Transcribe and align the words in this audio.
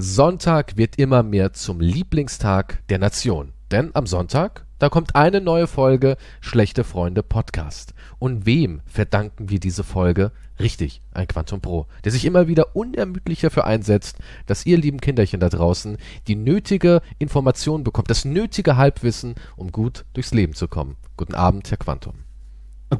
Sonntag 0.00 0.76
wird 0.76 0.96
immer 0.96 1.24
mehr 1.24 1.52
zum 1.52 1.80
Lieblingstag 1.80 2.86
der 2.88 2.98
Nation. 2.98 3.52
Denn 3.72 3.90
am 3.94 4.06
Sonntag, 4.06 4.64
da 4.78 4.88
kommt 4.88 5.16
eine 5.16 5.40
neue 5.40 5.66
Folge 5.66 6.16
Schlechte 6.40 6.84
Freunde 6.84 7.24
Podcast. 7.24 7.94
Und 8.20 8.46
wem 8.46 8.80
verdanken 8.86 9.50
wir 9.50 9.58
diese 9.58 9.82
Folge? 9.82 10.30
Richtig, 10.60 11.02
ein 11.12 11.26
Quantum 11.26 11.60
Pro, 11.60 11.86
der 12.04 12.12
sich 12.12 12.24
immer 12.24 12.46
wieder 12.46 12.76
unermüdlich 12.76 13.40
dafür 13.40 13.64
einsetzt, 13.64 14.18
dass 14.46 14.66
ihr 14.66 14.78
lieben 14.78 15.00
Kinderchen 15.00 15.40
da 15.40 15.48
draußen 15.48 15.98
die 16.28 16.36
nötige 16.36 17.02
Information 17.18 17.82
bekommt, 17.82 18.08
das 18.08 18.24
nötige 18.24 18.76
Halbwissen, 18.76 19.34
um 19.56 19.72
gut 19.72 20.04
durchs 20.14 20.32
Leben 20.32 20.54
zu 20.54 20.68
kommen. 20.68 20.96
Guten 21.16 21.34
Abend, 21.34 21.70
Herr 21.70 21.78
Quantum. 21.78 22.14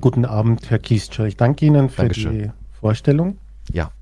Guten 0.00 0.24
Abend, 0.24 0.68
Herr 0.68 0.80
Kiescher. 0.80 1.26
Ich 1.26 1.36
danke 1.36 1.64
Ihnen 1.64 1.90
für 1.90 2.02
Dankeschön. 2.02 2.38
die 2.38 2.50
Vorstellung. 2.80 3.38
Ja. 3.72 3.92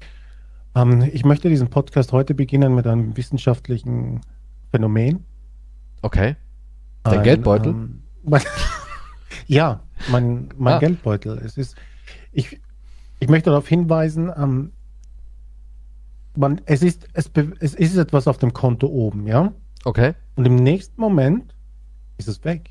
Ähm, 0.77 1.09
ich 1.13 1.25
möchte 1.25 1.49
diesen 1.49 1.69
Podcast 1.69 2.13
heute 2.13 2.35
beginnen 2.35 2.75
mit 2.75 2.87
einem 2.87 3.17
wissenschaftlichen 3.17 4.21
Phänomen. 4.71 5.25
Okay. 6.03 6.37
Dein 7.03 7.19
Ein, 7.19 7.25
Geldbeutel? 7.25 7.73
Ähm, 7.73 8.03
mein, 8.23 8.43
ja, 9.47 9.81
mein, 10.11 10.51
mein 10.59 10.75
Ah. 10.75 10.79
Geldbeutel. 10.79 11.39
Es 11.39 11.57
ist, 11.57 11.77
ich, 12.31 12.61
ich 13.21 13.29
möchte 13.29 13.51
darauf 13.51 13.67
hinweisen, 13.67 14.31
ähm, 14.37 14.73
man, 16.37 16.61
es, 16.67 16.83
ist, 16.83 17.09
es, 17.15 17.31
es 17.61 17.75
ist 17.75 17.97
etwas 17.97 18.29
auf 18.29 18.37
dem 18.37 18.53
Konto 18.53 18.87
oben, 18.89 19.27
ja? 19.27 19.55
Okay. 19.85 20.13
Und 20.35 20.45
im 20.45 20.57
nächsten 20.57 21.01
Moment 21.01 21.55
ist 22.19 22.29
es 22.29 22.45
weg. 22.45 22.69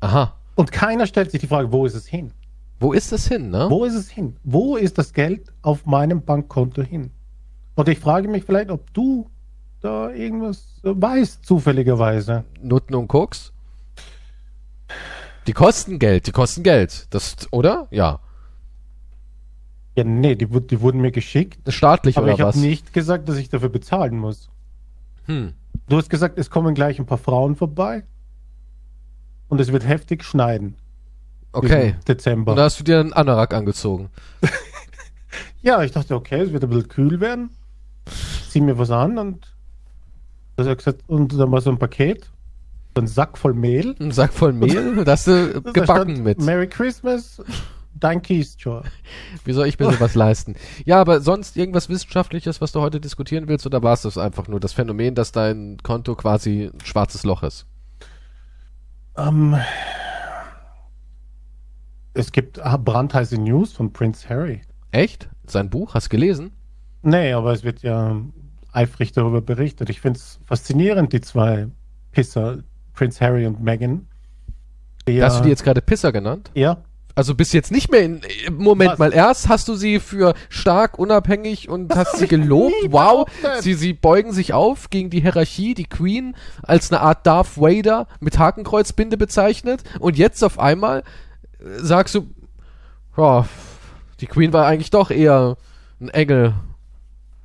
Aha. 0.00 0.34
Und 0.56 0.72
keiner 0.72 1.06
stellt 1.06 1.30
sich 1.30 1.40
die 1.40 1.46
Frage, 1.46 1.72
wo 1.72 1.86
ist 1.86 1.94
es 1.94 2.06
hin? 2.06 2.32
Wo 2.80 2.92
ist 2.92 3.12
das 3.12 3.28
hin, 3.28 3.50
ne? 3.50 3.66
Wo 3.70 3.84
ist 3.84 3.94
es 3.94 4.10
hin? 4.10 4.36
Wo 4.42 4.76
ist 4.76 4.98
das 4.98 5.12
Geld 5.12 5.52
auf 5.62 5.86
meinem 5.86 6.22
Bankkonto 6.22 6.82
hin? 6.82 7.10
Und 7.76 7.88
ich 7.88 7.98
frage 7.98 8.28
mich 8.28 8.44
vielleicht, 8.44 8.70
ob 8.70 8.92
du 8.92 9.30
da 9.80 10.10
irgendwas 10.10 10.80
weißt, 10.82 11.44
zufälligerweise. 11.44 12.44
Nutten 12.62 12.94
und 12.94 13.08
Koks? 13.08 13.52
Die 15.46 15.52
kosten 15.52 15.98
Geld, 15.98 16.26
die 16.26 16.32
kosten 16.32 16.62
Geld. 16.62 17.06
Das, 17.10 17.36
oder? 17.50 17.86
Ja. 17.90 18.20
Ja, 19.96 20.04
nee, 20.04 20.34
die, 20.34 20.46
die 20.46 20.80
wurden 20.80 21.00
mir 21.00 21.12
geschickt. 21.12 21.70
Staatlich 21.72 22.16
Aber 22.16 22.24
oder 22.24 22.34
ich 22.34 22.40
habe 22.40 22.48
was? 22.48 22.56
nicht 22.56 22.92
gesagt, 22.92 23.28
dass 23.28 23.36
ich 23.36 23.48
dafür 23.48 23.68
bezahlen 23.68 24.18
muss. 24.18 24.50
Hm. 25.26 25.52
Du 25.88 25.96
hast 25.96 26.08
gesagt, 26.10 26.38
es 26.38 26.50
kommen 26.50 26.74
gleich 26.74 26.98
ein 26.98 27.06
paar 27.06 27.18
Frauen 27.18 27.54
vorbei. 27.54 28.04
Und 29.48 29.60
es 29.60 29.70
wird 29.70 29.86
heftig 29.86 30.24
schneiden. 30.24 30.76
Okay. 31.54 31.96
Dezember. 32.06 32.52
Und 32.52 32.58
da 32.58 32.64
hast 32.64 32.80
du 32.80 32.84
dir 32.84 33.00
einen 33.00 33.12
Anorak 33.12 33.54
angezogen. 33.54 34.10
ja, 35.62 35.82
ich 35.82 35.92
dachte, 35.92 36.14
okay, 36.14 36.40
es 36.40 36.52
wird 36.52 36.64
ein 36.64 36.70
bisschen 36.70 36.88
kühl 36.88 37.20
werden. 37.20 37.50
Zieh 38.50 38.60
mir 38.60 38.78
was 38.78 38.90
an 38.90 39.18
und, 39.18 39.54
das 40.56 40.66
hat 40.66 40.78
gesagt, 40.78 41.00
und 41.06 41.38
dann 41.38 41.50
war 41.50 41.60
so 41.60 41.70
ein 41.70 41.78
Paket. 41.78 42.30
So 42.94 43.02
ein 43.02 43.06
Sack 43.06 43.38
voll 43.38 43.54
Mehl. 43.54 43.94
Ein 43.98 44.12
Sack 44.12 44.32
voll 44.32 44.52
Mehl, 44.52 45.04
da 45.04 45.12
hast 45.12 45.26
du 45.26 45.60
Da 45.60 45.72
gebacken 45.72 46.16
stand, 46.16 46.24
mit. 46.24 46.40
Merry 46.40 46.68
Christmas, 46.68 47.42
dein 47.94 48.22
Keystore. 48.22 48.84
Wie 49.44 49.52
soll 49.52 49.66
ich 49.66 49.78
mir 49.78 49.90
sowas 49.90 50.14
leisten? 50.14 50.54
Ja, 50.84 51.00
aber 51.00 51.20
sonst 51.20 51.56
irgendwas 51.56 51.88
Wissenschaftliches, 51.88 52.60
was 52.60 52.72
du 52.72 52.80
heute 52.80 53.00
diskutieren 53.00 53.48
willst, 53.48 53.66
oder 53.66 53.82
war 53.82 53.94
es 53.94 54.02
das 54.02 54.18
einfach 54.18 54.48
nur 54.48 54.60
das 54.60 54.72
Phänomen, 54.72 55.14
dass 55.14 55.32
dein 55.32 55.78
Konto 55.82 56.14
quasi 56.14 56.70
ein 56.72 56.84
schwarzes 56.84 57.24
Loch 57.24 57.42
ist? 57.42 57.66
Ähm, 59.16 59.56
es 62.14 62.32
gibt 62.32 62.60
ah, 62.64 62.76
brandheiße 62.76 63.36
News 63.38 63.72
von 63.72 63.92
Prince 63.92 64.28
Harry. 64.28 64.60
Echt? 64.90 65.28
Sein 65.46 65.68
Buch? 65.70 65.94
Hast 65.94 66.06
du 66.06 66.10
gelesen? 66.10 66.52
Nee, 67.02 67.32
aber 67.32 67.52
es 67.52 67.64
wird 67.64 67.82
ja 67.82 68.20
eifrig 68.72 69.12
darüber 69.12 69.40
berichtet. 69.42 69.90
Ich 69.90 70.00
finde 70.00 70.18
es 70.18 70.38
faszinierend, 70.46 71.12
die 71.12 71.20
zwei 71.20 71.66
Pisser, 72.12 72.58
Prince 72.94 73.20
Harry 73.24 73.46
und 73.46 73.62
Meghan. 73.62 74.06
Die 75.06 75.22
Hast 75.22 75.34
ja- 75.34 75.38
du 75.40 75.44
die 75.44 75.50
jetzt 75.50 75.64
gerade 75.64 75.82
Pisser 75.82 76.12
genannt? 76.12 76.50
Ja, 76.54 76.78
Also 77.16 77.34
bist 77.36 77.52
jetzt 77.54 77.70
nicht 77.70 77.90
mehr 77.92 78.00
in. 78.02 78.22
Moment 78.50 78.92
Was? 78.92 78.98
mal, 78.98 79.12
erst 79.12 79.48
hast 79.48 79.68
du 79.68 79.74
sie 79.74 80.00
für 80.00 80.34
stark, 80.48 80.98
unabhängig 80.98 81.68
und 81.68 81.94
hast 81.94 82.16
sie 82.18 82.26
gelobt. 82.28 82.74
Wow. 82.88 83.28
Sie, 83.60 83.74
sie 83.74 83.92
beugen 83.92 84.32
sich 84.32 84.52
auf 84.52 84.90
gegen 84.90 85.10
die 85.10 85.20
Hierarchie, 85.20 85.74
die 85.74 85.84
Queen 85.84 86.34
als 86.62 86.90
eine 86.90 87.00
Art 87.02 87.24
Darth 87.26 87.56
Vader 87.56 88.08
mit 88.20 88.38
Hakenkreuzbinde 88.38 89.16
bezeichnet. 89.16 89.84
Und 90.00 90.16
jetzt 90.18 90.42
auf 90.42 90.58
einmal 90.58 91.04
sagst 91.78 92.14
du, 92.14 92.26
ja, 93.16 93.46
die 94.20 94.26
Queen 94.26 94.52
war 94.52 94.66
eigentlich 94.66 94.90
doch 94.90 95.10
eher 95.10 95.56
ein 96.00 96.08
Engel 96.08 96.54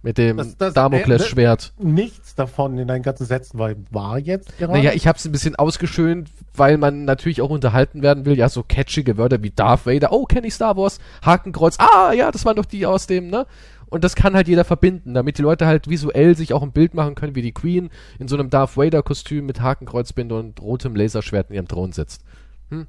mit 0.01 0.17
dem 0.17 0.37
Das- 0.37 0.55
das- 0.57 0.73
Damoklesschwert. 0.73 1.73
nichts 1.77 2.33
davon 2.35 2.77
in 2.77 2.87
deinen 2.87 3.03
ganzen 3.03 3.25
Sätzen 3.25 3.59
war, 3.59 3.71
war 3.91 4.17
jetzt 4.17 4.57
gerade. 4.57 4.73
Naja, 4.73 4.91
ich 4.93 5.07
hab's 5.07 5.25
ein 5.25 5.31
bisschen 5.33 5.57
ausgeschönt, 5.57 6.29
weil 6.53 6.77
man 6.77 7.03
natürlich 7.05 7.41
auch 7.41 7.49
unterhalten 7.49 8.01
werden 8.01 8.25
will. 8.25 8.37
Ja, 8.37 8.47
so 8.47 8.63
catchige 8.63 9.17
Wörter 9.17 9.43
wie 9.43 9.51
Darth 9.51 9.85
Vader. 9.85 10.11
Oh, 10.13 10.23
kenne 10.25 10.47
ich 10.47 10.53
Star 10.53 10.77
Wars. 10.77 10.99
Hakenkreuz. 11.21 11.75
Ah, 11.79 12.13
ja, 12.13 12.31
das 12.31 12.45
waren 12.45 12.55
doch 12.55 12.65
die 12.65 12.85
aus 12.85 13.07
dem, 13.07 13.27
ne? 13.29 13.45
Und 13.87 14.03
das 14.03 14.15
kann 14.15 14.35
halt 14.35 14.47
jeder 14.47 14.63
verbinden, 14.65 15.15
damit 15.15 15.37
die 15.37 15.41
Leute 15.41 15.65
halt 15.65 15.89
visuell 15.89 16.37
sich 16.37 16.53
auch 16.53 16.61
ein 16.61 16.71
Bild 16.71 16.93
machen 16.93 17.15
können, 17.15 17.35
wie 17.35 17.41
die 17.41 17.51
Queen 17.53 17.89
in 18.19 18.27
so 18.27 18.37
einem 18.37 18.49
Darth 18.51 18.77
Vader 18.77 19.01
Kostüm 19.03 19.47
mit 19.47 19.61
Hakenkreuzbinde 19.61 20.35
und 20.37 20.61
rotem 20.61 20.95
Laserschwert 20.95 21.49
in 21.49 21.55
ihrem 21.55 21.67
Thron 21.67 21.91
sitzt. 21.91 22.23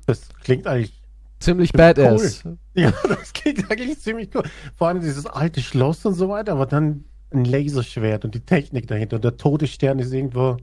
das 0.06 0.28
klingt 0.44 0.66
eigentlich. 0.66 0.92
Ziemlich 1.40 1.72
badass. 1.72 2.44
Ja, 2.74 2.92
das 3.08 3.32
klingt 3.32 3.70
eigentlich 3.70 3.98
ziemlich 3.98 4.30
cool. 4.34 4.42
Vor 4.76 4.88
allem 4.88 5.00
dieses 5.00 5.26
alte 5.26 5.60
Schloss 5.60 6.04
und 6.06 6.14
so 6.14 6.28
weiter, 6.28 6.52
aber 6.52 6.66
dann 6.66 7.04
ein 7.32 7.44
Laserschwert 7.44 8.24
und 8.24 8.34
die 8.34 8.40
Technik 8.40 8.86
dahinter. 8.86 9.16
Und 9.16 9.24
der 9.24 9.36
Todesstern 9.36 9.98
ist 9.98 10.12
irgendwo 10.12 10.58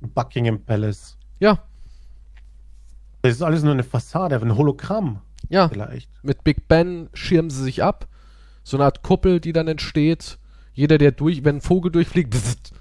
Buckingham 0.00 0.62
Palace. 0.62 1.16
Ja, 1.40 1.58
Das 3.22 3.32
ist 3.32 3.42
alles 3.42 3.62
nur 3.62 3.72
eine 3.72 3.82
Fassade, 3.82 4.36
ein 4.40 4.56
Hologramm 4.56 5.20
ja. 5.48 5.68
vielleicht. 5.68 6.10
Mit 6.22 6.44
Big 6.44 6.68
Ben 6.68 7.08
schirmen 7.14 7.50
sie 7.50 7.62
sich 7.62 7.82
ab. 7.82 8.06
So 8.62 8.76
eine 8.76 8.84
Art 8.84 9.02
Kuppel, 9.02 9.40
die 9.40 9.52
dann 9.52 9.68
entsteht. 9.68 10.38
Jeder, 10.72 10.98
der 10.98 11.12
durch, 11.12 11.44
wenn 11.44 11.56
ein 11.56 11.60
Vogel 11.60 11.92
durchfliegt, 11.92 12.30
bzzzt. 12.30 12.72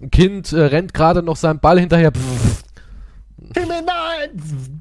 ein 0.00 0.10
Kind 0.10 0.52
äh, 0.52 0.60
rennt 0.60 0.94
gerade 0.94 1.22
noch 1.22 1.36
seinem 1.36 1.60
Ball 1.60 1.80
hinterher. 1.80 2.10
bzzzt. 2.10 2.66
Himmel, 3.56 3.82
nein! 3.82 4.77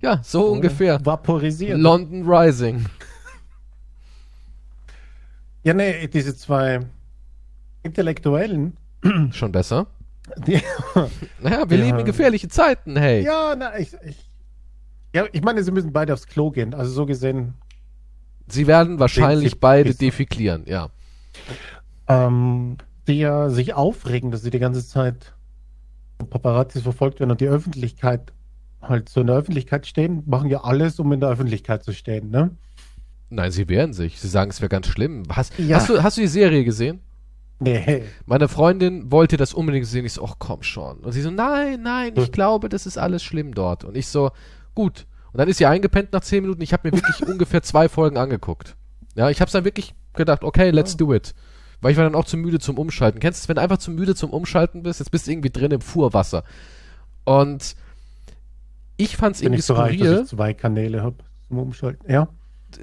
Ja, 0.00 0.20
so 0.22 0.46
ungefähr. 0.52 1.04
Vaporisiert. 1.04 1.78
London 1.78 2.24
Rising. 2.28 2.86
ja, 5.62 5.74
nee, 5.74 6.06
diese 6.08 6.36
zwei 6.36 6.80
Intellektuellen, 7.82 8.76
Schon 9.32 9.52
besser. 9.52 9.86
die, 10.46 10.60
Naja, 11.40 11.68
wir 11.70 11.78
Ja. 11.78 11.84
leben 11.84 11.98
in 12.00 12.04
gefährlichen 12.06 12.50
Zeiten, 12.50 12.96
hey. 12.96 13.22
ja, 13.24 13.54
na, 13.56 13.78
ich, 13.78 13.94
ich, 14.04 14.28
ja, 15.14 15.24
ich 15.32 15.42
meine, 15.42 15.62
sie 15.62 15.70
müssen 15.70 15.92
beide 15.92 16.12
aufs 16.12 16.26
Klo 16.26 16.50
gehen. 16.50 16.74
Also 16.74 16.90
so 16.92 17.06
gesehen, 17.06 17.54
Sie 18.48 18.66
werden 18.66 18.98
wahrscheinlich 19.00 19.50
sie 19.52 19.58
beide 19.58 19.88
pissen. 19.90 19.98
defeklieren, 20.00 20.62
ja. 20.66 20.88
ähm, 22.08 22.76
die 23.08 23.18
ja 23.18 23.50
sich 23.50 23.74
aufregen, 23.74 24.30
dass 24.30 24.42
sie 24.42 24.50
die 24.50 24.58
ganze 24.60 24.86
Zeit 24.86 25.32
von 26.18 26.30
Paparazzis 26.30 26.82
verfolgt 26.82 27.18
werden 27.20 27.30
und 27.32 27.40
die 27.40 27.48
Öffentlichkeit 27.48 28.32
halt 28.82 29.08
so 29.08 29.20
in 29.20 29.26
der 29.26 29.36
Öffentlichkeit 29.36 29.86
stehen, 29.86 30.22
machen 30.26 30.48
ja 30.48 30.62
alles, 30.64 30.98
um 31.00 31.12
in 31.12 31.20
der 31.20 31.28
Öffentlichkeit 31.30 31.82
zu 31.84 31.92
stehen, 31.92 32.30
ne? 32.30 32.50
Nein, 33.28 33.50
sie 33.50 33.68
wehren 33.68 33.92
sich. 33.92 34.20
Sie 34.20 34.28
sagen, 34.28 34.50
es 34.50 34.60
wäre 34.60 34.68
ganz 34.68 34.86
schlimm. 34.86 35.24
Hast, 35.28 35.58
Ja. 35.58 35.76
hast, 35.76 35.88
du, 35.88 36.02
hast 36.02 36.16
du 36.16 36.20
die 36.20 36.28
Serie 36.28 36.64
gesehen? 36.64 37.00
Nee. 37.58 38.04
Meine 38.26 38.48
Freundin 38.48 39.10
wollte 39.10 39.36
das 39.36 39.54
unbedingt 39.54 39.86
sehen. 39.86 40.04
Ich 40.04 40.12
so, 40.12 40.24
ach 40.24 40.34
komm 40.38 40.62
schon. 40.62 40.98
Und 40.98 41.12
sie 41.12 41.22
so, 41.22 41.30
nein, 41.30 41.82
nein, 41.82 42.12
ich 42.16 42.26
Hm. 42.26 42.32
glaube, 42.32 42.68
das 42.68 42.86
ist 42.86 42.98
alles 42.98 43.24
schlimm 43.24 43.54
dort. 43.54 43.82
Und 43.84 43.96
ich 43.96 44.06
so, 44.08 44.30
gut. 44.74 45.06
Und 45.32 45.38
dann 45.38 45.48
ist 45.48 45.56
sie 45.56 45.66
eingepennt 45.66 46.12
nach 46.12 46.20
zehn 46.20 46.42
Minuten. 46.42 46.62
Ich 46.62 46.72
habe 46.72 46.88
mir 46.88 46.96
wirklich 46.96 47.26
ungefähr 47.28 47.62
zwei 47.62 47.88
Folgen 47.88 48.16
angeguckt. 48.18 48.76
Ja, 49.16 49.30
ich 49.30 49.40
habe 49.40 49.50
dann 49.50 49.64
wirklich 49.64 49.94
gedacht, 50.14 50.44
okay, 50.44 50.70
let's 50.70 50.96
do 50.96 51.12
it. 51.14 51.34
Weil 51.80 51.92
ich 51.92 51.96
war 51.96 52.04
dann 52.04 52.14
auch 52.14 52.24
zu 52.26 52.36
müde 52.36 52.58
zum 52.58 52.78
Umschalten. 52.78 53.20
Kennst 53.20 53.40
du 53.40 53.44
es, 53.44 53.48
wenn 53.48 53.56
du 53.56 53.62
einfach 53.62 53.78
zu 53.78 53.90
müde 53.90 54.14
zum 54.14 54.30
Umschalten 54.30 54.82
bist? 54.82 55.00
Jetzt 55.00 55.10
bist 55.10 55.26
du 55.26 55.32
irgendwie 55.32 55.50
drin 55.50 55.72
im 55.72 55.80
Fuhrwasser. 55.80 56.44
Und 57.24 57.74
ich 58.96 59.16
fand's 59.16 59.40
Bin 59.40 59.46
irgendwie 59.46 59.60
ich 59.60 59.66
so 59.66 59.74
reich, 59.74 59.96
skurril. 59.96 60.12
dass 60.14 60.22
ich 60.22 60.36
zwei 60.36 60.54
Kanäle 60.54 61.02
habe 61.02 61.16
zum 61.48 61.58
Umschalten. 61.58 62.10
Ja. 62.10 62.28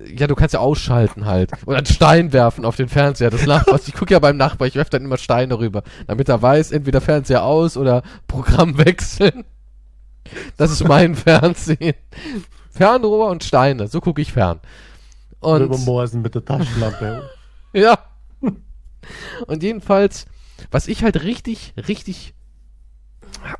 ja, 0.05 0.27
du 0.27 0.35
kannst 0.35 0.53
ja 0.53 0.59
ausschalten 0.59 1.25
halt. 1.25 1.51
Oder 1.65 1.77
einen 1.77 1.85
Stein 1.85 2.33
werfen 2.33 2.65
auf 2.65 2.75
den 2.75 2.89
Fernseher 2.89 3.29
des 3.29 3.45
Nachbars. 3.45 3.87
Ich 3.87 3.93
gucke 3.93 4.13
ja 4.13 4.19
beim 4.19 4.37
Nachbar, 4.37 4.67
ich 4.67 4.75
werfe 4.75 4.91
dann 4.91 5.03
immer 5.05 5.17
Steine 5.17 5.57
rüber. 5.59 5.83
Damit 6.07 6.29
er 6.29 6.41
weiß, 6.41 6.71
entweder 6.71 7.01
Fernseher 7.01 7.43
aus 7.43 7.77
oder 7.77 8.03
Programm 8.27 8.77
wechseln. 8.85 9.43
Das 10.57 10.71
ist 10.71 10.87
mein 10.87 11.15
Fernsehen. 11.15 11.95
Fernrohr 12.69 13.29
und 13.29 13.43
Steine, 13.43 13.87
so 13.87 14.01
gucke 14.01 14.21
ich 14.21 14.33
fern. 14.33 14.59
Und 15.39 15.85
Morsen 15.85 16.21
mit 16.21 16.35
der 16.35 16.45
Taschenlampe. 16.45 17.29
ja. 17.73 17.99
Und 19.47 19.61
jedenfalls, 19.61 20.25
was 20.71 20.87
ich 20.87 21.03
halt 21.03 21.23
richtig, 21.23 21.73
richtig 21.87 22.33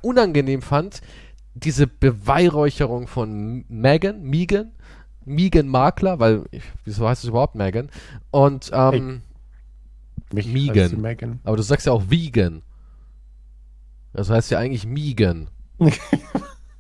unangenehm 0.02 0.62
fand, 0.62 1.02
diese 1.56 1.88
Beweihräucherung 1.88 3.08
von 3.08 3.66
Megan, 3.68 4.24
Megan, 4.24 4.72
Megan 5.26 5.68
Makler, 5.68 6.20
weil, 6.20 6.44
ich, 6.52 6.64
wieso 6.86 7.08
heißt 7.08 7.24
es 7.24 7.30
überhaupt 7.30 7.56
Megan? 7.56 7.90
Und, 8.32 8.72
ähm, 8.74 9.22
Mich 10.32 10.48
Megan. 10.48 11.00
Megan. 11.00 11.40
Aber 11.44 11.58
du 11.58 11.64
sagst 11.64 11.86
ja 11.86 11.94
auch 11.94 12.10
vegan. 12.10 12.64
Das 14.14 14.30
heißt 14.30 14.52
ja 14.52 14.60
eigentlich 14.60 14.86
Megan. 14.86 15.50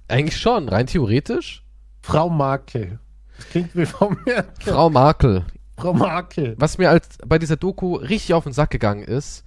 eigentlich 0.08 0.38
schon, 0.38 0.70
rein 0.70 0.88
theoretisch. 0.88 1.64
Frau 2.02 2.30
Markel. 2.30 3.00
Das 3.38 3.50
klingt 3.50 3.75
wie 3.75 3.86
Frau 3.86 4.10
Merkel. 4.25 4.74
Frau 4.74 4.90
Markel. 4.90 5.46
Frau 5.78 5.94
Markel. 5.94 6.56
Was 6.60 6.78
mir 6.78 6.90
als 6.90 7.18
bei 7.25 7.40
dieser 7.40 7.58
Doku 7.58 7.96
richtig 7.96 8.34
auf 8.34 8.44
den 8.44 8.54
Sack 8.54 8.70
gegangen 8.70 9.04
ist, 9.04 9.44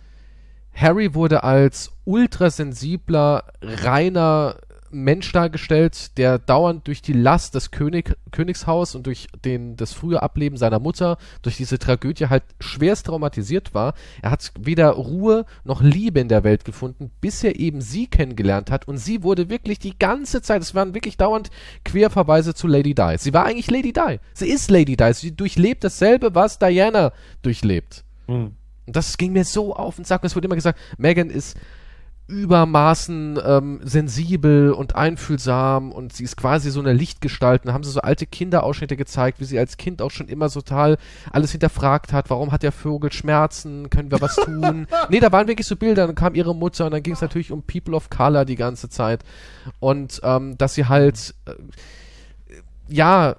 Harry 0.74 1.14
wurde 1.14 1.44
als 1.44 1.92
ultrasensibler, 2.04 3.44
reiner 3.62 4.56
Mensch 4.90 5.30
dargestellt, 5.32 6.16
der 6.18 6.38
dauernd 6.38 6.86
durch 6.86 7.02
die 7.02 7.12
Last 7.12 7.54
des 7.54 7.70
König, 7.70 8.16
Königshaus 8.30 8.94
und 8.94 9.06
durch 9.06 9.28
den, 9.44 9.76
das 9.76 9.92
frühe 9.92 10.22
Ableben 10.22 10.56
seiner 10.56 10.78
Mutter, 10.78 11.18
durch 11.42 11.56
diese 11.56 11.78
Tragödie 11.78 12.26
halt 12.26 12.42
schwerst 12.60 13.06
traumatisiert 13.06 13.74
war. 13.74 13.94
Er 14.22 14.30
hat 14.30 14.52
weder 14.58 14.90
Ruhe 14.90 15.46
noch 15.64 15.82
Liebe 15.82 16.20
in 16.20 16.28
der 16.28 16.44
Welt 16.44 16.64
gefunden, 16.64 17.10
bis 17.20 17.44
er 17.44 17.58
eben 17.58 17.80
sie 17.80 18.06
kennengelernt 18.06 18.70
hat 18.70 18.88
und 18.88 18.98
sie 18.98 19.22
wurde 19.22 19.48
wirklich 19.48 19.78
die 19.78 19.98
ganze 19.98 20.42
Zeit, 20.42 20.62
es 20.62 20.74
waren 20.74 20.94
wirklich 20.94 21.16
dauernd 21.16 21.50
Querverweise 21.84 22.54
zu 22.54 22.66
Lady 22.66 22.94
Di. 22.94 23.16
Sie 23.18 23.34
war 23.34 23.44
eigentlich 23.44 23.70
Lady 23.70 23.92
Di. 23.92 24.18
Sie 24.34 24.48
ist 24.48 24.70
Lady 24.70 24.96
Di. 24.96 25.12
Sie 25.12 25.36
durchlebt 25.36 25.84
dasselbe, 25.84 26.34
was 26.34 26.58
Diana 26.58 27.12
durchlebt. 27.42 28.04
Hm. 28.26 28.52
Und 28.86 28.96
das 28.96 29.18
ging 29.18 29.32
mir 29.32 29.44
so 29.44 29.74
auf 29.74 29.96
den 29.96 30.04
Sack. 30.04 30.24
Es 30.24 30.36
wurde 30.36 30.46
immer 30.46 30.54
gesagt, 30.54 30.78
Megan 30.96 31.30
ist 31.30 31.56
übermaßen 32.28 33.38
ähm, 33.44 33.80
sensibel 33.84 34.72
und 34.72 34.96
einfühlsam 34.96 35.92
und 35.92 36.12
sie 36.12 36.24
ist 36.24 36.36
quasi 36.36 36.70
so 36.70 36.80
eine 36.80 36.92
Lichtgestalt. 36.92 37.62
Und 37.62 37.68
da 37.68 37.72
haben 37.72 37.84
sie 37.84 37.92
so 37.92 38.00
alte 38.00 38.26
Kinderausschnitte 38.26 38.96
gezeigt, 38.96 39.38
wie 39.38 39.44
sie 39.44 39.58
als 39.58 39.76
Kind 39.76 40.02
auch 40.02 40.10
schon 40.10 40.26
immer 40.28 40.48
so 40.48 40.60
total 40.60 40.98
alles 41.30 41.52
hinterfragt 41.52 42.12
hat. 42.12 42.28
Warum 42.28 42.50
hat 42.50 42.64
der 42.64 42.72
Vogel 42.72 43.12
Schmerzen? 43.12 43.90
Können 43.90 44.10
wir 44.10 44.20
was 44.20 44.34
tun? 44.36 44.88
nee, 45.08 45.20
da 45.20 45.30
waren 45.30 45.46
wirklich 45.46 45.68
so 45.68 45.76
Bilder. 45.76 46.06
Dann 46.06 46.16
kam 46.16 46.34
ihre 46.34 46.54
Mutter 46.54 46.86
und 46.86 46.92
dann 46.92 47.02
ging 47.02 47.14
es 47.14 47.20
natürlich 47.20 47.52
um 47.52 47.62
People 47.62 47.94
of 47.94 48.10
Color 48.10 48.44
die 48.44 48.56
ganze 48.56 48.88
Zeit. 48.88 49.22
Und 49.78 50.20
ähm, 50.24 50.58
dass 50.58 50.74
sie 50.74 50.86
halt, 50.86 51.32
äh, 51.44 51.52
ja, 52.88 53.36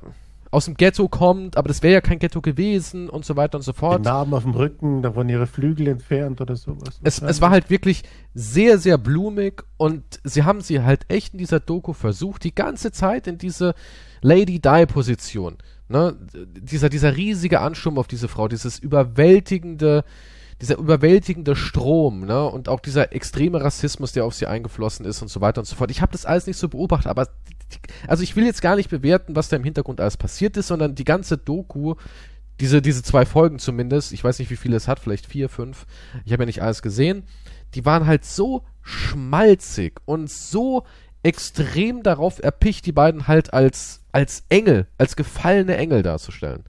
aus 0.52 0.66
dem 0.66 0.76
Ghetto 0.76 1.08
kommt, 1.08 1.58
aber 1.58 1.68
das 1.68 1.84
wäre 1.84 1.94
ja 1.96 2.02
kein 2.02 2.20
Ghetto 2.20 2.42
gewesen 2.42 3.10
und 3.10 3.26
so 3.26 3.36
weiter 3.36 3.58
und 3.58 3.64
so 3.64 3.74
fort. 3.74 4.04
Narben 4.04 4.34
auf 4.34 4.44
dem 4.44 4.54
Rücken, 4.54 5.02
da 5.02 5.16
wurden 5.16 5.30
ihre 5.30 5.48
Flügel 5.48 5.88
entfernt 5.88 6.42
oder 6.42 6.56
sowas. 6.56 7.00
Es, 7.04 7.22
es 7.22 7.42
war 7.42 7.50
halt 7.50 7.70
wirklich 7.70 8.04
sehr, 8.34 8.78
sehr 8.78 8.98
blumig 8.98 9.64
und 9.78 10.04
sie 10.24 10.44
haben 10.44 10.62
sie 10.62 10.82
halt 10.82 11.06
echt 11.10 11.34
in 11.34 11.40
dieser 11.40 11.60
Doku 11.60 11.94
versucht, 11.94 12.44
die 12.44 12.56
ganze 12.56 12.92
Zeit 12.92 13.28
in 13.28 13.38
diese 13.38 13.74
Lady 14.22 14.60
Di-Position. 14.60 15.58
Ne? 15.90 16.16
Dieser, 16.34 16.90
dieser 16.90 17.16
riesige 17.16 17.62
Ansturm 17.62 17.98
auf 17.98 18.08
diese 18.08 18.28
Frau, 18.28 18.48
dieses 18.48 18.80
überwältigende, 18.80 20.04
dieser 20.62 20.78
überwältigende 20.78 21.56
Strom, 21.56 22.26
ne? 22.26 22.46
Und 22.46 22.70
auch 22.70 22.80
dieser 22.80 23.14
extreme 23.14 23.62
Rassismus, 23.62 24.12
der 24.12 24.26
auf 24.26 24.34
sie 24.34 24.48
eingeflossen 24.48 25.06
ist 25.06 25.22
und 25.22 25.28
so 25.28 25.42
weiter 25.42 25.62
und 25.62 25.66
so 25.66 25.76
fort. 25.76 25.92
Ich 25.92 26.02
habe 26.02 26.12
das 26.12 26.26
alles 26.26 26.48
nicht 26.48 26.58
so 26.58 26.68
beobachtet, 26.68 27.08
aber 27.08 27.28
also 28.08 28.24
ich 28.24 28.36
will 28.36 28.46
jetzt 28.46 28.62
gar 28.62 28.76
nicht 28.76 28.90
bewerten, 28.90 29.36
was 29.36 29.50
da 29.50 29.58
im 29.58 29.64
Hintergrund 29.64 30.02
alles 30.02 30.18
passiert 30.18 30.58
ist, 30.58 30.68
sondern 30.68 30.96
die 30.96 31.04
ganze 31.04 31.38
Doku, 31.38 31.96
diese, 32.60 32.82
diese 32.82 33.04
zwei 33.04 33.26
Folgen 33.26 33.60
zumindest, 33.60 34.14
ich 34.14 34.24
weiß 34.24 34.40
nicht, 34.40 34.50
wie 34.50 34.56
viele 34.56 34.78
es 34.78 34.88
hat, 34.88 35.00
vielleicht 35.00 35.28
vier, 35.28 35.50
fünf, 35.50 35.86
ich 36.26 36.32
habe 36.32 36.44
ja 36.44 36.48
nicht 36.48 36.64
alles 36.64 36.82
gesehen, 36.82 37.24
die 37.76 37.86
waren 37.86 38.08
halt 38.08 38.26
so 38.26 38.64
schmalzig 38.82 40.00
und 40.06 40.30
so 40.30 40.86
extrem 41.24 42.04
darauf 42.04 42.42
erpicht, 42.42 42.86
die 42.86 42.92
beiden 42.94 43.28
halt 43.28 43.54
als, 43.54 44.02
als 44.12 44.46
Engel, 44.50 44.88
als 44.98 45.16
gefallene 45.16 45.76
Engel 45.76 46.02
darzustellen. 46.02 46.64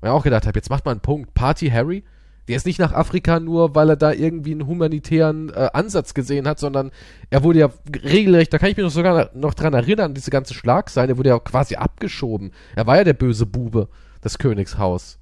Und 0.00 0.08
ich 0.08 0.10
auch 0.10 0.22
gedacht 0.22 0.46
habe, 0.46 0.58
jetzt 0.58 0.70
macht 0.70 0.84
mal 0.84 0.90
einen 0.90 1.00
Punkt. 1.00 1.32
Party 1.34 1.70
Harry, 1.70 2.04
der 2.48 2.56
ist 2.56 2.66
nicht 2.66 2.78
nach 2.78 2.92
Afrika 2.92 3.40
nur, 3.40 3.74
weil 3.74 3.90
er 3.90 3.96
da 3.96 4.12
irgendwie 4.12 4.52
einen 4.52 4.66
humanitären 4.66 5.50
äh, 5.50 5.68
Ansatz 5.72 6.14
gesehen 6.14 6.46
hat, 6.46 6.58
sondern 6.58 6.90
er 7.30 7.42
wurde 7.42 7.58
ja 7.58 7.70
regelrecht, 8.04 8.52
da 8.52 8.58
kann 8.58 8.70
ich 8.70 8.76
mich 8.76 8.84
noch 8.84 8.92
sogar 8.92 9.30
noch 9.34 9.54
dran 9.54 9.74
erinnern, 9.74 10.14
diese 10.14 10.30
ganze 10.30 10.54
Schlagseite, 10.54 11.12
er 11.14 11.18
wurde 11.18 11.30
ja 11.30 11.38
quasi 11.38 11.76
abgeschoben. 11.76 12.52
Er 12.74 12.86
war 12.86 12.96
ja 12.96 13.04
der 13.04 13.14
böse 13.14 13.46
Bube 13.46 13.88
des 14.24 14.38
Königshaus. 14.38 15.18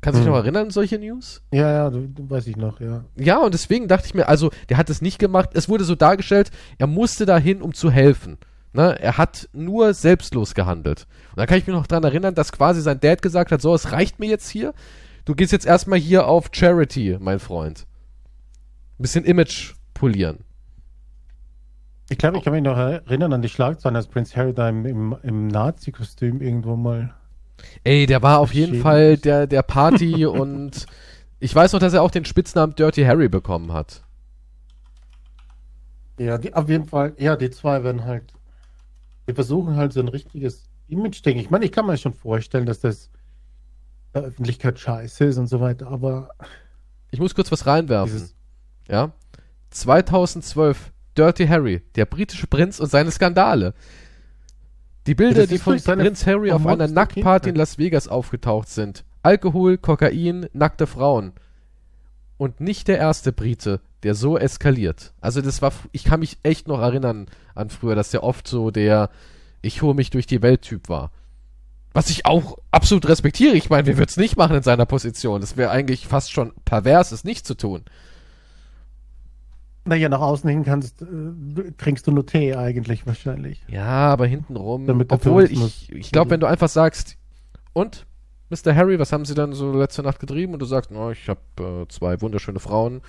Kannst 0.00 0.18
du 0.18 0.22
dich 0.22 0.26
Hm. 0.26 0.32
noch 0.34 0.42
erinnern 0.44 0.66
an 0.66 0.70
solche 0.70 0.98
News? 0.98 1.42
Ja, 1.50 1.72
ja, 1.72 1.90
du, 1.90 2.06
du 2.06 2.30
weiß 2.30 2.46
ich 2.46 2.56
noch, 2.56 2.80
ja. 2.80 3.04
Ja, 3.16 3.38
und 3.38 3.52
deswegen 3.52 3.88
dachte 3.88 4.06
ich 4.06 4.14
mir, 4.14 4.28
also, 4.28 4.50
der 4.68 4.76
hat 4.76 4.90
es 4.90 5.02
nicht 5.02 5.18
gemacht. 5.18 5.50
Es 5.54 5.68
wurde 5.68 5.82
so 5.82 5.96
dargestellt, 5.96 6.50
er 6.78 6.86
musste 6.86 7.26
dahin, 7.26 7.62
um 7.62 7.74
zu 7.74 7.90
helfen. 7.90 8.38
Ne? 8.72 8.96
Er 9.00 9.18
hat 9.18 9.48
nur 9.52 9.94
selbstlos 9.94 10.54
gehandelt. 10.54 11.08
Und 11.30 11.38
da 11.38 11.46
kann 11.46 11.58
ich 11.58 11.66
mich 11.66 11.74
noch 11.74 11.86
dran 11.88 12.04
erinnern, 12.04 12.34
dass 12.36 12.52
quasi 12.52 12.80
sein 12.80 13.00
Dad 13.00 13.22
gesagt 13.22 13.50
hat, 13.50 13.60
so, 13.60 13.74
es 13.74 13.90
reicht 13.90 14.20
mir 14.20 14.28
jetzt 14.28 14.48
hier. 14.48 14.72
Du 15.28 15.34
gehst 15.34 15.52
jetzt 15.52 15.66
erstmal 15.66 15.98
hier 15.98 16.26
auf 16.26 16.48
Charity, 16.52 17.18
mein 17.20 17.38
Freund. 17.38 17.86
Ein 18.98 19.02
bisschen 19.02 19.26
Image 19.26 19.74
polieren. 19.92 20.38
Ich 22.08 22.16
glaube, 22.16 22.38
ich 22.38 22.44
kann 22.44 22.54
mich 22.54 22.62
noch 22.62 22.78
erinnern 22.78 23.34
an 23.34 23.42
die 23.42 23.50
Schlagzeilen, 23.50 23.94
als 23.94 24.06
Prince 24.06 24.34
Harry 24.34 24.54
da 24.54 24.70
im, 24.70 24.86
im, 24.86 25.14
im 25.22 25.48
Nazi-Kostüm 25.48 26.40
irgendwo 26.40 26.76
mal. 26.76 27.14
Ey, 27.84 28.06
der 28.06 28.22
war 28.22 28.38
auf 28.38 28.54
jeden. 28.54 28.80
Fall 28.80 29.18
der, 29.18 29.46
der 29.46 29.60
Party 29.60 30.24
und 30.26 30.86
ich 31.40 31.54
weiß 31.54 31.74
noch, 31.74 31.80
dass 31.80 31.92
er 31.92 32.00
auch 32.00 32.10
den 32.10 32.24
Spitznamen 32.24 32.74
Dirty 32.74 33.04
Harry 33.04 33.28
bekommen 33.28 33.74
hat. 33.74 34.02
Ja, 36.18 36.38
die, 36.38 36.54
auf 36.54 36.70
jeden 36.70 36.86
Fall, 36.86 37.12
ja, 37.18 37.36
die 37.36 37.50
zwei 37.50 37.84
werden 37.84 38.06
halt, 38.06 38.32
die 39.28 39.34
versuchen 39.34 39.76
halt 39.76 39.92
so 39.92 40.00
ein 40.00 40.08
richtiges 40.08 40.70
Image-Ding. 40.88 41.36
Ich 41.36 41.50
meine, 41.50 41.66
ich 41.66 41.72
kann 41.72 41.84
mir 41.84 41.98
schon 41.98 42.14
vorstellen, 42.14 42.64
dass 42.64 42.80
das 42.80 43.10
Öffentlichkeit 44.12 44.78
scheiße 44.78 45.24
ist 45.24 45.38
und 45.38 45.48
so 45.48 45.60
weiter, 45.60 45.88
aber 45.88 46.30
Ich 47.10 47.20
muss 47.20 47.34
kurz 47.34 47.50
was 47.52 47.66
reinwerfen. 47.66 48.30
Ja. 48.88 49.12
2012, 49.70 50.92
Dirty 51.16 51.46
Harry, 51.46 51.82
der 51.94 52.06
britische 52.06 52.46
Prinz 52.46 52.80
und 52.80 52.90
seine 52.90 53.10
Skandale. 53.10 53.74
Die 55.06 55.14
Bilder, 55.14 55.46
die 55.46 55.58
von 55.58 55.80
Prinz 55.80 56.26
Harry 56.26 56.52
auf 56.52 56.66
einer 56.66 56.88
Nacktparty 56.88 57.50
in. 57.50 57.56
Las 57.56 57.78
Vegas 57.78 58.08
aufgetaucht 58.08 58.68
sind. 58.68 59.04
Alkohol, 59.22 59.78
Kokain, 59.78 60.48
nackte 60.52 60.86
Frauen. 60.86 61.32
Und 62.36 62.60
nicht 62.60 62.88
der 62.88 62.98
erste 62.98 63.32
Brite, 63.32 63.80
der 64.02 64.14
so 64.14 64.38
eskaliert. 64.38 65.12
Also 65.20 65.40
das 65.40 65.60
war, 65.60 65.72
ich 65.92 66.04
kann 66.04 66.20
mich 66.20 66.38
echt 66.42 66.68
noch 66.68 66.80
erinnern 66.80 67.26
an 67.54 67.68
früher, 67.68 67.94
dass 67.94 68.10
der 68.10 68.22
oft 68.22 68.46
so 68.46 68.70
der 68.70 69.10
ich 69.62 69.82
hole 69.82 69.94
mich 69.94 70.10
durch 70.10 70.26
die 70.26 70.42
Welt-Typ 70.42 70.88
war. 70.88 71.10
Was 71.98 72.10
ich 72.10 72.26
auch 72.26 72.58
absolut 72.70 73.08
respektiere. 73.08 73.56
Ich 73.56 73.70
meine, 73.70 73.84
wer 73.88 73.98
würde 73.98 74.08
es 74.08 74.16
nicht 74.16 74.36
machen 74.36 74.54
in 74.54 74.62
seiner 74.62 74.86
Position? 74.86 75.40
Das 75.40 75.56
wäre 75.56 75.72
eigentlich 75.72 76.06
fast 76.06 76.30
schon 76.30 76.52
pervers, 76.64 77.10
es 77.10 77.24
nicht 77.24 77.44
zu 77.44 77.56
tun. 77.56 77.82
naja, 79.84 80.08
nach 80.08 80.20
außen 80.20 80.48
hin 80.48 80.64
kannst, 80.64 81.02
äh, 81.02 81.72
trinkst 81.76 82.06
du 82.06 82.12
nur 82.12 82.24
Tee 82.24 82.54
eigentlich 82.54 83.04
wahrscheinlich. 83.04 83.64
Ja, 83.66 84.12
aber 84.12 84.26
hintenrum. 84.28 84.86
Damit 84.86 85.10
obwohl 85.10 85.46
ich, 85.46 85.92
ich 85.92 86.12
glaube, 86.12 86.30
wenn 86.30 86.38
du 86.38 86.46
einfach 86.46 86.68
sagst, 86.68 87.16
und 87.72 88.06
Mr. 88.50 88.76
Harry, 88.76 89.00
was 89.00 89.10
haben 89.10 89.24
Sie 89.24 89.34
dann 89.34 89.52
so 89.52 89.72
letzte 89.72 90.04
Nacht 90.04 90.20
getrieben? 90.20 90.52
Und 90.52 90.60
du 90.60 90.66
sagst, 90.66 90.92
oh, 90.92 91.10
ich 91.10 91.28
habe 91.28 91.40
äh, 91.58 91.88
zwei 91.88 92.20
wunderschöne 92.20 92.60
Frauen 92.60 93.00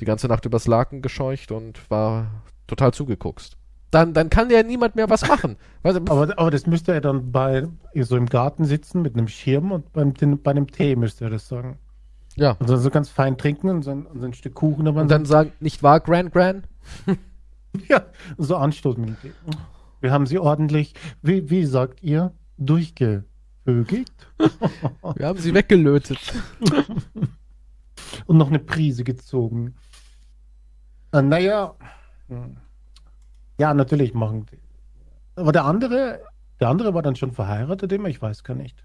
die 0.00 0.06
ganze 0.06 0.26
Nacht 0.26 0.46
übers 0.46 0.66
Laken 0.66 1.02
gescheucht 1.02 1.52
und 1.52 1.78
war 1.90 2.44
total 2.66 2.94
zugeguckst. 2.94 3.58
Dann, 3.92 4.14
dann 4.14 4.30
kann 4.30 4.48
ja 4.48 4.62
niemand 4.62 4.96
mehr 4.96 5.10
was 5.10 5.28
machen. 5.28 5.56
Aber, 5.82 6.38
aber 6.38 6.50
das 6.50 6.66
müsste 6.66 6.94
er 6.94 7.02
dann 7.02 7.30
bei 7.30 7.68
so 7.94 8.16
im 8.16 8.24
Garten 8.24 8.64
sitzen 8.64 9.02
mit 9.02 9.14
einem 9.14 9.28
Schirm 9.28 9.70
und 9.70 9.92
beim, 9.92 10.14
den, 10.14 10.42
bei 10.42 10.50
einem 10.50 10.66
Tee 10.66 10.96
müsste 10.96 11.24
er 11.24 11.30
das 11.30 11.46
sagen. 11.46 11.78
ja. 12.34 12.56
Also 12.58 12.78
so 12.78 12.88
ganz 12.88 13.10
fein 13.10 13.36
trinken 13.36 13.68
und 13.68 13.82
so 13.82 13.90
ein, 13.90 14.06
und 14.06 14.18
so 14.18 14.24
ein 14.24 14.32
Stück 14.32 14.54
Kuchen, 14.54 14.88
Und 14.88 15.10
dann 15.10 15.26
sagen, 15.26 15.52
nicht 15.60 15.82
wahr, 15.82 16.00
Gran 16.00 16.30
Gran? 16.30 16.66
ja, 17.88 18.06
so 18.38 18.56
anstoßen 18.56 18.98
mit 18.98 19.10
dem 19.10 19.20
Tee. 19.20 19.32
Wir 20.00 20.10
haben 20.10 20.24
sie 20.24 20.38
ordentlich, 20.38 20.94
wie, 21.20 21.50
wie 21.50 21.66
sagt 21.66 22.02
ihr, 22.02 22.32
durchgevögelt 22.56 24.10
Wir 25.16 25.26
haben 25.26 25.38
sie 25.38 25.52
weggelötet. 25.52 26.18
und 28.26 28.38
noch 28.38 28.48
eine 28.48 28.58
Prise 28.58 29.04
gezogen. 29.04 29.74
Äh, 31.12 31.20
naja, 31.20 31.74
hm. 32.28 32.56
Ja, 33.58 33.74
natürlich 33.74 34.14
machen 34.14 34.46
die. 34.52 34.58
Aber 35.36 35.52
der 35.52 35.64
andere, 35.64 36.20
der 36.60 36.68
andere 36.68 36.94
war 36.94 37.02
dann 37.02 37.16
schon 37.16 37.32
verheiratet 37.32 37.92
immer, 37.92 38.08
ich 38.08 38.20
weiß 38.20 38.44
gar 38.44 38.54
nicht. 38.54 38.84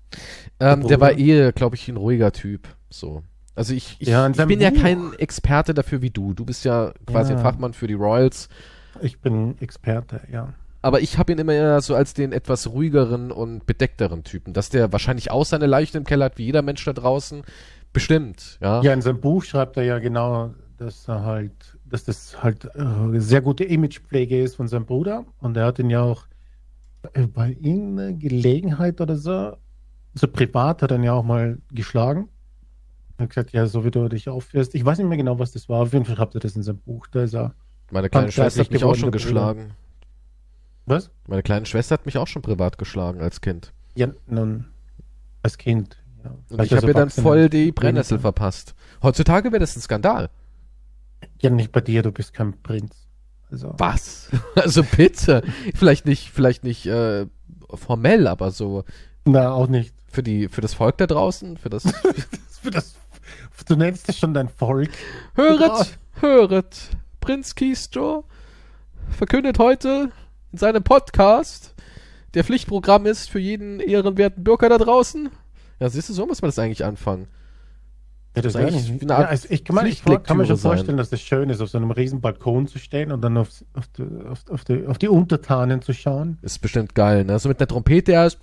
Ähm, 0.59 0.81
Der 0.81 0.89
der 0.89 1.01
war 1.01 1.09
Bruder? 1.11 1.21
eh, 1.47 1.51
glaube 1.51 1.75
ich, 1.75 1.87
ein 1.87 1.97
ruhiger 1.97 2.31
Typ. 2.31 2.67
So. 2.89 3.23
Also 3.55 3.73
ich, 3.73 3.97
ich, 3.99 4.07
Ja, 4.07 4.27
ich 4.29 4.37
bin 4.45 4.61
ja 4.61 4.69
Buch- 4.69 4.81
kein 4.81 5.13
Experte 5.13 5.73
dafür 5.73 6.01
wie 6.01 6.09
du. 6.11 6.33
Du 6.33 6.45
bist 6.45 6.63
ja 6.63 6.93
quasi 7.05 7.31
Ja. 7.33 7.37
ein 7.37 7.43
Fachmann 7.43 7.73
für 7.73 7.87
die 7.87 7.95
Royals. 7.95 8.49
Ich 9.01 9.19
bin 9.19 9.55
Experte, 9.59 10.21
ja. 10.31 10.53
Aber 10.83 11.01
ich 11.01 11.17
habe 11.17 11.31
ihn 11.33 11.39
immer 11.39 11.53
eher 11.53 11.81
so 11.81 11.95
als 11.95 12.13
den 12.13 12.31
etwas 12.31 12.67
ruhigeren 12.67 13.31
und 13.31 13.65
bedeckteren 13.65 14.23
Typen. 14.23 14.53
Dass 14.53 14.69
der 14.69 14.91
wahrscheinlich 14.93 15.31
auch 15.31 15.43
seine 15.43 15.65
Leiche 15.65 15.97
im 15.97 16.03
Keller 16.03 16.25
hat, 16.25 16.37
wie 16.37 16.45
jeder 16.45 16.61
Mensch 16.61 16.85
da 16.85 16.93
draußen. 16.93 17.41
Bestimmt, 17.93 18.57
ja. 18.61 18.81
Ja, 18.83 18.93
in 18.93 19.01
seinem 19.01 19.19
Buch 19.19 19.43
schreibt 19.43 19.75
er 19.77 19.83
ja 19.83 19.97
genau, 19.99 20.53
dass 20.77 21.07
er 21.07 21.23
halt, 21.25 21.76
dass 21.89 22.03
das 22.03 22.41
halt 22.43 22.65
äh, 22.75 23.19
sehr 23.19 23.41
gute 23.41 23.63
Imagepflege 23.63 24.41
ist 24.41 24.55
von 24.55 24.67
seinem 24.67 24.85
Bruder. 24.85 25.25
Und 25.39 25.57
er 25.57 25.65
hat 25.65 25.79
ihn 25.79 25.89
ja 25.89 26.01
auch 26.01 26.27
äh, 27.13 27.27
bei 27.27 27.49
irgendeiner 27.49 28.13
Gelegenheit 28.13 29.01
oder 29.01 29.15
so, 29.15 29.57
so 30.13 30.27
privat 30.27 30.81
hat 30.81 30.91
er 30.91 30.97
ihn 30.97 31.03
ja 31.03 31.13
auch 31.13 31.23
mal 31.23 31.59
geschlagen. 31.71 32.29
Er 33.17 33.23
hat 33.23 33.29
gesagt, 33.29 33.51
ja, 33.51 33.65
so 33.65 33.83
wie 33.83 33.91
du 33.91 34.07
dich 34.09 34.29
aufführst. 34.29 34.75
Ich 34.75 34.85
weiß 34.85 34.99
nicht 34.99 35.07
mehr 35.07 35.17
genau, 35.17 35.39
was 35.39 35.51
das 35.51 35.67
war. 35.69 35.81
Auf 35.81 35.93
jeden 35.93 36.05
Fall 36.05 36.15
schreibt 36.15 36.35
er 36.35 36.41
das 36.41 36.55
in 36.55 36.63
seinem 36.63 36.79
Buch. 36.79 37.07
Da 37.07 37.23
ist 37.23 37.33
er. 37.33 37.53
Meine 37.89 38.09
kleine 38.09 38.31
Schwester 38.31 38.61
hat 38.61 38.71
mich 38.71 38.83
auch 38.83 38.95
schon 38.95 39.11
geschlagen. 39.11 39.71
Was? 40.85 41.09
Meine 41.27 41.43
kleine 41.43 41.65
Schwester 41.65 41.93
hat 41.93 42.05
mich 42.05 42.17
auch 42.17 42.27
schon 42.27 42.41
privat 42.41 42.77
geschlagen 42.77 43.19
als 43.19 43.41
Kind. 43.41 43.73
Ja, 43.95 44.07
nun, 44.27 44.65
als 45.41 45.57
Kind. 45.57 45.97
Ja. 46.23 46.35
Und 46.49 46.63
ich 46.63 46.73
habe 46.73 46.87
ihr 46.87 46.93
dann 46.93 47.09
voll 47.09 47.49
die 47.49 47.71
Brennnessel 47.71 48.19
verpasst. 48.19 48.75
Heutzutage 49.01 49.51
wäre 49.51 49.59
das 49.59 49.75
ein 49.75 49.81
Skandal. 49.81 50.29
Ja, 51.39 51.49
nicht 51.49 51.71
bei 51.71 51.81
dir, 51.81 52.03
du 52.03 52.11
bist 52.11 52.33
kein 52.33 52.61
Prinz. 52.61 53.07
Also, 53.51 53.73
Was? 53.77 54.29
Also 54.55 54.83
bitte. 54.83 55.43
Vielleicht 55.75 56.05
nicht, 56.05 56.31
vielleicht 56.31 56.63
nicht 56.63 56.85
äh, 56.85 57.27
formell, 57.73 58.27
aber 58.27 58.51
so 58.51 58.83
na, 59.25 59.51
auch 59.51 59.67
nicht. 59.67 59.93
für 60.07 60.23
die, 60.23 60.47
für 60.47 60.61
das 60.61 60.73
Volk 60.73 60.97
da 60.97 61.07
draußen, 61.07 61.57
für 61.57 61.69
das 61.69 61.83
Für 62.61 62.71
das, 62.71 62.95
du 63.67 63.75
nennst 63.75 64.09
es 64.09 64.17
schon 64.17 64.33
dein 64.33 64.49
Volk. 64.49 64.89
Höret, 65.35 65.97
höret, 66.19 66.89
Prinz 67.21 67.55
Kisto 67.55 68.25
verkündet 69.09 69.59
heute 69.59 70.11
in 70.51 70.57
seinem 70.57 70.83
Podcast, 70.83 71.75
der 72.33 72.43
Pflichtprogramm 72.43 73.05
ist 73.05 73.29
für 73.29 73.39
jeden 73.39 73.79
ehrenwerten 73.79 74.43
Bürger 74.43 74.69
da 74.69 74.77
draußen. 74.77 75.29
Ja, 75.79 75.89
siehst 75.89 76.09
du, 76.09 76.13
so 76.13 76.25
muss 76.25 76.41
man 76.41 76.49
das 76.49 76.59
eigentlich 76.59 76.83
anfangen. 76.83 77.27
Ja, 78.37 78.41
das 78.43 78.53
Das 78.53 78.61
ist 78.61 78.89
eigentlich 78.89 79.01
eine 79.01 79.15
Art 79.15 79.31
ja, 79.31 79.49
ich, 79.49 79.65
kann, 79.65 79.75
man, 79.75 79.85
ich 79.87 80.03
kann 80.03 80.13
mir 80.13 80.19
schon 80.21 80.25
Pflichtlektüre 80.27 80.57
sein. 80.57 80.71
vorstellen, 80.71 80.97
dass 80.97 81.09
das 81.09 81.21
schön 81.21 81.49
ist, 81.49 81.59
auf 81.61 81.69
so 81.69 81.77
einem 81.77 81.91
riesen 81.91 82.21
Balkon 82.21 82.67
zu 82.67 82.77
stehen 82.79 83.11
und 83.11 83.21
dann 83.21 83.37
auf, 83.37 83.49
auf, 83.73 83.87
die, 83.97 84.03
auf, 84.51 84.63
die, 84.63 84.85
auf 84.85 84.97
die 84.97 85.07
Untertanen 85.07 85.81
zu 85.81 85.93
schauen. 85.93 86.37
Ist 86.41 86.59
bestimmt 86.59 86.95
geil, 86.95 87.25
ne? 87.25 87.39
So 87.39 87.49
mit 87.49 87.59
einer 87.59 87.67
Trompete 87.67 88.11
erst. 88.11 88.39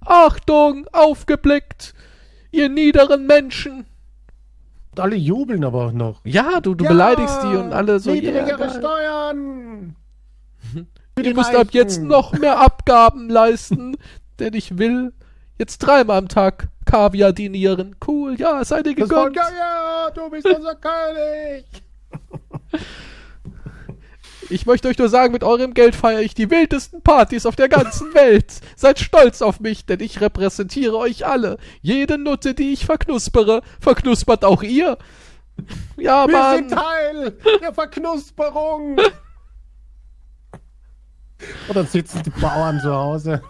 Achtung, 0.00 0.86
aufgeblickt, 0.92 1.94
ihr 2.50 2.68
niederen 2.68 3.26
Menschen. 3.26 3.86
Und 4.90 5.00
alle 5.00 5.16
jubeln 5.16 5.64
aber 5.64 5.86
auch 5.86 5.92
noch. 5.92 6.20
Ja, 6.24 6.60
du, 6.60 6.74
du 6.74 6.84
Ja, 6.84 6.90
beleidigst 6.90 7.42
die 7.42 7.56
und 7.56 7.72
alle 7.72 7.98
so. 7.98 8.12
Niedrigere 8.12 8.60
yeah. 8.60 8.70
Steuern! 8.70 9.96
Ihr 11.20 11.34
müsst 11.34 11.54
ab 11.54 11.68
jetzt 11.72 11.98
Reichen. 11.98 12.08
noch 12.08 12.32
mehr 12.32 12.60
Abgaben 12.60 13.28
leisten, 13.28 13.96
denn 14.38 14.54
ich 14.54 14.78
will 14.78 15.12
jetzt 15.58 15.78
dreimal 15.78 16.18
am 16.18 16.28
Tag 16.28 16.68
Kaviar 16.84 17.32
dinieren. 17.32 17.96
Cool, 18.06 18.36
ja, 18.38 18.64
seid 18.64 18.86
ihr 18.86 18.94
Das 18.94 19.08
Volk, 19.08 19.34
gegönnt. 19.34 19.50
ja, 19.58 20.04
ja, 20.06 20.10
du 20.10 20.30
bist 20.30 20.46
unser 20.46 20.76
König! 20.76 21.64
Ich 24.50 24.66
möchte 24.66 24.88
euch 24.88 24.98
nur 24.98 25.08
sagen, 25.08 25.32
mit 25.32 25.42
eurem 25.42 25.72
Geld 25.72 25.96
feiere 25.96 26.20
ich 26.20 26.34
die 26.34 26.50
wildesten 26.50 27.00
Partys 27.02 27.46
auf 27.46 27.56
der 27.56 27.70
ganzen 27.70 28.12
Welt. 28.12 28.60
Seid 28.76 28.98
stolz 29.00 29.40
auf 29.40 29.58
mich, 29.58 29.86
denn 29.86 30.00
ich 30.00 30.20
repräsentiere 30.20 30.98
euch 30.98 31.26
alle. 31.26 31.56
Jede 31.80 32.18
Nutte, 32.18 32.52
die 32.54 32.74
ich 32.74 32.84
verknuspere, 32.84 33.62
verknuspert 33.80 34.44
auch 34.44 34.62
ihr. 34.62 34.98
Ja, 35.96 36.28
Wir 36.28 36.36
Mann. 36.36 36.56
sind 36.68 36.72
Teil 36.72 37.38
der 37.62 37.72
Verknusperung! 37.72 38.98
Und 41.68 41.76
dann 41.76 41.86
sitzen 41.86 42.22
die 42.22 42.30
Bauern 42.30 42.80
zu 42.80 42.94
Hause. 42.94 43.42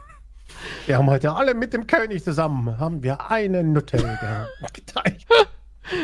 Wir 0.86 0.98
haben 0.98 1.08
heute 1.10 1.32
alle 1.34 1.54
mit 1.54 1.72
dem 1.72 1.86
König 1.86 2.22
zusammen, 2.24 2.78
haben 2.78 3.02
wir 3.02 3.30
eine 3.30 3.62
Nutte 3.64 3.96
gehabt- 4.20 4.74
geteilt. 4.74 5.26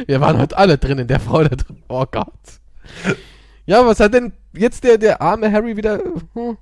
Wir 0.07 0.21
waren 0.21 0.38
heute 0.38 0.57
alle 0.59 0.76
drin 0.79 0.99
in 0.99 1.07
der 1.09 1.21
Frau 1.21 1.43
da 1.43 1.55
drin. 1.57 1.83
Oh 1.88 2.05
Gott. 2.11 2.26
Ja, 3.67 3.87
was 3.87 4.00
hat 4.00 4.14
denn 4.14 4.33
jetzt 4.52 4.85
der, 4.85 4.99
der 4.99 5.23
arme 5.23 5.50
Harry 5.50 5.76
wieder. 5.76 5.99
Hm? 6.35 6.57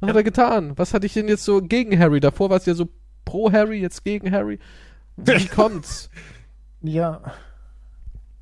Was 0.00 0.08
hat 0.10 0.16
er 0.16 0.22
getan? 0.22 0.72
Was 0.76 0.94
hatte 0.94 1.06
ich 1.06 1.12
denn 1.12 1.28
jetzt 1.28 1.44
so 1.44 1.60
gegen 1.60 1.98
Harry? 1.98 2.20
Davor 2.20 2.48
war 2.50 2.56
es 2.56 2.66
ja 2.66 2.74
so 2.74 2.88
pro 3.24 3.52
Harry, 3.52 3.80
jetzt 3.80 4.04
gegen 4.04 4.30
Harry. 4.32 4.58
Wie 5.16 5.46
kommt's? 5.54 6.08
Ja. 6.80 7.20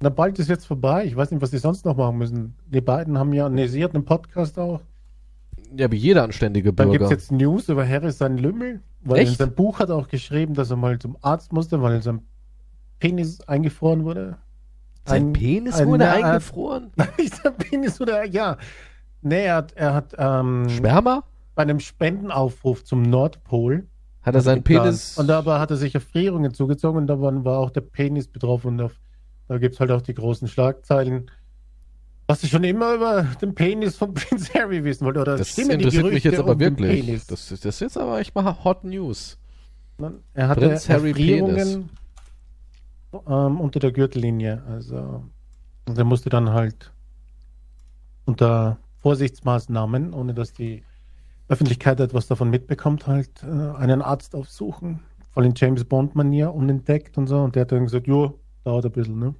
Na, 0.00 0.10
bald 0.10 0.38
ist 0.38 0.48
jetzt 0.48 0.66
vorbei. 0.66 1.04
Ich 1.04 1.16
weiß 1.16 1.32
nicht, 1.32 1.42
was 1.42 1.50
die 1.50 1.58
sonst 1.58 1.84
noch 1.84 1.96
machen 1.96 2.18
müssen. 2.18 2.54
Die 2.66 2.80
beiden 2.80 3.18
haben 3.18 3.32
ja, 3.32 3.48
ne, 3.48 3.68
sie 3.68 3.82
hat 3.82 3.94
einen 3.94 4.04
Podcast 4.04 4.56
auch. 4.58 4.80
Ja, 5.76 5.90
wie 5.92 5.96
jeder 5.96 6.22
anständige 6.24 6.72
Dann 6.72 6.90
gibt 6.90 7.00
Bürger. 7.00 7.14
es 7.14 7.22
jetzt 7.22 7.32
News 7.32 7.68
über 7.68 7.86
Harry 7.86 8.10
seinen 8.12 8.38
Lümmel. 8.38 8.80
Weil 9.02 9.18
Echt? 9.20 9.32
in 9.32 9.36
seinem 9.38 9.54
Buch 9.54 9.78
hat 9.78 9.90
er 9.90 9.96
auch 9.96 10.08
geschrieben, 10.08 10.54
dass 10.54 10.70
er 10.70 10.76
mal 10.76 10.98
zum 10.98 11.16
Arzt 11.20 11.52
musste, 11.52 11.80
weil 11.82 12.02
sein 12.02 12.22
Penis 12.98 13.40
eingefroren 13.42 14.04
wurde. 14.04 14.38
Sein 15.04 15.28
Ein- 15.28 15.32
Penis 15.32 15.76
ein- 15.76 15.88
wurde 15.88 16.04
na, 16.04 16.12
eingefroren? 16.12 16.90
Nein, 16.96 17.08
sein 17.42 17.54
Penis 17.56 18.00
wurde, 18.00 18.26
ja. 18.30 18.56
Nee, 19.22 19.44
er 19.46 19.54
hat, 19.56 19.72
er 19.72 19.94
hat 19.94 20.14
ähm, 20.18 20.68
Schwärmer? 20.68 21.24
bei 21.54 21.62
einem 21.62 21.80
Spendenaufruf 21.80 22.84
zum 22.84 23.02
Nordpol. 23.02 23.86
Hat 24.22 24.34
er 24.34 24.40
seinen. 24.42 24.62
Penis. 24.62 25.16
Und 25.16 25.26
dabei 25.28 25.58
hat 25.58 25.70
er 25.70 25.76
sich 25.76 25.94
Erfrierungen 25.94 26.52
zugezogen 26.54 27.00
und 27.00 27.06
da 27.06 27.20
war, 27.20 27.44
war 27.44 27.58
auch 27.58 27.70
der 27.70 27.80
Penis 27.80 28.28
betroffen. 28.28 28.68
Und 28.74 28.80
auf, 28.82 28.92
da 29.48 29.58
gibt 29.58 29.74
es 29.74 29.80
halt 29.80 29.90
auch 29.90 30.02
die 30.02 30.14
großen 30.14 30.46
Schlagzeilen. 30.48 31.30
Was 32.30 32.44
ich 32.44 32.50
schon 32.50 32.62
immer 32.62 32.94
über 32.94 33.22
den 33.40 33.54
Penis 33.54 33.96
von 33.96 34.12
Prince 34.14 34.52
Harry 34.54 34.84
wissen 34.84 35.04
wollte. 35.06 35.20
Oder 35.22 35.38
das 35.38 35.48
stimmen 35.48 35.70
die 35.70 35.74
interessiert 35.76 36.04
mich 36.04 36.10
Gerüchte 36.22 36.28
jetzt 36.30 36.38
aber 36.40 36.52
um 36.52 36.60
wirklich. 36.60 37.06
Penis? 37.06 37.26
Das, 37.26 37.50
ist- 37.50 37.64
das 37.64 37.74
ist 37.76 37.80
jetzt 37.80 37.96
aber 37.98 38.20
echt 38.20 38.34
mal 38.34 38.64
Hot 38.64 38.84
News. 38.84 39.38
Er 40.34 40.48
hatte 40.48 40.68
Prinz 40.68 40.88
Harry 40.90 41.08
Erfrierungen 41.10 41.90
ähm, 43.26 43.60
unter 43.60 43.80
der 43.80 43.92
Gürtellinie. 43.92 44.62
Also 44.68 45.24
und 45.88 45.96
er 45.98 46.04
musste 46.04 46.28
dann 46.28 46.50
halt 46.50 46.92
unter 48.26 48.78
Vorsichtsmaßnahmen, 48.98 50.12
ohne 50.12 50.34
dass 50.34 50.52
die 50.52 50.82
Öffentlichkeit 51.48 51.98
etwas 51.98 52.26
davon 52.26 52.50
mitbekommt, 52.50 53.06
halt 53.06 53.42
äh, 53.42 53.46
einen 53.46 54.02
Arzt 54.02 54.34
aufsuchen. 54.34 55.00
Voll 55.32 55.46
in 55.46 55.54
James 55.56 55.84
Bond-Manier 55.84 56.52
unentdeckt 56.52 57.16
und 57.16 57.26
so. 57.26 57.38
Und 57.40 57.54
der 57.54 57.62
hat 57.62 57.72
dann 57.72 57.84
gesagt, 57.84 58.06
jo, 58.06 58.38
dauert 58.64 58.84
ein 58.84 58.92
bisschen, 58.92 59.18
ne? 59.18 59.34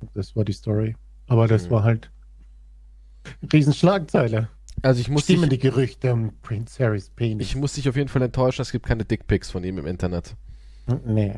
Und 0.00 0.10
das 0.14 0.34
war 0.34 0.44
die 0.46 0.52
Story. 0.52 0.96
Aber 1.26 1.48
das 1.48 1.66
Mhm. 1.66 1.70
war 1.70 1.82
halt 1.84 2.10
Riesenschlagzeile. 3.52 4.48
Also 4.82 5.00
ich 5.00 5.08
muss, 5.08 5.22
Stimmen 5.24 5.48
dich, 5.48 5.60
die 5.60 5.68
Gerüchte 5.70 6.12
um 6.12 6.32
Prince 6.42 6.82
Harrys 6.84 7.08
Penis? 7.10 7.46
ich 7.46 7.56
muss 7.56 7.72
dich 7.72 7.88
auf 7.88 7.96
jeden 7.96 8.08
Fall 8.08 8.22
enttäuschen, 8.22 8.62
es 8.62 8.72
gibt 8.72 8.86
keine 8.86 9.04
Dickpics 9.04 9.50
von 9.50 9.64
ihm 9.64 9.78
im 9.78 9.86
Internet. 9.86 10.36
nee, 11.04 11.32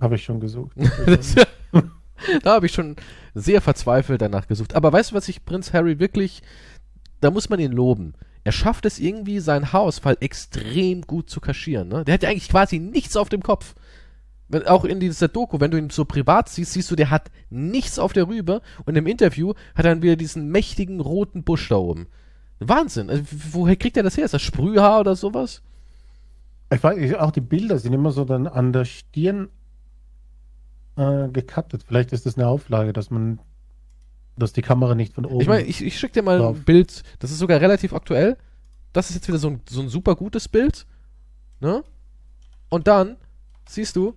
habe 0.00 0.14
ich 0.14 0.24
schon 0.24 0.40
gesucht. 0.40 0.76
Das, 1.06 1.34
da 2.42 2.54
habe 2.54 2.66
ich 2.66 2.72
schon 2.72 2.96
sehr 3.34 3.60
verzweifelt 3.60 4.22
danach 4.22 4.46
gesucht. 4.46 4.74
Aber 4.74 4.92
weißt 4.92 5.10
du, 5.10 5.16
was 5.16 5.28
ich 5.28 5.44
Prinz 5.44 5.72
Harry 5.72 5.98
wirklich, 5.98 6.42
da 7.20 7.30
muss 7.30 7.48
man 7.48 7.60
ihn 7.60 7.72
loben. 7.72 8.14
Er 8.44 8.52
schafft 8.52 8.86
es 8.86 9.00
irgendwie, 9.00 9.40
seinen 9.40 9.72
Haarausfall 9.72 10.16
extrem 10.20 11.02
gut 11.02 11.28
zu 11.28 11.40
kaschieren. 11.40 11.88
Ne? 11.88 12.04
Der 12.04 12.14
hat 12.14 12.22
ja 12.22 12.28
eigentlich 12.30 12.48
quasi 12.48 12.78
nichts 12.78 13.16
auf 13.16 13.28
dem 13.28 13.42
Kopf. 13.42 13.74
Wenn, 14.48 14.66
auch 14.66 14.84
in 14.84 15.00
dieser 15.00 15.28
Doku, 15.28 15.58
wenn 15.60 15.70
du 15.72 15.76
ihn 15.78 15.90
so 15.90 16.04
privat 16.04 16.48
siehst, 16.48 16.72
siehst 16.72 16.90
du, 16.90 16.96
der 16.96 17.10
hat 17.10 17.30
nichts 17.50 17.98
auf 17.98 18.12
der 18.12 18.28
Rübe. 18.28 18.62
Und 18.84 18.96
im 18.96 19.06
Interview 19.06 19.54
hat 19.74 19.84
er 19.84 19.90
dann 19.94 20.02
wieder 20.02 20.16
diesen 20.16 20.48
mächtigen 20.50 21.00
roten 21.00 21.42
Busch 21.42 21.68
da 21.68 21.76
oben. 21.76 22.06
Wahnsinn. 22.60 23.10
Also, 23.10 23.24
woher 23.52 23.76
kriegt 23.76 23.96
er 23.96 24.02
das 24.02 24.16
her? 24.16 24.24
Ist 24.24 24.34
das 24.34 24.42
Sprühhaar 24.42 25.00
oder 25.00 25.16
sowas? 25.16 25.62
Ich 26.72 26.82
weiß, 26.82 26.96
ich- 26.98 27.16
auch 27.16 27.30
die 27.32 27.40
Bilder 27.40 27.78
sind 27.78 27.92
immer 27.92 28.12
so 28.12 28.24
dann 28.24 28.46
an 28.46 28.72
der 28.72 28.84
Stirn 28.84 29.48
äh, 30.96 31.28
gecuttet. 31.28 31.84
Vielleicht 31.86 32.12
ist 32.12 32.26
das 32.26 32.36
eine 32.36 32.46
Auflage, 32.48 32.92
dass 32.92 33.10
man, 33.10 33.40
dass 34.36 34.52
die 34.52 34.62
Kamera 34.62 34.94
nicht 34.94 35.12
von 35.14 35.24
oben. 35.26 35.40
Ich 35.40 35.48
meine, 35.48 35.64
ich, 35.64 35.82
ich 35.84 35.98
schicke 35.98 36.14
dir 36.14 36.22
mal 36.22 36.38
drauf. 36.38 36.56
ein 36.56 36.64
Bild, 36.64 37.02
das 37.18 37.30
ist 37.30 37.38
sogar 37.38 37.60
relativ 37.60 37.92
aktuell. 37.92 38.36
Das 38.92 39.10
ist 39.10 39.16
jetzt 39.16 39.28
wieder 39.28 39.38
so 39.38 39.48
ein, 39.48 39.60
so 39.68 39.80
ein 39.82 39.88
super 39.88 40.16
gutes 40.16 40.48
Bild. 40.48 40.86
Ne? 41.60 41.84
Und 42.70 42.86
dann 42.86 43.16
siehst 43.68 43.96
du 43.96 44.14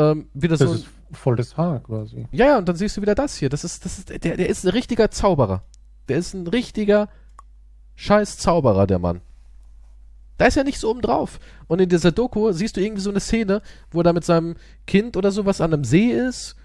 ähm, 0.00 0.28
wieder 0.32 0.56
das 0.56 0.68
so. 0.68 0.74
ist 0.74 0.86
voll 1.12 1.36
das 1.36 1.56
Haar 1.56 1.80
quasi. 1.80 2.26
ja, 2.32 2.46
ja, 2.46 2.58
und 2.58 2.68
dann 2.68 2.76
siehst 2.76 2.96
du 2.96 3.02
wieder 3.02 3.14
das 3.14 3.36
hier. 3.36 3.48
Das 3.48 3.64
ist, 3.64 3.84
das 3.84 3.98
ist, 3.98 4.08
der, 4.10 4.36
der 4.36 4.48
ist 4.48 4.64
ein 4.64 4.70
richtiger 4.70 5.10
Zauberer. 5.10 5.62
Der 6.08 6.16
ist 6.16 6.34
ein 6.34 6.46
richtiger 6.46 7.08
scheiß 7.96 8.38
Zauberer, 8.38 8.86
der 8.86 8.98
Mann. 8.98 9.20
Da 10.38 10.46
ist 10.46 10.54
ja 10.54 10.64
nichts 10.64 10.84
oben 10.84 11.02
drauf. 11.02 11.38
Und 11.66 11.80
in 11.80 11.90
dieser 11.90 12.12
Doku 12.12 12.50
siehst 12.52 12.76
du 12.76 12.80
irgendwie 12.80 13.02
so 13.02 13.10
eine 13.10 13.20
Szene, 13.20 13.60
wo 13.90 14.00
er 14.00 14.04
da 14.04 14.12
mit 14.14 14.24
seinem 14.24 14.56
Kind 14.86 15.16
oder 15.18 15.32
sowas 15.32 15.60
an 15.60 15.74
einem 15.74 15.84
See 15.84 16.10
ist. 16.10 16.56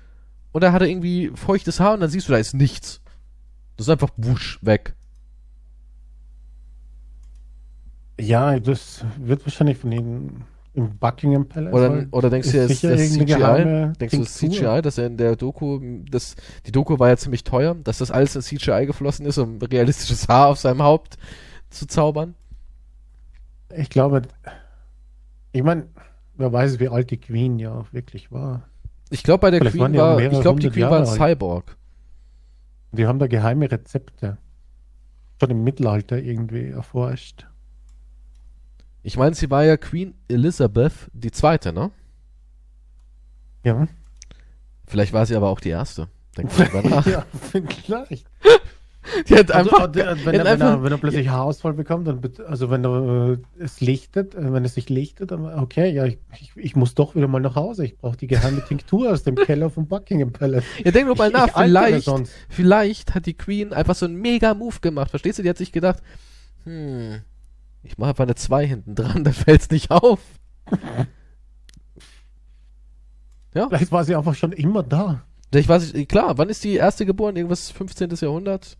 Und 0.53 0.63
da 0.63 0.71
hat 0.71 0.81
er 0.81 0.87
irgendwie 0.87 1.31
feuchtes 1.35 1.81
Haar 1.81 1.95
und 1.95 1.99
dann 1.99 2.09
siehst 2.09 2.29
du, 2.29 2.31
da 2.31 2.37
ist 2.37 2.53
nichts. 2.53 3.01
Das 3.75 3.87
ist 3.87 3.91
einfach 3.91 4.11
wusch 4.15 4.59
weg. 4.61 4.95
Ja, 8.17 8.57
das 8.61 9.03
wird 9.17 9.45
wahrscheinlich 9.45 9.77
von 9.77 9.91
ihnen 9.91 10.45
im 10.75 10.97
Buckingham 10.97 11.47
Palace. 11.47 11.73
Oder, 11.73 12.05
oder 12.11 12.29
denkst 12.29 12.51
du, 12.51 12.57
ist 12.57 12.83
das 12.83 13.13
CGI? 13.13 13.93
Denkst 13.99 14.15
du, 14.15 14.19
das. 14.19 14.35
CGI, 14.35 14.81
dass 14.81 14.97
er 14.97 15.07
in 15.07 15.17
der 15.17 15.35
Doku, 15.35 15.79
das, 16.09 16.35
die 16.65 16.71
Doku 16.71 16.99
war 16.99 17.09
ja 17.09 17.17
ziemlich 17.17 17.43
teuer, 17.43 17.75
dass 17.75 17.99
das 17.99 18.11
alles 18.11 18.35
in 18.35 18.41
CGI 18.41 18.85
geflossen 18.85 19.25
ist, 19.25 19.37
um 19.37 19.57
realistisches 19.61 20.27
Haar 20.27 20.47
auf 20.47 20.59
seinem 20.59 20.83
Haupt 20.83 21.17
zu 21.69 21.87
zaubern? 21.87 22.35
Ich 23.75 23.89
glaube, 23.89 24.23
ich 25.51 25.63
meine, 25.63 25.87
wer 26.35 26.51
weiß, 26.51 26.79
wie 26.79 26.89
alt 26.89 27.09
die 27.11 27.17
Queen 27.17 27.57
ja 27.57 27.73
auch 27.73 27.93
wirklich 27.93 28.31
war. 28.31 28.67
Ich 29.09 29.23
glaube, 29.23 29.41
bei 29.41 29.51
der 29.51 29.61
Vielleicht 29.61 29.77
Queen 29.77 29.95
war, 29.95 30.19
ich 30.19 30.41
glaube, 30.41 30.59
die 30.59 30.69
Queen 30.69 30.89
war 30.89 30.99
ein 30.99 31.05
Jahre. 31.05 31.15
Cyborg. 31.15 31.77
Die 32.91 33.07
haben 33.07 33.19
da 33.19 33.27
geheime 33.27 33.71
Rezepte. 33.71 34.37
Schon 35.39 35.51
im 35.51 35.63
Mittelalter 35.63 36.17
irgendwie 36.17 36.69
erforscht. 36.69 37.47
Ich 39.05 39.17
meine, 39.17 39.35
sie 39.35 39.51
war 39.51 39.63
ja 39.63 39.77
Queen 39.77 40.15
Elizabeth 40.27 41.11
die 41.13 41.29
zweite, 41.29 41.71
ne? 41.71 41.91
Ja. 43.63 43.87
Vielleicht 44.87 45.13
war 45.13 45.27
sie 45.27 45.35
aber 45.35 45.49
auch 45.49 45.59
die 45.59 45.69
erste. 45.69 46.07
Denk 46.35 46.57
mal 46.73 46.81
nach. 46.89 47.05
ja, 47.05 47.23
vielleicht. 47.51 48.25
Die 49.29 49.35
hat 49.35 49.51
Also, 49.51 49.77
einfach, 49.77 49.95
äh, 49.95 49.95
wenn, 49.95 50.05
er, 50.05 50.09
hat 50.09 50.25
wenn, 50.25 50.47
einfach 50.47 50.69
er, 50.71 50.83
wenn 50.83 50.91
er 50.91 50.97
plötzlich 50.97 51.29
Haarausfall 51.29 51.73
bekommt, 51.73 52.07
dann, 52.07 52.19
also 52.47 52.71
wenn 52.71 52.83
er 52.83 53.33
äh, 53.33 53.63
es 53.63 53.79
lichtet, 53.79 54.33
äh, 54.33 54.51
wenn 54.51 54.65
es 54.65 54.73
sich 54.73 54.89
lichtet, 54.89 55.29
dann 55.29 55.45
okay, 55.45 55.91
ja, 55.91 56.05
ich, 56.05 56.17
ich, 56.41 56.51
ich 56.55 56.75
muss 56.75 56.95
doch 56.95 57.13
wieder 57.13 57.27
mal 57.27 57.39
nach 57.39 57.53
Hause. 57.53 57.85
Ich 57.85 57.99
brauche 57.99 58.17
die 58.17 58.25
geheime 58.25 58.65
Tinktur 58.65 59.11
aus 59.11 59.21
dem 59.21 59.35
Keller 59.35 59.69
vom 59.69 59.87
Buckingham 59.87 60.31
Palace. 60.33 60.63
ja, 60.83 60.89
denk 60.89 61.07
doch 61.07 61.15
mal 61.15 61.29
nach, 61.29 61.49
ich 61.49 61.53
vielleicht, 61.53 62.09
vielleicht 62.49 63.13
hat 63.13 63.27
die 63.27 63.35
Queen 63.35 63.71
einfach 63.71 63.93
so 63.93 64.07
einen 64.07 64.15
mega 64.15 64.55
Move 64.55 64.79
gemacht. 64.81 65.11
Verstehst 65.11 65.37
du? 65.37 65.43
Die 65.43 65.49
hat 65.49 65.59
sich 65.59 65.71
gedacht, 65.71 66.01
hm, 66.63 67.21
ich 67.85 67.97
mache 67.97 68.09
einfach 68.09 68.23
eine 68.23 68.35
2 68.35 68.67
hinten 68.67 68.95
dran, 68.95 69.23
dann 69.25 69.33
fällt's 69.33 69.69
nicht 69.69 69.91
auf. 69.91 70.19
Vielleicht 73.51 73.91
war 73.91 74.03
sie 74.03 74.15
einfach 74.15 74.35
schon 74.35 74.51
immer 74.51 74.83
da. 74.83 75.23
Ich 75.53 75.69
weiß 75.69 75.93
nicht, 75.93 76.09
klar, 76.09 76.37
wann 76.37 76.49
ist 76.49 76.63
die 76.63 76.75
erste 76.75 77.05
geboren? 77.05 77.37
Irgendwas 77.37 77.71
15. 77.71 78.09
Jahrhundert? 78.15 78.77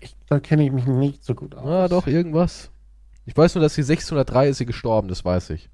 Ich, 0.00 0.16
da 0.26 0.40
kenne 0.40 0.64
ich 0.64 0.72
mich 0.72 0.86
nicht 0.86 1.24
so 1.24 1.34
gut 1.34 1.54
aus. 1.54 1.66
Ah, 1.66 1.88
doch, 1.88 2.06
irgendwas. 2.08 2.70
Ich 3.26 3.36
weiß 3.36 3.54
nur, 3.54 3.62
dass 3.62 3.74
sie 3.74 3.82
1603 3.82 4.48
ist 4.48 4.58
sie 4.58 4.66
gestorben, 4.66 5.08
das 5.08 5.24
weiß 5.24 5.50
ich. 5.50 5.70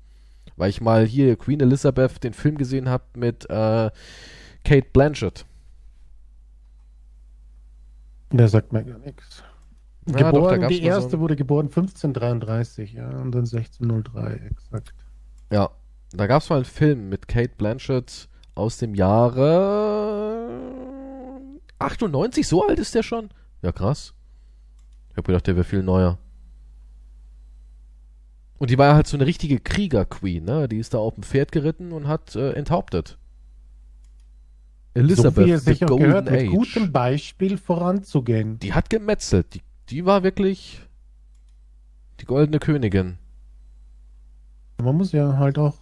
Weil 0.57 0.69
ich 0.69 0.81
mal 0.81 1.07
hier 1.07 1.37
Queen 1.37 1.61
Elizabeth 1.61 2.23
den 2.23 2.35
Film 2.35 2.59
gesehen 2.59 2.89
habe 2.89 3.05
mit 3.15 3.49
äh, 3.49 3.91
Kate 4.65 4.89
Blanchett. 4.93 5.47
Der 8.33 8.49
sagt 8.49 8.73
mir 8.73 8.85
gar 8.85 8.99
nichts. 8.99 9.43
Ja, 10.09 10.31
doch, 10.31 10.33
Geboren, 10.33 10.61
gab's 10.61 10.75
die 10.75 10.81
so 10.83 10.87
erste 10.89 11.17
ein- 11.17 11.21
wurde 11.21 11.37
geboren 11.37 11.67
1533, 11.67 12.93
ja, 12.93 13.09
und 13.09 13.33
dann 13.33 13.45
1603, 13.47 14.41
exakt. 14.51 14.95
Ja, 15.53 15.71
da 16.13 16.27
gab 16.27 16.43
es 16.43 16.49
mal 16.49 16.57
einen 16.57 16.65
Film 16.65 17.09
mit 17.09 17.27
Kate 17.29 17.53
Blanchett 17.57 18.29
aus 18.55 18.79
dem 18.79 18.95
Jahre 18.95 20.49
98, 21.79 22.47
so 22.47 22.67
alt 22.67 22.79
ist 22.79 22.95
der 22.95 23.03
schon? 23.03 23.31
Ja, 23.63 23.73
krass. 23.73 24.15
Ich 25.11 25.17
hab 25.17 25.25
gedacht, 25.25 25.47
der 25.47 25.57
wäre 25.57 25.65
viel 25.65 25.83
neuer. 25.83 26.19
Und 28.59 28.71
die 28.71 28.79
war 28.79 28.95
halt 28.95 29.07
so 29.07 29.17
eine 29.17 29.27
richtige 29.27 29.61
Krieger-Queen, 29.61 30.45
ne? 30.45 30.69
Die 30.69 30.79
ist 30.79 30.95
da 30.95 30.99
auf 30.99 31.15
dem 31.15 31.23
Pferd 31.25 31.53
geritten 31.53 31.93
und 31.93 32.07
hat 32.09 32.35
äh, 32.37 32.53
enthauptet. 32.53 33.19
Elizabeth, 34.95 35.47
so 35.63 35.71
es 35.71 35.79
the 35.79 35.85
Golden 35.85 36.05
gehört, 36.07 36.31
mit 36.31 36.41
Age. 36.43 36.49
gutem 36.51 36.91
Beispiel 36.91 37.59
voranzugehen. 37.59 38.59
Die 38.61 38.73
hat 38.73 38.89
gemetzelt. 38.89 39.53
Die, 39.53 39.61
die 39.91 40.05
war 40.05 40.23
wirklich 40.23 40.81
die 42.21 42.25
goldene 42.25 42.59
Königin. 42.59 43.19
Man 44.79 44.97
muss 44.97 45.13
ja 45.13 45.39
halt 45.39 45.59
auch 45.59 45.77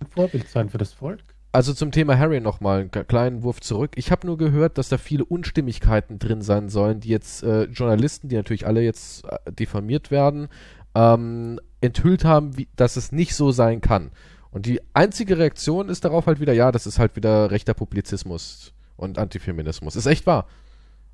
ein 0.00 0.06
Vorbild 0.06 0.48
sein 0.48 0.68
für 0.68 0.78
das 0.78 0.92
Volk. 0.92 1.22
Also 1.50 1.72
zum 1.72 1.92
Thema 1.92 2.18
Harry 2.18 2.40
nochmal 2.40 2.80
einen 2.80 2.90
kleinen 2.90 3.42
Wurf 3.42 3.60
zurück. 3.60 3.92
Ich 3.96 4.10
habe 4.12 4.26
nur 4.26 4.36
gehört, 4.36 4.76
dass 4.76 4.90
da 4.90 4.98
viele 4.98 5.24
Unstimmigkeiten 5.24 6.18
drin 6.18 6.42
sein 6.42 6.68
sollen, 6.68 7.00
die 7.00 7.08
jetzt 7.08 7.42
äh, 7.42 7.64
Journalisten, 7.64 8.28
die 8.28 8.36
natürlich 8.36 8.66
alle 8.66 8.82
jetzt 8.82 9.24
äh, 9.24 9.52
diffamiert 9.52 10.10
werden, 10.10 10.48
ähm, 10.94 11.58
enthüllt 11.80 12.24
haben, 12.24 12.56
wie, 12.58 12.68
dass 12.76 12.96
es 12.96 13.12
nicht 13.12 13.34
so 13.34 13.50
sein 13.50 13.80
kann. 13.80 14.10
Und 14.50 14.66
die 14.66 14.80
einzige 14.92 15.38
Reaktion 15.38 15.88
ist 15.88 16.04
darauf 16.04 16.26
halt 16.26 16.40
wieder, 16.40 16.52
ja, 16.52 16.70
das 16.70 16.86
ist 16.86 16.98
halt 16.98 17.16
wieder 17.16 17.50
rechter 17.50 17.74
Publizismus 17.74 18.72
und 18.96 19.18
Antifeminismus. 19.18 19.96
Ist 19.96 20.06
echt 20.06 20.26
wahr. 20.26 20.46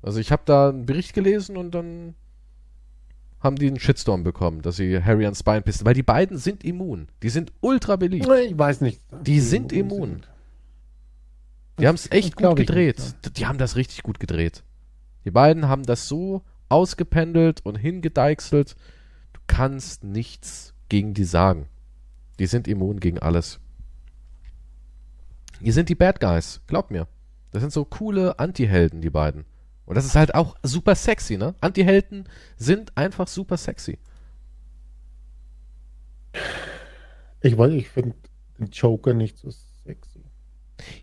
Also 0.01 0.19
ich 0.19 0.31
habe 0.31 0.43
da 0.45 0.69
einen 0.69 0.85
Bericht 0.85 1.13
gelesen 1.13 1.55
und 1.55 1.71
dann 1.71 2.15
haben 3.45 3.55
die 3.55 3.67
einen 3.67 3.79
Shitstorm 3.79 4.23
bekommen, 4.23 4.61
dass 4.61 4.75
sie 4.75 5.01
Harry 5.01 5.23
ans 5.23 5.43
Bein 5.43 5.63
pissen, 5.63 5.85
weil 5.85 5.93
die 5.93 6.03
beiden 6.03 6.37
sind 6.37 6.65
immun. 6.65 7.07
Die 7.23 7.29
sind 7.29 7.53
ultra 7.61 7.95
beliebt. 7.95 8.27
Ich 8.27 8.57
weiß 8.57 8.81
nicht. 8.81 8.99
Die 9.21 9.39
sind 9.39 9.71
immun. 9.71 10.23
Die 11.79 11.87
haben 11.87 11.95
es 11.95 12.11
echt 12.11 12.35
gut 12.35 12.57
gedreht. 12.57 12.99
nicht, 12.99 13.37
Die 13.37 13.45
haben 13.45 13.57
das 13.57 13.75
richtig 13.77 14.03
gut 14.03 14.19
gedreht. 14.19 14.63
Die 15.23 15.31
beiden 15.31 15.67
haben 15.67 15.83
das 15.83 16.07
so 16.07 16.43
ausgependelt 16.69 17.61
und 17.63 17.75
hingedeichselt. 17.75 18.75
Du 19.33 19.39
kannst 19.47 20.03
nichts 20.03 20.73
gegen 20.89 21.13
die 21.13 21.23
sagen. 21.23 21.67
Die 22.39 22.47
sind 22.47 22.67
immun 22.67 22.99
gegen 22.99 23.19
alles. 23.19 23.59
Die 25.61 25.71
sind 25.71 25.89
die 25.89 25.95
Bad 25.95 26.19
Guys, 26.19 26.61
glaub 26.67 26.91
mir. 26.91 27.07
Das 27.51 27.61
sind 27.61 27.71
so 27.71 27.85
coole 27.85 28.39
Anti-Helden, 28.39 29.01
die 29.01 29.09
beiden. 29.09 29.45
Und 29.85 29.95
das 29.95 30.05
ist 30.05 30.15
halt 30.15 30.33
auch 30.33 30.55
super 30.63 30.95
sexy, 30.95 31.37
ne? 31.37 31.55
Anti-Helden 31.61 32.27
sind 32.57 32.97
einfach 32.97 33.27
super 33.27 33.57
sexy. 33.57 33.99
Ich 37.41 37.57
weiß, 37.57 37.71
ich 37.73 37.89
finde 37.89 38.15
den 38.57 38.67
Joker 38.71 39.13
nicht 39.13 39.37
so 39.37 39.51
sexy. 39.83 40.23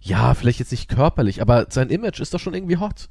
Ja, 0.00 0.34
vielleicht 0.34 0.58
jetzt 0.58 0.72
nicht 0.72 0.88
körperlich, 0.88 1.40
aber 1.40 1.66
sein 1.70 1.90
Image 1.90 2.20
ist 2.20 2.34
doch 2.34 2.40
schon 2.40 2.54
irgendwie 2.54 2.78
hot. 2.78 3.08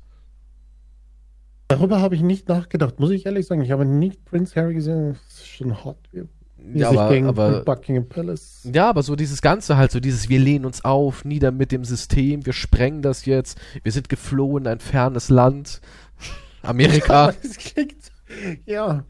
Darüber 1.70 2.02
habe 2.02 2.16
ich 2.16 2.22
nicht 2.22 2.50
nachgedacht, 2.50 3.00
muss 3.00 3.12
ich 3.12 3.26
ehrlich 3.26 3.48
sagen. 3.48 3.62
Ich 3.62 3.72
habe 3.72 3.86
nicht 3.86 4.26
Prince 4.26 4.60
Harry 4.60 4.74
gesehen. 4.74 5.14
Das 5.14 5.40
ist 5.40 5.48
schon 5.48 5.86
hot, 5.86 5.98
wie, 6.12 6.28
Ja, 6.74 6.90
aber, 6.90 7.10
gegen 7.10 7.28
aber 7.28 7.64
Buckingham 7.64 8.08
Palace. 8.08 8.68
Ja, 8.72 8.90
aber 8.90 9.04
so 9.04 9.16
dieses 9.16 9.42
Ganze 9.42 9.78
halt, 9.78 9.92
so 9.92 10.00
dieses, 10.00 10.30
wir 10.30 10.40
lehnen 10.40 10.66
uns 10.66 10.86
auf, 10.86 11.26
nieder 11.26 11.52
mit 11.52 11.72
dem 11.72 11.84
System, 11.84 12.46
wir 12.46 12.54
sprengen 12.54 13.02
das 13.02 13.26
jetzt, 13.26 13.60
wir 13.84 13.92
sind 13.92 14.10
geflohen, 14.10 14.66
in 14.66 14.72
ein 14.72 14.80
fernes 14.80 15.30
Land. 15.30 15.82
Amerika. 16.62 17.34
das 17.42 17.58
klingt, 17.58 18.12
ja. 18.66 19.04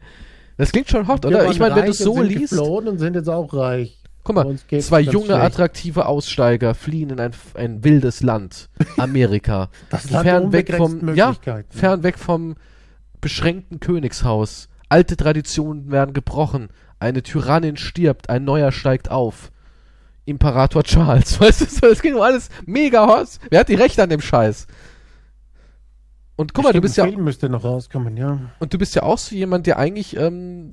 Das 0.56 0.72
klingt 0.72 0.88
schon 0.88 1.08
hot, 1.08 1.24
Wir 1.24 1.28
oder? 1.28 1.50
Ich 1.50 1.58
meine, 1.58 1.76
wenn 1.76 1.84
du 1.84 1.90
es 1.90 1.98
so 1.98 2.14
sind 2.14 2.26
liest, 2.26 2.50
geflohen 2.50 2.88
und 2.88 2.98
sind 2.98 3.14
jetzt 3.14 3.28
auch 3.28 3.52
reich. 3.52 3.98
guck 4.24 4.36
mal, 4.36 4.56
zwei 4.80 5.00
junge, 5.00 5.26
schlecht. 5.26 5.40
attraktive 5.40 6.06
Aussteiger 6.06 6.74
fliehen 6.74 7.10
in 7.10 7.20
ein, 7.20 7.32
ein 7.54 7.84
wildes 7.84 8.22
Land, 8.22 8.70
Amerika. 8.96 9.68
Das 9.90 10.10
Land 10.10 10.24
fern 10.26 10.52
weg 10.52 10.74
vom, 10.74 11.14
ja, 11.14 11.34
fern 11.68 12.02
weg 12.02 12.18
vom 12.18 12.54
beschränkten 13.20 13.80
Königshaus. 13.80 14.68
Alte 14.88 15.16
Traditionen 15.16 15.90
werden 15.90 16.12
gebrochen. 16.12 16.68
Eine 17.02 17.24
Tyrannin 17.24 17.76
stirbt, 17.76 18.30
ein 18.30 18.44
neuer 18.44 18.70
steigt 18.70 19.10
auf. 19.10 19.50
Imperator 20.24 20.84
Charles. 20.84 21.40
Weißt 21.40 21.60
du, 21.60 21.64
so, 21.66 21.80
das 21.80 22.00
ging 22.00 22.14
um 22.14 22.22
alles 22.22 22.48
mega 22.64 23.06
hot. 23.08 23.40
Wer 23.50 23.58
hat 23.60 23.68
die 23.68 23.74
Rechte 23.74 24.04
an 24.04 24.08
dem 24.08 24.20
Scheiß? 24.20 24.68
Und 26.36 26.54
guck 26.54 26.64
mal, 26.64 26.72
du 26.72 26.80
bist 26.80 26.96
ja, 26.96 27.04
Film 27.04 27.24
müsste 27.24 27.48
noch 27.48 27.64
rauskommen, 27.64 28.16
ja. 28.16 28.38
und 28.60 28.72
du 28.72 28.78
bist 28.78 28.94
ja 28.94 29.02
auch 29.02 29.18
so 29.18 29.34
jemand, 29.34 29.66
der 29.66 29.78
eigentlich 29.78 30.16
ähm, 30.16 30.70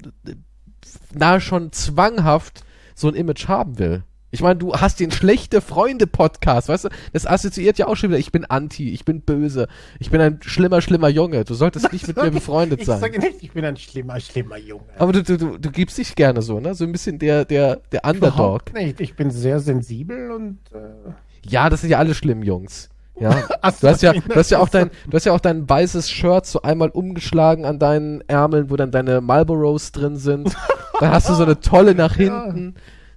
nahe 1.13 1.41
schon 1.41 1.71
zwanghaft 1.71 2.63
so 2.93 3.07
ein 3.07 3.15
Image 3.15 3.47
haben 3.47 3.79
will. 3.79 4.03
Ich 4.31 4.41
meine, 4.41 4.57
du 4.59 4.73
hast 4.73 4.99
den 4.99 5.11
schlechte 5.11 5.59
Freunde 5.59 6.05
Podcast, 6.05 6.69
weißt 6.69 6.85
du? 6.85 6.89
Das 7.13 7.25
assoziiert 7.25 7.79
ja 7.79 7.87
auch 7.87 7.95
schon 7.95 8.09
wieder, 8.11 8.19
ich 8.19 8.31
bin 8.31 8.45
anti, 8.45 8.91
ich 8.91 9.03
bin 9.05 9.21
böse, 9.21 9.67
ich 9.99 10.11
bin 10.11 10.21
ein 10.21 10.39
schlimmer, 10.43 10.81
schlimmer 10.81 11.09
Junge. 11.09 11.45
Du 11.45 11.55
solltest 11.55 11.91
nicht 11.91 12.07
mit 12.07 12.17
mir 12.17 12.29
befreundet 12.29 12.81
ich 12.81 12.85
sein. 12.85 12.99
sage 12.99 13.19
nicht, 13.19 13.41
ich 13.41 13.51
bin 13.51 13.65
ein 13.65 13.77
schlimmer, 13.77 14.19
schlimmer 14.19 14.57
Junge. 14.57 14.83
Aber 14.97 15.13
du, 15.13 15.23
du, 15.23 15.37
du, 15.37 15.57
du 15.57 15.71
gibst 15.71 15.97
dich 15.97 16.15
gerne 16.15 16.41
so, 16.43 16.59
ne? 16.59 16.75
So 16.75 16.83
ein 16.83 16.91
bisschen 16.91 17.17
der, 17.17 17.45
der, 17.45 17.77
der 17.91 18.05
Underdog. 18.05 18.33
Überhaupt 18.35 18.73
nicht. 18.73 18.99
Ich 19.01 19.15
bin 19.15 19.31
sehr 19.31 19.59
sensibel 19.59 20.31
und 20.31 20.59
äh, 20.73 21.11
Ja, 21.49 21.69
das 21.69 21.81
sind 21.81 21.89
ja 21.89 21.97
alle 21.97 22.13
schlimmen 22.13 22.43
Jungs. 22.43 22.89
Ja. 23.19 23.35
Du 23.81 23.87
hast 23.87 24.01
ja, 24.01 24.13
du 24.13 24.35
hast 24.35 24.49
ja 24.51 24.59
auch 24.59 24.69
dein, 24.69 24.91
du 25.07 25.15
hast 25.15 25.25
ja 25.25 25.33
auch 25.33 25.39
dein 25.39 25.67
weißes 25.69 26.09
Shirt 26.09 26.45
so 26.45 26.61
einmal 26.61 26.89
umgeschlagen 26.89 27.65
an 27.65 27.77
deinen 27.79 28.21
Ärmeln, 28.27 28.69
wo 28.69 28.75
dann 28.75 28.91
deine 28.91 29.21
Marlboros 29.21 29.91
drin 29.91 30.15
sind. 30.17 30.55
Dann 30.99 31.11
hast 31.11 31.29
du 31.29 31.33
so 31.33 31.43
eine 31.43 31.59
tolle 31.61 31.95
nach 31.95 32.17
Ja. 32.17 32.53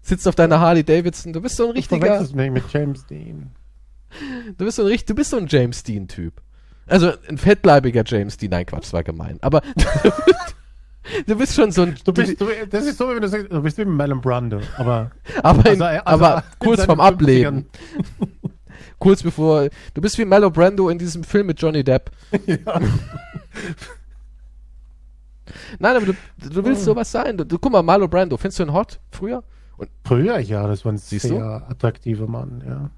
Sitzt 0.02 0.28
auf 0.28 0.34
deiner 0.34 0.60
Harley 0.60 0.84
Davidson. 0.84 1.32
Du 1.32 1.40
bist 1.40 1.56
so 1.56 1.64
ein 1.64 1.68
du 1.70 1.74
richtiger, 1.76 2.06
verwechselst 2.06 2.34
mich 2.34 2.50
mit 2.50 2.64
James 2.72 3.06
Dean. 3.06 3.52
du 4.58 4.64
bist 4.64 4.76
so 4.76 4.82
ein 4.82 4.88
richtig, 4.88 5.06
du 5.06 5.14
bist 5.14 5.30
so 5.30 5.38
ein 5.38 5.46
James 5.46 5.82
Dean 5.82 6.08
Typ. 6.08 6.42
Also 6.86 7.12
ein 7.28 7.38
fettleibiger 7.38 8.02
James 8.04 8.36
Dean. 8.36 8.50
Nein, 8.50 8.66
Quatsch, 8.66 8.92
war 8.92 9.02
gemein. 9.04 9.38
Aber 9.40 9.62
du 11.26 11.36
bist 11.36 11.54
schon 11.54 11.70
so 11.70 11.82
ein, 11.82 11.96
Du 12.04 12.12
bist, 12.12 12.40
du, 12.40 12.46
das 12.68 12.84
ist 12.86 12.98
so, 12.98 13.08
wie 13.08 13.14
wenn 13.14 13.22
du 13.22 13.28
sagst, 13.28 13.50
du 13.50 13.62
bist 13.62 13.78
wie 13.78 13.84
Marlon 13.84 14.20
Brando, 14.20 14.60
aber 14.76 15.12
aber, 15.42 15.70
in, 15.70 15.80
also, 15.80 15.84
also 16.04 16.24
aber 16.24 16.44
kurz 16.58 16.84
vorm 16.84 17.00
50ern. 17.00 17.06
Ableben. 17.06 17.66
Kurz 18.98 19.20
bevor, 19.20 19.68
du 19.94 20.00
bist 20.00 20.16
wie 20.16 20.24
Mello 20.24 20.48
Brando 20.48 20.88
in 20.88 20.96
diesem 20.96 21.24
Film 21.24 21.48
mit 21.48 21.60
Johnny 21.60 21.82
Depp. 21.82 22.08
ja. 22.46 22.80
Nein, 25.80 25.96
aber 25.96 26.06
du, 26.06 26.12
du 26.38 26.64
willst 26.64 26.84
sowas 26.84 27.10
sein. 27.10 27.36
Du, 27.36 27.44
du, 27.44 27.58
guck 27.58 27.72
mal, 27.72 27.82
Marlo 27.82 28.06
Brando, 28.06 28.36
findest 28.36 28.60
du 28.60 28.62
ihn 28.62 28.72
hot 28.72 29.00
früher? 29.10 29.42
Früher, 30.04 30.38
ja, 30.38 30.66
das 30.66 30.84
war 30.84 30.92
ein 30.92 30.98
Siehst 30.98 31.26
du? 31.26 31.28
sehr 31.36 31.68
attraktiver 31.68 32.26
Mann, 32.26 32.62
ja. 32.66 32.90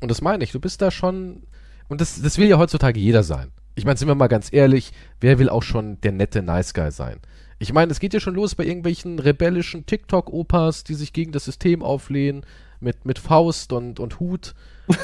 Und 0.00 0.10
das 0.10 0.20
meine 0.22 0.44
ich, 0.44 0.52
du 0.52 0.60
bist 0.60 0.82
da 0.82 0.90
schon. 0.90 1.42
Und 1.88 2.00
das, 2.00 2.20
das 2.20 2.38
will 2.38 2.48
ja 2.48 2.58
heutzutage 2.58 2.98
jeder 2.98 3.22
sein. 3.22 3.52
Ich 3.74 3.84
meine, 3.84 3.96
sind 3.96 4.08
wir 4.08 4.14
mal 4.14 4.26
ganz 4.26 4.52
ehrlich, 4.52 4.92
wer 5.20 5.38
will 5.38 5.48
auch 5.48 5.62
schon 5.62 6.00
der 6.00 6.12
nette 6.12 6.42
Nice 6.42 6.74
Guy 6.74 6.90
sein? 6.90 7.18
Ich 7.58 7.72
meine, 7.72 7.92
es 7.92 8.00
geht 8.00 8.12
ja 8.12 8.20
schon 8.20 8.34
los 8.34 8.54
bei 8.54 8.64
irgendwelchen 8.64 9.18
rebellischen 9.18 9.86
TikTok-Opas, 9.86 10.84
die 10.84 10.94
sich 10.94 11.12
gegen 11.12 11.32
das 11.32 11.44
System 11.44 11.82
auflehnen, 11.82 12.44
mit, 12.80 13.04
mit 13.04 13.18
Faust 13.18 13.72
und, 13.72 14.00
und 14.00 14.20
Hut. 14.20 14.54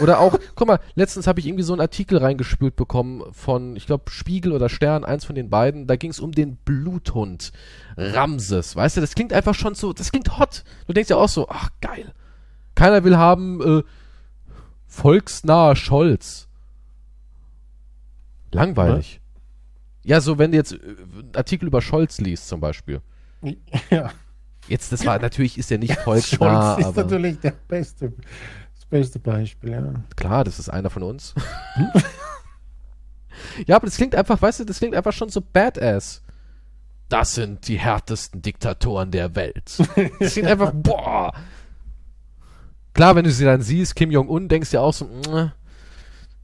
Oder 0.00 0.20
auch, 0.20 0.38
guck 0.54 0.68
mal, 0.68 0.80
letztens 0.94 1.26
habe 1.26 1.40
ich 1.40 1.46
irgendwie 1.46 1.64
so 1.64 1.72
einen 1.72 1.80
Artikel 1.80 2.18
reingespült 2.18 2.76
bekommen 2.76 3.22
von, 3.32 3.76
ich 3.76 3.87
glaube, 3.87 4.11
Spiegel 4.11 4.52
oder 4.52 4.68
Stern, 4.68 5.04
eins 5.04 5.24
von 5.24 5.35
den 5.35 5.50
beiden. 5.50 5.87
Da 5.87 5.96
ging 5.96 6.11
es 6.11 6.20
um 6.20 6.32
den 6.32 6.56
Bluthund 6.56 7.52
Ramses. 7.96 8.76
Weißt 8.76 8.96
du, 8.96 9.00
das 9.00 9.14
klingt 9.14 9.32
einfach 9.32 9.54
schon 9.54 9.74
so, 9.74 9.92
das 9.92 10.11
klingt 10.11 10.38
hot. 10.38 10.64
Du 10.87 10.92
denkst 10.92 11.11
ja 11.11 11.16
auch 11.16 11.28
so, 11.28 11.48
ach 11.48 11.70
geil. 11.80 12.12
Keiner 12.74 13.04
will 13.04 13.16
haben, 13.16 13.61
äh, 13.61 13.82
Volksnaher 14.87 15.76
Scholz. 15.76 16.48
Langweilig. 18.52 19.20
Ja, 20.04 20.20
so 20.20 20.38
wenn 20.38 20.52
du 20.52 20.58
jetzt 20.58 20.72
äh, 20.72 20.76
einen 20.76 21.32
Artikel 21.35 21.66
über 21.66 21.80
Scholz 21.80 22.20
liest 22.20 22.48
zum 22.48 22.61
Beispiel. 22.61 23.00
Ja. 23.90 24.12
Jetzt, 24.68 24.92
das 24.92 25.05
war 25.05 25.18
natürlich, 25.18 25.59
ist 25.59 25.70
ja 25.70 25.79
nicht 25.79 25.98
volksnah, 26.01 26.75
Scholz 26.75 26.87
ist 26.87 26.96
natürlich 26.96 27.40
der 27.40 27.53
beste, 27.68 28.12
das 28.75 28.85
beste 28.87 29.18
Beispiel, 29.18 29.72
ja. 29.72 29.92
klar, 30.16 30.44
das 30.44 30.59
ist 30.59 30.68
einer 30.68 30.88
von 30.90 31.03
uns. 31.03 31.35
ja, 33.66 33.77
aber 33.77 33.87
das 33.87 33.96
klingt 33.96 34.14
einfach, 34.14 34.40
weißt 34.40 34.61
du, 34.61 34.64
das 34.64 34.79
klingt 34.79 34.94
einfach 34.94 35.12
schon 35.12 35.29
so 35.31 35.40
badass. 35.40 36.22
Das 37.09 37.35
sind 37.35 37.68
die 37.68 37.79
härtesten 37.79 38.40
Diktatoren 38.40 39.11
der 39.11 39.35
Welt. 39.35 39.79
Das 40.18 40.33
klingt 40.33 40.48
einfach, 40.48 40.72
boah. 40.75 41.33
Klar, 42.94 43.16
wenn 43.16 43.25
du 43.25 43.31
sie 43.31 43.44
dann 43.44 43.61
siehst, 43.62 43.96
Kim 43.96 44.11
Jong-un, 44.11 44.48
denkst 44.48 44.70
du 44.70 44.77
ja 44.77 44.83
auch 44.83 44.94
so, 44.94 45.07
"Mh, 45.07 45.53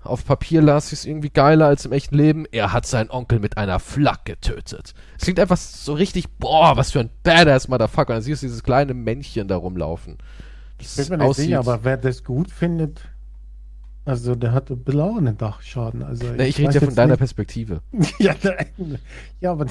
auf 0.02 0.24
Papier 0.24 0.62
las 0.62 0.86
ich 0.92 1.00
es 1.00 1.04
irgendwie 1.04 1.30
geiler 1.30 1.66
als 1.66 1.84
im 1.84 1.92
echten 1.92 2.14
Leben. 2.16 2.46
Er 2.50 2.72
hat 2.72 2.86
seinen 2.86 3.10
Onkel 3.10 3.40
mit 3.40 3.58
einer 3.58 3.78
Flak 3.80 4.24
getötet. 4.24 4.94
Es 5.18 5.24
klingt 5.24 5.40
einfach 5.40 5.56
so 5.56 5.92
richtig, 5.92 6.28
boah, 6.38 6.76
was 6.76 6.92
für 6.92 7.00
ein 7.00 7.10
badass 7.24 7.68
Motherfucker. 7.68 8.10
Und 8.10 8.16
dann 8.16 8.22
siehst 8.22 8.42
du 8.42 8.46
dieses 8.46 8.62
kleine 8.62 8.94
Männchen 8.94 9.48
da 9.48 9.56
rumlaufen. 9.56 10.16
Das 10.78 10.96
Ich 10.98 11.08
bin 11.08 11.18
mir 11.18 11.26
nicht 11.26 11.36
sicher, 11.36 11.58
aber 11.58 11.82
wer 11.82 11.96
das 11.96 12.22
gut 12.22 12.50
findet, 12.50 13.00
also 14.04 14.34
der 14.34 14.52
hat 14.52 14.70
ein 14.70 14.78
bisschen 14.84 15.00
auch 15.00 15.16
einen 15.16 15.36
Dachschaden. 15.36 16.02
Also 16.02 16.24
Na, 16.36 16.44
ich 16.44 16.58
rede 16.58 16.72
ja 16.74 16.80
von 16.80 16.94
deiner 16.94 17.12
nicht- 17.12 17.18
Perspektive. 17.18 17.82
ja, 18.18 18.34
ja, 19.40 19.50
aber 19.52 19.66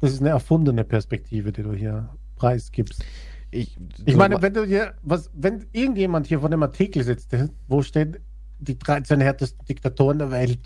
das 0.00 0.12
ist 0.12 0.20
eine 0.20 0.30
erfundene 0.30 0.84
Perspektive, 0.84 1.50
die 1.50 1.62
du 1.62 1.72
hier 1.72 2.10
preisgibst. 2.36 3.04
Ich, 3.50 3.76
Ich 4.04 4.14
meine, 4.14 4.40
wenn 4.40 4.54
du 4.54 4.64
hier, 4.64 4.94
was, 5.02 5.30
wenn 5.34 5.66
irgendjemand 5.72 6.28
hier 6.28 6.38
von 6.40 6.50
dem 6.52 6.62
Artikel 6.62 7.02
sitzt, 7.02 7.34
wo 7.66 7.82
steht, 7.82 8.20
die 8.60 8.78
13 8.78 9.20
härtesten 9.20 9.64
Diktatoren 9.66 10.18
der 10.18 10.30
Welt, 10.30 10.60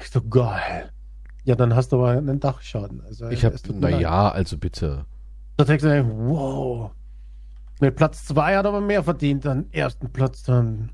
ich 0.00 0.10
so, 0.10 0.22
geil. 0.22 0.90
Ja, 1.44 1.54
dann 1.54 1.74
hast 1.74 1.92
du 1.92 1.96
aber 1.96 2.10
einen 2.10 2.40
Dachschaden. 2.40 3.02
Also, 3.02 3.28
ich 3.28 3.44
habe, 3.44 3.56
naja, 3.74 4.30
also 4.30 4.56
bitte. 4.58 5.04
Da 5.56 5.64
denkst 5.64 5.82
du, 5.82 6.06
wow. 6.28 6.90
Nee, 7.80 7.90
Platz 7.90 8.24
2 8.26 8.56
hat 8.56 8.66
aber 8.66 8.80
mehr 8.80 9.02
verdient, 9.02 9.44
dann 9.44 9.70
ersten 9.72 10.10
Platz 10.10 10.42
dann. 10.42 10.90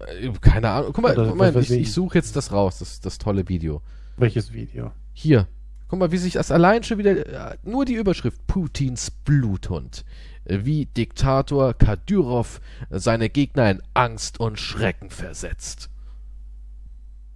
Äh, 0.00 0.30
Keine 0.40 0.70
Ahnung. 0.70 0.92
Guck 0.92 1.02
mal, 1.02 1.12
Oder 1.18 1.28
guck 1.28 1.36
mal 1.36 1.56
ich 1.56 1.70
ich. 1.70 1.92
suche 1.92 2.18
jetzt 2.18 2.36
das 2.36 2.52
raus, 2.52 2.78
das, 2.78 3.00
das 3.00 3.18
tolle 3.18 3.48
Video. 3.48 3.82
Welches 4.18 4.52
Video? 4.52 4.92
Hier. 5.12 5.46
Guck 5.88 5.98
mal, 6.00 6.10
wie 6.12 6.18
sich 6.18 6.32
das 6.34 6.50
allein 6.50 6.82
schon 6.82 6.98
wieder. 6.98 7.52
äh, 7.52 7.56
Nur 7.62 7.84
die 7.84 7.94
Überschrift 7.94 8.46
Putins 8.46 9.10
Bluthund. 9.10 10.04
Äh, 10.44 10.60
Wie 10.64 10.86
Diktator 10.86 11.74
Kadyrov 11.74 12.60
seine 12.90 13.28
Gegner 13.28 13.70
in 13.70 13.82
Angst 13.94 14.40
und 14.40 14.58
Schrecken 14.58 15.10
versetzt. 15.10 15.88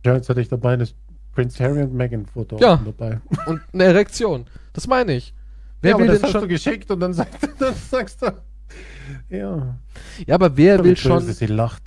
Ja, 0.05 0.15
jetzt 0.15 0.29
hatte 0.29 0.41
ich 0.41 0.49
dabei 0.49 0.77
das 0.77 0.95
Prince 1.33 1.63
Harry 1.63 1.83
und 1.83 1.95
Meghan 1.95 2.27
Foto 2.27 2.59
Ja. 2.59 2.81
dabei. 2.85 3.21
Und 3.47 3.61
eine 3.73 3.85
Erektion. 3.85 4.47
Das 4.73 4.87
meine 4.87 5.15
ich. 5.15 5.33
Wer 5.83 5.91
ja, 5.91 5.95
aber 5.97 6.05
will 6.05 6.09
das 6.09 6.19
denn 6.19 6.25
hast 6.29 6.35
du 6.35 6.39
schon. 6.41 6.49
geschickt 6.49 6.91
und 6.91 7.01
dann, 7.01 7.13
sagt, 7.15 7.37
dann 7.61 7.75
sagst 7.75 8.23
du. 8.23 8.33
Ja. 9.29 9.79
Ja, 10.27 10.35
aber 10.35 10.57
wer 10.57 10.83
will 10.85 10.97
schon. 10.97 11.21
Sie 11.23 11.47
lacht. 11.47 11.83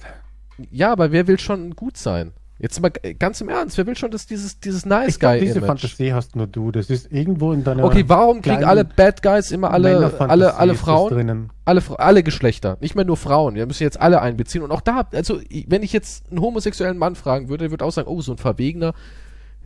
Ja, 0.71 0.91
aber 0.91 1.11
wer 1.11 1.27
will 1.27 1.39
schon 1.39 1.75
gut 1.75 1.97
sein? 1.97 2.31
Jetzt 2.59 2.79
mal 2.79 2.91
ganz 2.91 3.41
im 3.41 3.49
Ernst, 3.49 3.77
wer 3.77 3.87
will 3.87 3.97
schon 3.97 4.11
das, 4.11 4.27
dieses, 4.27 4.59
dieses 4.59 4.85
Nice 4.85 5.09
Ich 5.09 5.19
glaub, 5.19 5.33
Guy 5.33 5.41
diese 5.41 5.57
Image? 5.57 5.67
Fantasie 5.67 6.13
hast 6.13 6.35
nur 6.35 6.47
du. 6.47 6.71
Das 6.71 6.89
ist 6.89 7.11
irgendwo 7.11 7.51
in 7.51 7.63
deiner. 7.63 7.83
Okay, 7.83 8.05
warum 8.07 8.41
kriegen 8.41 8.63
alle 8.63 8.85
Bad 8.85 9.23
Guys 9.23 9.51
immer 9.51 9.71
alle, 9.71 10.13
alle, 10.19 10.55
alle 10.55 10.75
Frauen? 10.75 11.13
Drinnen. 11.13 11.49
alle, 11.65 11.81
alle 11.97 12.23
Geschlechter, 12.23 12.77
nicht 12.79 12.95
mehr 12.95 13.05
nur 13.05 13.17
Frauen. 13.17 13.55
Wir 13.55 13.65
müssen 13.65 13.83
jetzt 13.83 13.99
alle 13.99 14.21
einbeziehen. 14.21 14.63
Und 14.63 14.71
auch 14.71 14.81
da, 14.81 15.07
also 15.11 15.39
wenn 15.67 15.81
ich 15.81 15.93
jetzt 15.93 16.29
einen 16.29 16.41
homosexuellen 16.41 16.97
Mann 16.97 17.15
fragen 17.15 17.49
würde, 17.49 17.65
der 17.65 17.71
würde 17.71 17.85
auch 17.85 17.91
sagen, 17.91 18.07
oh, 18.07 18.21
so 18.21 18.33
ein 18.33 18.37
Verwegener, 18.37 18.93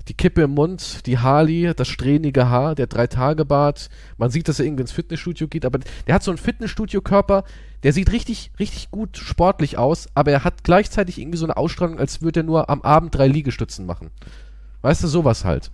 die 0.08 0.13
Kippe 0.13 0.43
im 0.43 0.52
Mund, 0.52 1.06
die 1.06 1.17
Harley, 1.20 1.74
das 1.76 1.88
strähnige 1.88 2.50
Haar, 2.50 2.76
der 2.76 2.88
Drei-Tage-Bart. 2.88 3.89
Man 4.17 4.30
sieht, 4.30 4.48
dass 4.48 4.60
er 4.60 4.65
irgendwie 4.65 4.82
ins 4.82 4.91
Fitnessstudio 4.91 5.48
geht, 5.48 5.65
aber 5.65 5.80
der 6.08 6.15
hat 6.15 6.24
so 6.24 6.32
einen 6.32 6.38
Fitnessstudio-Körper, 6.38 7.43
der 7.84 7.93
sieht 7.93 8.12
richtig, 8.12 8.52
richtig 8.60 8.89
gut 8.91 9.17
sportlich 9.17 9.78
aus, 9.78 10.08
aber 10.15 10.32
er 10.32 10.43
hat 10.43 10.63
gleichzeitig 10.63 11.20
irgendwie 11.20 11.38
so 11.38 11.46
eine 11.46 11.58
Ausstrahlung, 11.58 12.00
als 12.00 12.22
würde 12.22 12.41
er 12.41 12.43
nur 12.43 12.70
am 12.70 12.82
Abend 12.82 13.15
drei 13.15 13.28
Liegestützen 13.28 13.86
machen. 13.86 14.10
Weißt 14.82 15.04
du, 15.04 15.08
sowas 15.08 15.43
halt. 15.43 15.72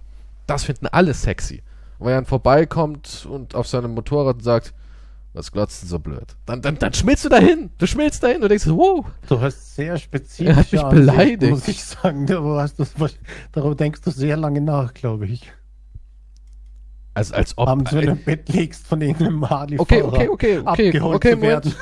Das 0.48 0.63
finden 0.63 0.88
alle 0.88 1.13
sexy. 1.13 1.62
Und 2.00 2.08
wenn 2.08 2.13
er 2.13 2.17
dann 2.17 2.26
vorbeikommt 2.26 3.28
und 3.30 3.56
auf 3.56 3.67
seinem 3.67 3.93
Motorrad 3.93 4.41
sagt, 4.41 4.74
was 5.34 5.52
glotzt 5.52 5.82
denn 5.82 5.89
so 5.89 6.00
blöd? 6.00 6.36
Dann, 6.46 6.62
dann, 6.62 6.78
dann 6.78 6.93
schmilzt 6.93 7.26
du 7.26 7.30
dahin. 7.30 7.72
Du 7.80 7.88
schmilzt 7.88 8.22
dahin 8.22 8.43
und 8.43 8.50
denkst, 8.50 8.67
wow. 8.67 9.06
Du 9.28 9.41
hast 9.41 9.76
sehr 9.76 9.93
Er 9.93 9.98
spezifisch. 9.98 10.56
hat 10.56 10.72
mich 10.72 10.84
beleidigt. 10.84 11.52
Muss 11.52 11.67
ich 11.67 11.84
sagen. 11.84 12.28
Darüber 12.28 13.76
denkst 13.76 14.02
du 14.02 14.12
sehr 14.12 14.38
lange 14.38 14.62
nach, 14.62 14.93
glaube 14.93 15.26
ich. 15.26 15.52
Also 17.15 17.34
als 17.34 17.58
ob. 17.58 17.67
Abends, 17.67 17.93
wenn 17.93 18.06
du 18.06 18.12
im 18.12 18.24
Bett 18.24 18.50
liegst, 18.50 18.88
von 18.88 19.02
irgendeinem 19.02 19.50
harley 19.50 19.80
okay, 19.80 20.02
okay, 20.02 20.28
okay, 20.30 20.60
okay, 20.60 20.88
abgeholt 20.89 21.15
okay, 21.15 21.32
zu 21.32 21.41
werden. 21.41 21.76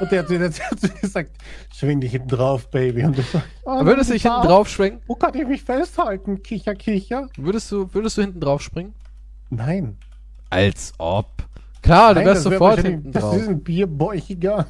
Und 0.00 0.10
der 0.10 0.20
hat, 0.20 0.30
der 0.30 0.40
hat 0.40 0.80
zu 0.80 0.88
dir 0.88 1.00
gesagt, 1.00 1.36
schwing 1.74 2.00
dich 2.00 2.12
hinten 2.12 2.28
drauf, 2.28 2.70
Baby. 2.70 3.04
Und 3.04 3.18
du 3.18 3.22
sagst, 3.22 3.46
oh, 3.64 3.84
Würdest 3.84 4.10
du 4.10 4.14
dich 4.14 4.22
hinten 4.22 4.42
drauf 4.42 4.68
schwingen? 4.68 5.00
Wo 5.06 5.14
kann 5.14 5.34
ich 5.34 5.46
mich 5.46 5.62
festhalten? 5.62 6.42
Kicher, 6.42 6.74
kicher. 6.74 7.28
Würdest 7.36 7.70
du, 7.70 7.92
würdest 7.92 8.16
du 8.16 8.22
hinten 8.22 8.40
drauf 8.40 8.62
springen? 8.62 8.94
Nein. 9.50 9.98
Als 10.48 10.94
ob. 10.98 11.39
Klar, 11.82 12.14
du 12.14 12.20
Nein, 12.20 12.26
wärst 12.26 12.44
das 12.46 12.50
wär 12.52 12.58
sofort 12.58 12.80
hinten 12.80 13.12
Das 13.12 13.22
drauf. 13.22 13.36
ist 13.36 13.48
ein 13.48 13.62
Bierbäuchiger. 13.62 14.66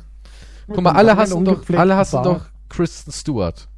Guck 0.67 0.81
mal, 0.83 0.93
alle 0.93 1.17
hassen 1.17 1.45
doch, 1.45 1.69
alle 1.71 1.97
hassen 1.97 2.23
doch 2.23 2.47
Kristen 2.69 3.11
Stewart. 3.13 3.69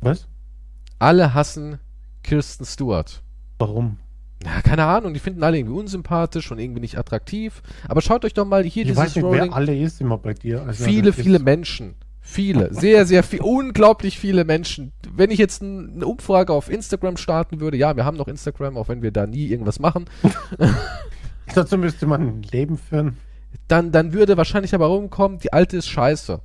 Was? 0.00 0.26
Alle 0.98 1.34
hassen 1.34 1.78
Kirsten 2.22 2.64
Stewart. 2.64 3.22
Warum? 3.58 3.98
Ja, 4.44 4.60
keine 4.62 4.84
Ahnung, 4.84 5.14
die 5.14 5.20
finden 5.20 5.42
alle 5.42 5.58
irgendwie 5.58 5.78
unsympathisch 5.78 6.50
und 6.50 6.58
irgendwie 6.58 6.80
nicht 6.80 6.98
attraktiv. 6.98 7.62
Aber 7.88 8.02
schaut 8.02 8.24
euch 8.24 8.34
doch 8.34 8.44
mal 8.44 8.62
hier 8.62 8.82
Ich 8.82 8.88
dieses 8.88 8.96
weiß 8.98 9.14
nicht, 9.16 9.24
Rolling. 9.24 9.50
wer 9.50 9.54
alle 9.54 9.76
ist 9.78 10.00
immer 10.00 10.18
bei 10.18 10.34
dir. 10.34 10.62
Also 10.62 10.84
viele, 10.84 11.12
das 11.12 11.20
viele 11.20 11.38
Menschen. 11.38 11.94
Viele, 12.26 12.72
sehr, 12.72 13.04
sehr 13.04 13.22
viel, 13.22 13.42
unglaublich 13.42 14.18
viele 14.18 14.44
Menschen. 14.44 14.92
Wenn 15.12 15.30
ich 15.30 15.38
jetzt 15.38 15.62
eine 15.62 16.06
Umfrage 16.06 16.54
auf 16.54 16.70
Instagram 16.70 17.18
starten 17.18 17.60
würde, 17.60 17.76
ja, 17.76 17.96
wir 17.96 18.04
haben 18.06 18.16
noch 18.16 18.28
Instagram, 18.28 18.78
auch 18.78 18.88
wenn 18.88 19.02
wir 19.02 19.10
da 19.10 19.26
nie 19.26 19.46
irgendwas 19.46 19.78
machen, 19.78 20.06
Dazu 21.54 21.76
müsste 21.78 22.06
man 22.06 22.22
ein 22.22 22.42
Leben 22.42 22.78
führen. 22.78 23.18
dann, 23.68 23.92
dann 23.92 24.12
würde 24.12 24.36
wahrscheinlich 24.36 24.70
dabei 24.70 24.86
rumkommen, 24.86 25.38
die 25.38 25.52
alte 25.52 25.76
ist 25.76 25.88
scheiße. 25.88 26.40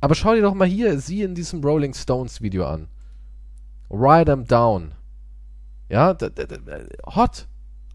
Aber 0.00 0.14
schau 0.14 0.34
dir 0.34 0.42
doch 0.42 0.54
mal 0.54 0.66
hier 0.66 0.98
sie 0.98 1.22
in 1.22 1.34
diesem 1.34 1.62
Rolling 1.62 1.94
Stones 1.94 2.40
Video 2.40 2.66
an. 2.66 2.88
Ride 3.90 4.32
'em 4.32 4.46
down. 4.46 4.92
Ja, 5.88 6.16
hot. 7.14 7.46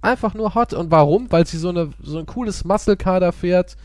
Einfach 0.02 0.34
nur 0.34 0.56
hot. 0.56 0.74
Und 0.74 0.89
warum? 0.89 1.32
Weil 1.32 1.45
sie 1.45 1.58
so, 1.58 1.69
eine, 1.69 1.91
so 2.02 2.17
ein 2.19 2.26
cooles 2.26 2.63
Muscle-Kader 2.63 3.32
fährt, 3.32 3.76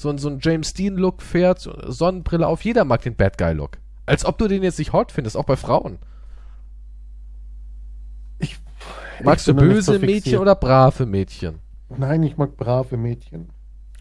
so 0.00 0.08
ein, 0.08 0.16
so 0.16 0.30
ein 0.30 0.38
James 0.40 0.72
Dean-Look 0.72 1.20
fährt, 1.20 1.60
Sonnenbrille 1.60 2.46
auf. 2.46 2.64
Jeder 2.64 2.84
mag 2.84 3.02
den 3.02 3.16
Bad 3.16 3.36
Guy-Look. 3.36 3.76
Als 4.06 4.24
ob 4.24 4.38
du 4.38 4.48
den 4.48 4.62
jetzt 4.62 4.78
nicht 4.78 4.94
hot 4.94 5.12
findest, 5.12 5.36
auch 5.36 5.44
bei 5.44 5.56
Frauen. 5.56 5.98
Ich, 8.38 8.58
Magst 9.22 9.46
ich 9.46 9.54
du 9.54 9.60
böse 9.60 9.92
so 9.94 9.98
Mädchen 9.98 10.38
oder 10.38 10.54
brave 10.54 11.04
Mädchen? 11.04 11.58
Nein, 11.90 12.22
ich 12.22 12.38
mag 12.38 12.56
brave 12.56 12.96
Mädchen. 12.96 13.50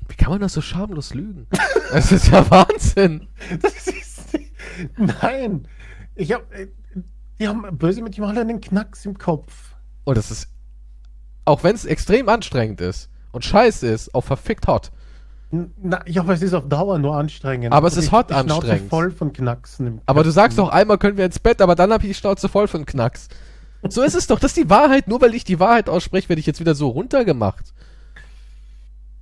Wie 0.07 0.15
kann 0.15 0.31
man 0.31 0.39
das 0.39 0.53
so 0.53 0.62
schamlos 0.62 1.13
lügen? 1.13 1.47
Das 1.91 2.12
ist 2.12 2.27
ja 2.27 2.49
Wahnsinn. 2.51 3.27
Das 3.62 3.88
ist. 3.88 4.38
Nein. 4.95 5.67
Ich 6.15 6.31
hab. 6.31 6.49
äh, 6.53 6.67
Die 7.39 7.47
haben 7.47 7.65
böse 7.77 8.01
Mädchen 8.03 8.25
haben 8.25 8.38
einen 8.38 8.62
Knacks 8.62 9.05
im 9.05 9.17
Kopf. 9.17 9.75
Und 10.05 10.17
das 10.17 10.29
ist, 10.31 10.47
auch 11.45 11.63
wenn 11.63 11.75
es 11.75 11.85
extrem 11.85 12.29
anstrengend 12.29 12.79
ist 12.79 13.09
und 13.31 13.43
scheiße 13.43 13.88
ist, 13.88 14.13
auch 14.15 14.23
verfickt 14.23 14.67
hot. 14.67 14.91
Na, 15.51 15.99
ja, 16.07 16.21
aber 16.21 16.33
es 16.33 16.41
ist 16.43 16.53
auf 16.53 16.67
Dauer 16.69 16.99
nur 16.99 17.15
anstrengend. 17.15 17.73
Aber 17.73 17.88
es 17.88 17.93
Und 17.93 17.99
ist 17.99 18.05
ich- 18.05 18.12
hot 18.12 18.29
die 18.29 18.33
Schnauze 18.35 18.53
anstrengend. 18.53 18.89
voll 18.89 19.12
von 19.12 19.33
Knacksen. 19.33 20.01
Aber 20.05 20.23
du 20.23 20.29
sagst 20.31 20.59
doch, 20.59 20.69
einmal 20.69 20.97
können 20.99 21.17
wir 21.17 21.25
ins 21.25 21.39
Bett, 21.39 21.62
aber 21.62 21.73
dann 21.75 21.91
habe 21.91 22.03
ich 22.03 22.09
die 22.12 22.13
Schnauze 22.13 22.47
voll 22.49 22.67
von 22.67 22.85
Knacks. 22.85 23.29
So 23.88 24.03
ist 24.03 24.13
es 24.13 24.27
doch. 24.27 24.39
Das 24.39 24.51
ist 24.51 24.57
die 24.57 24.69
Wahrheit. 24.69 25.07
Nur 25.07 25.21
weil 25.21 25.33
ich 25.33 25.43
die 25.45 25.59
Wahrheit 25.59 25.89
ausspreche, 25.89 26.29
werde 26.29 26.39
ich 26.41 26.45
jetzt 26.45 26.59
wieder 26.59 26.75
so 26.75 26.89
runtergemacht. 26.89 27.73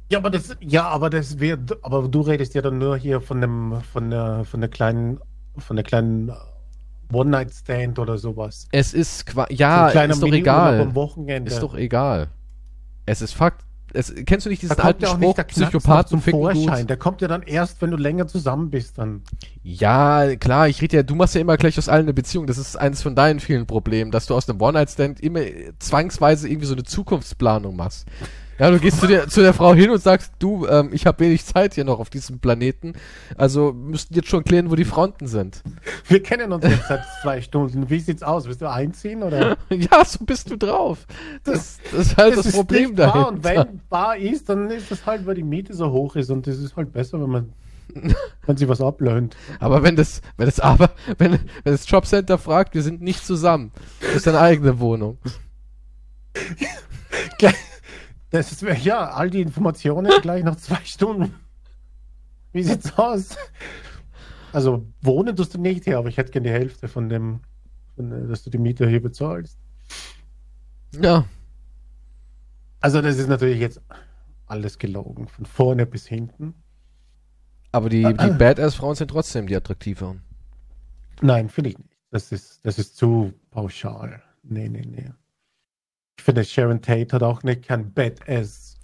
Ja, 0.10 0.18
aber 0.20 0.30
das, 0.30 0.56
ja, 0.62 0.88
aber 0.88 1.10
das 1.10 1.40
wird, 1.40 1.78
aber 1.84 2.08
du 2.08 2.22
redest 2.22 2.54
ja 2.56 2.62
dann 2.62 2.78
nur 2.78 2.98
hier 2.98 3.22
von 3.22 3.40
dem, 3.42 3.82
von 3.94 4.10
der, 4.10 4.46
von 4.46 4.62
der 4.62 4.70
kleinen, 4.70 5.20
von 5.58 5.76
der 5.76 5.84
kleinen 5.86 6.32
One-Night-Stand 7.12 8.00
oder 8.00 8.18
sowas. 8.18 8.68
Es 8.72 8.94
ist 8.94 9.30
So 9.30 9.46
ja, 9.50 9.90
kleiner 9.92 10.14
ist 10.14 10.24
doch 10.24 10.28
egal. 10.32 10.82
Am 10.82 10.96
Wochenende. 10.96 11.52
Ist 11.52 11.60
doch 11.62 11.76
egal. 11.76 12.28
Es 13.06 13.22
ist 13.22 13.34
Fakt. 13.34 13.64
Es, 13.94 14.14
kennst 14.26 14.46
du 14.46 14.50
nicht 14.50 14.62
diesen 14.62 14.78
alten 14.80 15.04
ja 15.04 15.10
Spruch, 15.10 15.38
nicht 15.38 15.48
Psychopathen 15.48 16.22
zum 16.22 16.32
Vorschein. 16.32 16.88
Der 16.88 16.98
kommt 16.98 17.22
ja 17.22 17.28
dann 17.28 17.42
erst, 17.44 17.82
wenn 17.82 17.92
du 17.92 17.98
länger 17.98 18.28
zusammen 18.28 18.70
bist, 18.70 18.98
dann. 18.98 19.24
Ja, 19.64 20.36
klar, 20.36 20.68
ich 20.68 20.82
rede 20.82 20.98
ja, 20.98 21.04
du 21.04 21.16
machst 21.16 21.36
ja 21.36 21.42
immer 21.42 21.58
gleich 21.58 21.78
aus 21.78 21.90
allen 21.90 22.04
eine 22.04 22.14
Beziehung. 22.14 22.48
Das 22.48 22.58
ist 22.58 22.76
eines 22.76 23.02
von 23.02 23.16
deinen 23.16 23.40
vielen 23.40 23.66
Problemen, 23.66 24.12
dass 24.12 24.26
du 24.26 24.36
aus 24.36 24.50
einem 24.50 24.62
One-Night-Stand 24.62 25.22
immer 25.22 25.42
zwangsweise 25.80 26.50
irgendwie 26.50 26.68
so 26.68 26.74
eine 26.74 26.84
Zukunftsplanung 26.84 27.76
machst. 27.76 28.08
Ja, 28.60 28.72
du 28.72 28.80
gehst 28.80 29.00
zu 29.00 29.08
der, 29.08 29.28
zu 29.28 29.42
der 29.42 29.54
Frau 29.54 29.74
hin 29.74 29.90
und 29.92 30.02
sagst, 30.02 30.34
du, 30.40 30.66
ähm, 30.68 30.90
ich 30.92 31.06
habe 31.06 31.20
wenig 31.20 31.46
Zeit 31.46 31.76
hier 31.76 31.84
noch 31.84 32.00
auf 32.00 32.10
diesem 32.10 32.40
Planeten. 32.40 32.94
Also 33.38 33.72
müssten 33.74 34.16
jetzt 34.16 34.30
schon 34.30 34.44
klären, 34.44 34.72
wo 34.72 34.76
die 34.76 34.86
Fronten 34.86 35.28
sind. 35.28 35.62
Wir 36.08 36.24
kennen 36.24 36.52
uns 36.52 36.64
jetzt 36.64 36.88
seit 36.88 37.02
zwei 37.22 37.42
Stunden. 37.42 37.90
Wie 37.90 38.00
sieht's 38.00 38.24
aus? 38.24 38.46
Willst 38.46 38.62
du 38.62 38.70
einziehen 38.70 39.22
oder? 39.22 39.58
ja, 39.70 40.04
so 40.04 40.26
bist 40.26 40.50
du 40.50 40.58
drauf. 40.58 41.06
Das, 41.44 41.78
das 41.92 42.08
ist 42.08 42.18
halt 42.18 42.38
das, 42.38 42.46
das 42.46 42.56
Problem 42.56 42.96
da. 42.96 43.24
Und 43.24 43.44
wenn 43.44 43.82
bar 43.90 44.18
ist, 44.18 44.50
dann 44.50 44.72
ist 44.72 44.90
das 44.90 45.06
halt, 45.06 45.26
weil 45.28 45.36
die 45.36 45.44
Miete 45.44 45.74
so 45.74 45.92
hoch 45.92 46.16
ist 46.16 46.32
und 46.32 46.48
das 46.48 46.58
ist 46.58 46.76
halt 46.76 46.92
besser, 46.92 47.22
wenn 47.22 47.30
man 47.30 47.54
wenn 48.46 48.58
sie 48.58 48.68
was 48.68 48.82
ablöhnt. 48.82 49.36
Aber 49.60 49.84
wenn 49.84 49.96
das, 49.96 50.22
wenn 50.38 50.46
das 50.46 50.60
aber, 50.60 50.92
wenn, 51.18 51.34
wenn 51.34 51.40
das 51.64 51.90
Jobcenter 51.90 52.38
fragt, 52.38 52.76
wir 52.76 52.84
sind 52.84 53.02
nicht 53.02 53.26
zusammen. 53.26 53.72
Das 54.02 54.18
ist 54.18 54.28
deine 54.28 54.40
eigene 54.40 54.80
Wohnung. 54.80 55.18
Das 58.38 58.52
ist, 58.52 58.62
ja, 58.62 59.10
all 59.10 59.32
die 59.32 59.42
Informationen 59.42 60.12
gleich 60.22 60.44
nach 60.44 60.58
zwei 60.58 60.80
Stunden. 60.84 61.34
Wie 62.52 62.62
sieht's 62.62 62.96
aus? 62.96 63.36
Also, 64.54 64.86
wohnen 65.02 65.36
tust 65.36 65.56
du 65.56 65.60
nicht 65.60 65.86
hier, 65.86 65.98
aber 65.98 66.10
ich 66.10 66.18
hätte 66.18 66.32
gerne 66.32 66.48
die 66.48 66.54
Hälfte 66.54 66.88
von 66.88 67.10
dem, 67.10 67.40
von, 67.96 68.12
äh, 68.12 68.28
dass 68.28 68.44
du 68.44 68.52
die 68.52 68.60
Miete 68.60 68.88
hier 68.88 69.02
bezahlst. 69.02 69.58
Ja. 71.02 71.26
Also, 72.80 73.02
das 73.02 73.18
ist 73.18 73.28
natürlich 73.28 73.60
jetzt 73.60 73.82
alles 74.46 74.78
gelogen, 74.78 75.28
von 75.28 75.48
vorne 75.48 75.88
bis 75.88 76.06
hinten. 76.06 76.54
Aber 77.72 77.90
die, 77.90 78.04
die 78.04 78.32
Badass-Frauen 78.38 78.94
sind 78.94 79.10
trotzdem 79.10 79.48
die 79.48 79.56
attraktiveren. 79.56 80.22
Nein, 81.22 81.50
finde 81.50 81.72
ich 81.72 81.78
nicht. 81.80 81.98
Das 82.12 82.32
ist, 82.32 82.64
das 82.64 82.78
ist 82.78 82.98
zu 82.98 83.34
pauschal. 83.50 84.22
Nee, 84.44 84.70
nee, 84.70 84.86
nee. 84.86 85.10
Ich 86.18 86.24
finde, 86.24 86.44
Sharon 86.44 86.82
Tate 86.82 87.08
hat 87.14 87.24
auch 87.24 87.44
nicht 87.44 87.68
kein 87.68 87.94
Badass. 87.94 88.76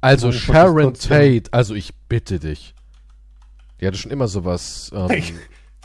Also 0.00 0.32
Sharon 0.32 0.94
Tate, 0.94 1.44
also 1.50 1.74
ich 1.74 1.94
bitte 2.08 2.38
dich. 2.38 2.74
Die 3.80 3.86
hatte 3.86 3.98
schon 3.98 4.10
immer 4.10 4.28
sowas. 4.28 4.90
Ähm, 4.94 5.22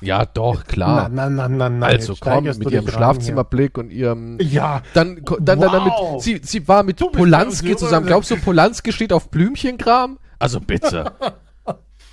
ja, 0.02 0.26
doch, 0.26 0.66
klar. 0.66 1.10
Na, 1.10 1.30
na, 1.30 1.48
na, 1.48 1.70
na, 1.70 1.86
also 1.86 2.16
komm, 2.20 2.44
mit 2.44 2.72
ihrem 2.72 2.88
Schlafzimmerblick 2.88 3.78
und 3.78 3.92
ihrem. 3.92 4.38
Ja. 4.42 4.82
Dann, 4.94 5.22
dann, 5.24 5.26
wow. 5.28 5.38
dann 5.42 5.60
damit. 5.60 5.94
Sie, 6.22 6.42
sie 6.44 6.68
war 6.68 6.84
mit 6.84 6.98
Polanski 6.98 7.76
zusammen. 7.76 8.06
Glaubst 8.06 8.32
du, 8.32 8.38
Polanski 8.38 8.92
steht 8.92 9.14
auf 9.14 9.30
Blümchenkram? 9.30 10.20
Also 10.40 10.60
bitte. 10.60 11.14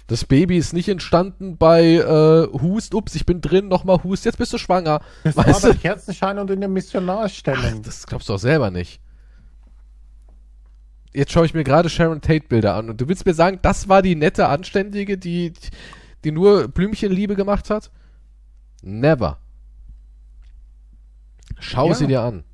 Das 0.07 0.25
Baby 0.25 0.59
ist 0.59 0.73
nicht 0.73 0.89
entstanden 0.89 1.57
bei 1.57 1.95
äh, 1.95 2.49
Hust, 2.61 2.95
ups, 2.95 3.15
ich 3.15 3.25
bin 3.25 3.41
drin, 3.41 3.69
nochmal 3.69 4.03
Hust, 4.03 4.25
jetzt 4.25 4.39
bist 4.39 4.53
du 4.53 4.59
schwanger. 4.59 5.01
Das 5.25 5.37
weißt 5.37 5.63
war 5.63 5.71
bei 5.71 5.77
Kerzenschein 5.77 6.39
und 6.39 6.51
in 6.51 6.61
der 6.61 6.69
Missionarstellung. 6.69 7.79
Ach, 7.79 7.83
das 7.83 8.07
glaubst 8.07 8.29
du 8.29 8.35
auch 8.35 8.39
selber 8.39 8.71
nicht. 8.71 9.01
Jetzt 11.15 11.33
schaue 11.33 11.47
ich 11.47 11.55
mir 11.55 11.63
gerade 11.63 11.91
Sharon 11.91 12.21
Tate 12.21 12.49
Bilder 12.49 12.75
an 12.75 12.89
und 12.89 13.01
du 13.01 13.09
willst 13.09 13.27
mir 13.27 13.35
sagen, 13.35 13.59
das 13.63 13.89
war 13.89 14.03
die 14.03 14.15
nette 14.15 14.49
Anständige, 14.49 15.19
die, 15.19 15.53
die 16.25 16.33
nur 16.33 16.69
Blümchenliebe 16.69 17.37
gemacht 17.37 17.71
hat? 17.71 17.91
Never. 18.83 19.39
Schau 21.59 21.89
ja. 21.89 21.95
sie 21.95 22.07
dir 22.07 22.23
an. 22.23 22.45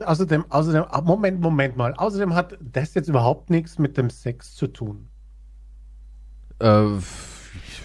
Außerdem, 0.00 0.44
außerdem, 0.50 0.84
ah, 0.88 1.00
Moment, 1.00 1.40
Moment 1.40 1.76
mal. 1.76 1.94
Außerdem 1.94 2.34
hat 2.34 2.58
das 2.60 2.94
jetzt 2.94 3.08
überhaupt 3.08 3.50
nichts 3.50 3.78
mit 3.78 3.96
dem 3.96 4.10
Sex 4.10 4.54
zu 4.56 4.66
tun. 4.66 5.08
Äh, 6.62 7.00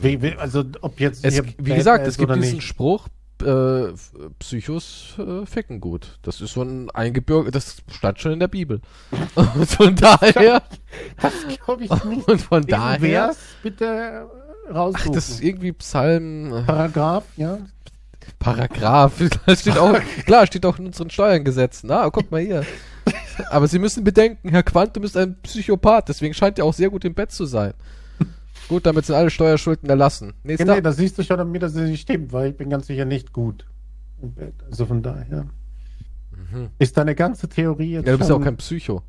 wie, 0.02 0.22
wie, 0.22 0.34
also 0.36 0.64
ob 0.82 1.00
jetzt 1.00 1.26
es, 1.26 1.42
wie 1.58 1.74
gesagt, 1.74 2.06
es 2.06 2.18
gibt 2.18 2.36
diesen 2.36 2.56
nicht. 2.58 2.68
Spruch, 2.68 3.08
äh, 3.44 3.94
Psychos 4.40 5.16
äh, 5.18 5.46
ficken 5.46 5.82
gut. 5.82 6.20
Das 6.22 6.42
ist 6.42 6.54
so 6.54 6.62
ein 6.62 6.90
eingebürger, 6.92 7.50
das 7.52 7.78
stand 7.92 8.20
schon 8.20 8.34
in 8.34 8.40
der 8.40 8.48
Bibel. 8.48 8.82
und 9.36 9.66
von 9.66 9.96
daher. 9.96 10.62
Das 11.20 11.34
glaube 11.66 11.86
ich 11.86 11.90
nicht. 12.06 12.28
Und 12.28 12.42
von 12.42 12.66
daher. 12.66 13.02
Wär's 13.02 13.38
bitte 13.64 14.28
raussuchen. 14.74 15.10
Ach, 15.10 15.16
das 15.16 15.30
ist 15.30 15.44
irgendwie 15.44 15.72
Psalm. 15.74 16.54
Äh, 16.54 16.62
Paragraph, 16.64 17.26
ja. 17.36 17.60
Paragraph. 18.40 19.14
Das 19.46 19.62
steht 19.62 19.78
auch, 19.78 20.00
klar, 20.26 20.46
steht 20.46 20.66
auch 20.66 20.78
in 20.78 20.88
unseren 20.88 21.10
Steuergesetzen. 21.10 21.90
Ah, 21.92 22.10
guck 22.12 22.30
mal 22.30 22.42
hier. 22.42 22.66
Aber 23.50 23.68
Sie 23.68 23.80
müssen 23.80 24.04
bedenken, 24.04 24.50
Herr 24.50 24.64
Quantum 24.64 25.04
ist 25.04 25.16
ein 25.16 25.38
Psychopath, 25.42 26.10
deswegen 26.10 26.34
scheint 26.34 26.60
er 26.60 26.66
auch 26.66 26.74
sehr 26.74 26.90
gut 26.90 27.06
im 27.06 27.14
Bett 27.14 27.32
zu 27.32 27.46
sein. 27.46 27.74
Gut, 28.68 28.86
damit 28.86 29.06
sind 29.06 29.16
alle 29.16 29.30
Steuerschulden 29.30 29.90
erlassen. 29.90 30.34
Nächster. 30.44 30.76
Nee, 30.76 30.82
das 30.82 30.98
siehst 30.98 31.18
du 31.18 31.24
schon 31.24 31.40
an 31.40 31.52
mir, 31.52 31.60
dass 31.60 31.76
es 31.76 31.90
nicht 31.90 32.02
stimmt, 32.02 32.34
weil 32.34 32.52
ich 32.52 32.58
bin 32.58 32.70
ganz 32.70 32.88
sicher 32.88 33.06
nicht 33.06 33.32
gut 33.32 33.66
im 34.22 34.34
Bett. 34.34 34.56
Also 34.70 34.86
von 34.86 35.02
daher. 35.02 35.48
Mhm. 36.32 36.70
Ist 36.78 36.98
deine 36.98 37.16
ganze 37.16 37.48
Theorie 37.48 37.94
jetzt. 37.94 38.06
Ja, 38.06 38.14
du 38.14 38.18
bist 38.18 38.30
ja 38.30 38.36
auch 38.36 38.44
kein 38.44 38.58
Psycho. 38.58 39.04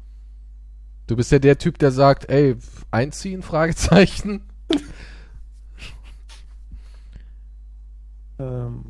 Du 1.06 1.16
bist 1.16 1.32
ja 1.32 1.38
der 1.38 1.58
Typ, 1.58 1.78
der 1.78 1.90
sagt, 1.90 2.28
ey, 2.30 2.56
einziehen? 2.90 3.42
Fragezeichen. 3.42 4.42
ähm, 8.38 8.84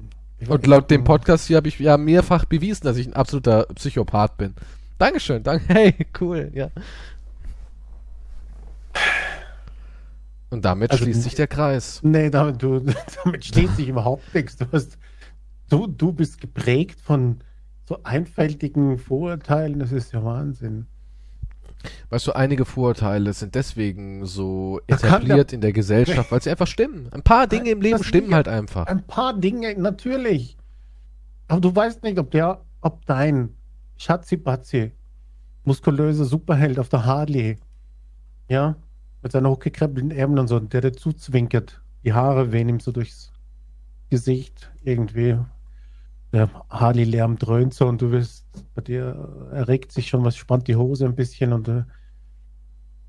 Und 0.49 0.67
laut 0.67 0.91
dem 0.91 1.05
Podcast 1.05 1.47
hier 1.47 1.57
habe 1.57 1.69
ich 1.69 1.79
ja 1.79 1.97
mehrfach 1.97 2.45
bewiesen, 2.45 2.85
dass 2.85 2.97
ich 2.97 3.07
ein 3.07 3.15
absoluter 3.15 3.67
Psychopath 3.75 4.37
bin. 4.37 4.55
Dankeschön, 4.99 5.43
danke. 5.45 5.65
Hey, 5.73 5.95
cool, 6.21 6.51
ja. 6.55 6.71
Und 10.51 10.65
damit 10.65 10.91
also, 10.91 11.05
schließt 11.05 11.23
sich 11.23 11.35
der 11.35 11.47
Kreis. 11.47 12.01
Nee, 12.03 12.31
damit, 12.31 12.63
du, 12.63 12.81
damit 13.25 13.45
schließt 13.45 13.77
sich 13.77 13.89
überhaupt 13.89 14.35
nichts. 14.35 14.57
Du, 14.57 14.67
hast, 14.73 14.99
du, 15.69 15.87
du 15.87 16.13
bist 16.13 16.41
geprägt 16.41 17.01
von 17.01 17.39
so 17.85 18.01
einfältigen 18.03 18.99
Vorurteilen, 18.99 19.79
das 19.79 19.93
ist 19.93 20.13
ja 20.13 20.25
Wahnsinn. 20.25 20.87
Weißt 22.11 22.27
du, 22.27 22.33
einige 22.33 22.65
Vorurteile 22.65 23.33
sind 23.33 23.55
deswegen 23.55 24.27
so 24.27 24.81
etabliert 24.87 25.53
in 25.53 25.61
der 25.61 25.73
Gesellschaft, 25.73 26.31
weil 26.33 26.43
sie 26.43 26.51
einfach 26.51 26.67
stimmen. 26.67 27.09
Ein 27.13 27.23
paar 27.23 27.47
Dinge 27.47 27.71
im 27.71 27.81
Leben 27.81 28.03
stimmen 28.03 28.35
halt 28.35 28.49
einfach. 28.49 28.87
Ein 28.87 29.07
paar 29.07 29.39
Dinge, 29.39 29.75
natürlich. 29.79 30.57
Aber 31.47 31.61
du 31.61 31.75
weißt 31.75 32.03
nicht, 32.03 32.19
ob 32.19 32.31
der, 32.31 32.63
ob 32.81 33.07
dein 33.07 33.55
Schatzi-Batzi, 33.97 34.93
muskulöser 35.65 36.25
Superheld 36.25 36.79
auf 36.79 36.89
der 36.89 37.05
Harley, 37.05 37.59
ja, 38.49 38.77
mit 39.23 39.33
seinen 39.33 39.49
hochgekrempelten 39.49 40.11
Ärmeln 40.11 40.41
und 40.41 40.49
so, 40.49 40.61
der 40.61 40.81
dazu 40.81 41.13
zwinkert. 41.13 41.81
Die 42.05 42.13
Haare 42.13 42.53
wehen 42.53 42.69
ihm 42.69 42.81
so 42.81 42.93
durchs 42.93 43.33
Gesicht 44.11 44.71
irgendwie. 44.83 45.39
Der 46.33 46.51
Harley-Lärm 46.71 47.37
dröhnt 47.39 47.75
so 47.75 47.87
und 47.87 48.03
du 48.03 48.11
wirst, 48.11 48.47
bei 48.75 48.83
dir 48.83 49.49
erregt 49.53 49.93
sich 49.93 50.09
schon 50.09 50.25
was, 50.25 50.37
spannt 50.37 50.69
die 50.69 50.77
Hose 50.77 51.07
ein 51.07 51.15
bisschen 51.15 51.53
und 51.53 51.69
äh, 51.69 51.85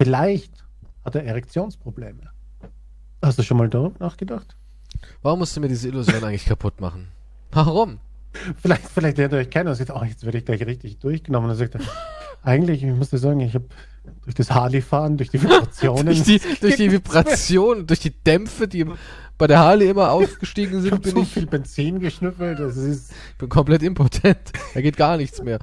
vielleicht 0.01 0.65
hat 1.03 1.15
er 1.15 1.25
Erektionsprobleme. 1.25 2.31
Hast 3.21 3.37
du 3.37 3.43
schon 3.43 3.57
mal 3.57 3.69
darüber 3.69 3.99
nachgedacht? 3.99 4.55
Warum 5.21 5.39
musst 5.39 5.55
du 5.55 5.59
mir 5.59 5.67
diese 5.67 5.89
Illusion 5.89 6.23
eigentlich 6.23 6.45
kaputt 6.45 6.79
machen? 6.79 7.09
Warum? 7.51 7.99
Vielleicht, 8.61 8.87
vielleicht 8.87 9.17
lernt 9.17 9.33
ihr 9.33 9.39
euch 9.39 9.49
kennen 9.49 9.69
und 9.69 9.75
sagt, 9.75 9.91
oh, 9.91 10.03
jetzt 10.03 10.23
werde 10.23 10.37
ich 10.37 10.45
gleich 10.45 10.65
richtig 10.65 10.99
durchgenommen. 10.99 11.49
Und 11.49 11.57
dann 11.59 11.67
sagt 11.67 11.75
er, 11.75 11.81
eigentlich, 12.43 12.83
ich 12.83 12.93
muss 12.93 13.09
dir 13.09 13.17
sagen, 13.17 13.39
ich 13.39 13.55
habe 13.55 13.65
durch 14.23 14.35
das 14.35 14.51
Harley-Fahren, 14.51 15.17
durch 15.17 15.29
die 15.29 15.41
Vibrationen. 15.41 16.05
durch 16.05 16.23
die, 16.23 16.41
durch 16.59 16.75
die 16.75 16.91
Vibration, 16.91 17.87
durch 17.87 17.99
die 17.99 18.11
Dämpfe, 18.11 18.67
die 18.67 18.85
bei 19.37 19.47
der 19.47 19.59
Harley 19.59 19.89
immer 19.89 20.11
aufgestiegen 20.11 20.81
sind, 20.81 20.95
ich 20.95 21.01
bin 21.01 21.11
so 21.13 21.21
ich. 21.21 21.29
viel 21.29 21.47
Benzin 21.47 21.99
geschnüffelt, 21.99 22.59
das 22.59 22.77
ist. 22.77 23.11
Ich 23.31 23.37
bin 23.37 23.49
komplett 23.49 23.83
impotent. 23.83 24.51
Da 24.73 24.81
geht 24.81 24.97
gar 24.97 25.17
nichts 25.17 25.41
mehr. 25.41 25.59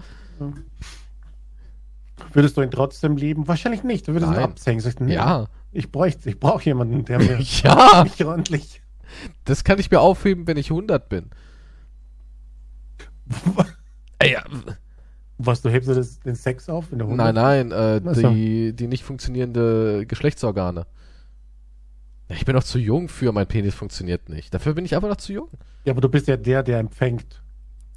Würdest 2.32 2.56
du 2.56 2.62
ihn 2.62 2.70
trotzdem 2.70 3.16
lieben? 3.16 3.46
Wahrscheinlich 3.48 3.82
nicht. 3.82 4.08
Du 4.08 4.12
würdest 4.12 4.32
Nein. 4.32 4.40
ihn 4.40 4.44
abhängen. 4.44 4.80
Sagst, 4.80 5.00
nee, 5.00 5.14
ja. 5.14 5.46
Ich 5.72 5.92
bräuchte, 5.92 6.30
ich 6.30 6.40
brauche 6.40 6.64
jemanden, 6.64 7.04
der 7.04 7.18
mir 7.18 7.38
ja. 7.62 8.04
mich 8.04 8.24
ordentlich. 8.24 8.82
Das 9.44 9.62
kann 9.62 9.78
ich 9.78 9.90
mir 9.90 10.00
aufheben, 10.00 10.46
wenn 10.46 10.56
ich 10.56 10.70
100 10.70 11.08
bin. 11.08 11.30
Ey, 14.18 14.32
ja. 14.32 14.44
Was, 15.38 15.60
du 15.60 15.68
hebst 15.68 15.88
du 15.88 15.94
das, 15.94 16.20
den 16.20 16.34
Sex 16.34 16.68
auf? 16.68 16.92
In 16.92 16.98
der 16.98 17.08
nein, 17.08 17.34
nein, 17.34 17.72
äh, 17.72 18.00
die, 18.00 18.72
die 18.72 18.86
nicht 18.86 19.04
funktionierende 19.04 20.06
Geschlechtsorgane. 20.06 20.86
Ich 22.28 22.44
bin 22.44 22.54
noch 22.54 22.64
zu 22.64 22.78
jung 22.78 23.08
für, 23.08 23.32
mein 23.32 23.46
Penis 23.46 23.74
funktioniert 23.74 24.28
nicht. 24.28 24.52
Dafür 24.52 24.74
bin 24.74 24.84
ich 24.84 24.94
einfach 24.96 25.08
noch 25.08 25.16
zu 25.16 25.32
jung. 25.32 25.48
Ja, 25.84 25.92
aber 25.92 26.00
du 26.00 26.08
bist 26.08 26.26
ja 26.26 26.36
der, 26.36 26.62
der 26.62 26.78
empfängt. 26.78 27.42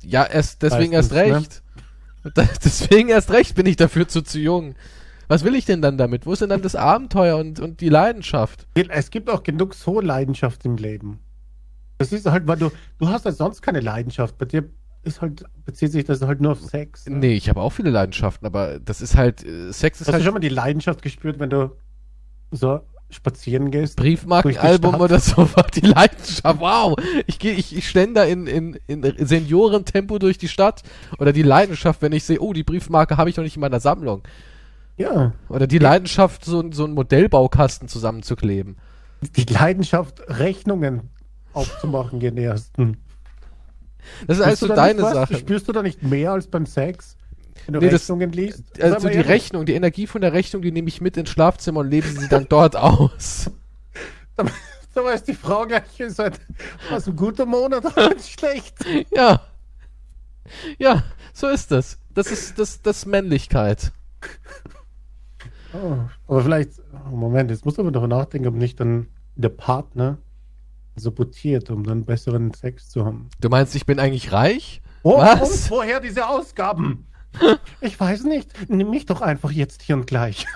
Ja, 0.04 0.26
erst, 0.26 0.62
deswegen 0.62 0.94
Meistens, 0.94 1.16
erst 1.18 1.30
ne? 1.30 1.36
recht. 1.36 1.64
Ne? 2.22 2.50
deswegen 2.66 3.08
erst 3.08 3.32
recht 3.32 3.56
bin 3.56 3.66
ich 3.66 3.78
dafür 3.78 4.06
zu, 4.06 4.22
zu 4.22 4.40
jung. 4.40 4.76
Was 5.30 5.46
will 5.46 5.56
ich 5.56 5.64
denn 5.64 5.82
dann 5.82 5.98
damit? 5.98 6.26
Wo 6.26 6.34
ist 6.34 6.42
denn 6.42 6.50
dann 6.50 6.62
das 6.62 6.76
Abenteuer 6.76 7.38
und, 7.38 7.62
und 7.62 7.80
die 7.80 7.88
Leidenschaft? 7.88 8.68
Es 8.90 9.10
gibt 9.10 9.30
auch 9.30 9.42
genug 9.42 9.74
so 9.74 10.02
Leidenschaft 10.02 10.66
im 10.66 10.76
Leben. 10.76 11.20
Das 11.98 12.12
ist 12.12 12.26
halt, 12.26 12.46
weil 12.46 12.58
du, 12.58 12.72
du 12.98 13.08
hast 13.08 13.24
halt 13.24 13.38
sonst 13.38 13.62
keine 13.62 13.80
Leidenschaft. 13.80 14.38
Bei 14.38 14.46
dir 14.46 14.70
ist 15.04 15.22
halt, 15.22 15.46
bezieht 15.66 15.92
sich 15.92 16.06
das 16.06 16.22
halt 16.22 16.42
nur 16.42 16.54
auf 16.54 16.62
Sex. 16.62 17.08
Ne? 17.08 17.18
Nee, 17.18 17.34
ich 17.34 17.50
habe 17.50 17.62
auch 17.62 17.72
viele 17.72 17.90
Leidenschaften, 17.90 18.46
aber 18.46 18.80
das 18.80 19.02
ist 19.02 19.16
halt, 19.16 19.46
äh, 19.46 19.72
Sex 19.72 20.02
ist 20.02 20.08
Hast 20.08 20.14
halt. 20.14 20.22
du 20.22 20.26
schon 20.26 20.34
mal 20.34 20.40
die 20.40 20.50
Leidenschaft 20.50 21.02
gespürt, 21.02 21.40
wenn 21.40 21.50
du 21.50 21.72
so 22.52 22.82
spazieren 23.10 23.72
gehst? 23.72 23.96
Briefmarkenalbum 23.96 24.96
oder 24.96 25.20
so 25.20 25.48
die 25.76 25.82
Leidenschaft. 25.82 26.60
Wow! 26.60 26.96
Ich 27.28 27.40
gehe, 27.40 27.54
ich, 27.54 27.76
ich 27.76 27.90
schlender 27.90 28.28
in, 28.28 28.46
in, 28.46 28.80
in 28.88 29.26
Seniorentempo 29.26 30.20
durch 30.20 30.38
die 30.38 30.48
Stadt. 30.48 30.84
Oder 31.18 31.34
die 31.34 31.44
Leidenschaft, 31.44 32.02
wenn 32.02 32.12
ich 32.12 32.24
sehe, 32.24 32.40
oh, 32.40 32.54
die 32.54 32.64
Briefmarke 32.64 33.18
habe 33.18 33.30
ich 33.30 33.38
noch 33.38 33.44
nicht 33.44 33.56
in 33.56 33.62
meiner 33.62 33.80
Sammlung. 33.80 34.22
Ja. 34.98 35.34
Oder 35.48 35.66
die 35.66 35.80
Leidenschaft, 35.80 36.46
so, 36.46 36.72
so 36.72 36.84
einen 36.84 36.94
Modellbaukasten 36.94 37.88
zusammenzukleben. 37.88 38.78
Die 39.36 39.46
Leidenschaft, 39.52 40.22
Rechnungen 40.28 41.10
aufzumachen, 41.54 42.20
gehen 42.20 42.38
ersten. 42.38 42.98
Das 44.28 44.38
ist 44.38 44.44
alles 44.44 44.60
so 44.60 44.68
deine 44.68 45.02
nicht? 45.02 45.14
Sache. 45.14 45.36
Spürst 45.38 45.68
du 45.68 45.72
da 45.72 45.82
nicht 45.82 46.04
mehr 46.04 46.32
als 46.32 46.48
beim 46.48 46.66
Sex? 46.66 47.16
Wenn 47.66 47.74
du 47.74 47.80
Nee, 47.82 47.90
das- 47.90 48.02
Rechnungen 48.02 48.32
liest? 48.32 48.64
Also 48.82 49.08
die 49.10 49.16
ehrlich. 49.16 49.28
Rechnung, 49.30 49.66
die 49.66 49.74
Energie 49.74 50.08
von 50.08 50.22
der 50.22 50.34
Rechnung, 50.34 50.62
die 50.62 50.72
nehme 50.72 50.88
ich 50.88 51.02
mit 51.02 51.18
ins 51.18 51.30
Schlafzimmer 51.30 51.82
und 51.82 51.90
lebe 51.90 52.08
sie 52.08 52.28
dann 52.28 52.46
dort 52.50 52.76
aus. 52.76 53.52
Da, 54.36 54.46
da 54.96 55.04
weiß 55.04 55.24
die 55.26 55.34
Frau 55.34 55.66
gleich, 55.68 56.00
ist 56.00 56.20
halt, 56.20 56.40
was 56.90 57.08
ein 57.08 57.16
guter 57.16 57.46
Monat 57.46 57.86
oder 57.86 58.12
ein 58.12 58.20
schlecht. 58.20 58.76
Ja. 59.12 59.42
Ja, 60.80 61.04
so 61.34 61.48
ist 61.48 61.72
das. 61.72 62.00
Das 62.14 62.32
ist 62.32 62.58
das, 62.58 62.82
das 62.82 63.06
Männlichkeit. 63.06 63.92
Oh, 65.74 65.98
aber 66.28 66.42
vielleicht, 66.44 66.72
Moment, 67.12 67.52
jetzt 67.52 67.66
muss 67.66 67.78
man 67.78 67.94
darüber 67.94 68.08
nachdenken, 68.08 68.48
ob 68.48 68.56
nicht 68.56 68.80
dann 68.80 69.08
der 69.36 69.50
Partner 69.50 70.18
sabotiert, 70.96 71.70
um 71.70 71.84
dann 71.84 72.06
besseren 72.06 72.54
Sex 72.54 72.90
zu 72.90 73.06
haben. 73.06 73.30
Du 73.40 73.50
meinst, 73.50 73.76
ich 73.76 73.86
bin 73.86 74.00
eigentlich 74.00 74.32
reich? 74.32 74.82
Oh, 75.04 75.18
Was? 75.18 75.64
Und 75.66 75.72
woher 75.72 76.00
diese 76.00 76.28
Ausgaben? 76.28 77.06
Ich 77.80 77.98
weiß 78.00 78.24
nicht. 78.24 78.50
Nimm 78.70 78.90
mich 78.90 79.06
doch 79.06 79.22
einfach 79.22 79.52
jetzt 79.52 79.84
hier 79.84 79.96
und 79.96 80.08
gleich. 80.08 80.48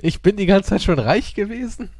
Ich 0.00 0.22
bin 0.22 0.36
die 0.36 0.46
ganze 0.46 0.70
Zeit 0.70 0.82
schon 0.82 0.98
reich 0.98 1.34
gewesen? 1.34 1.90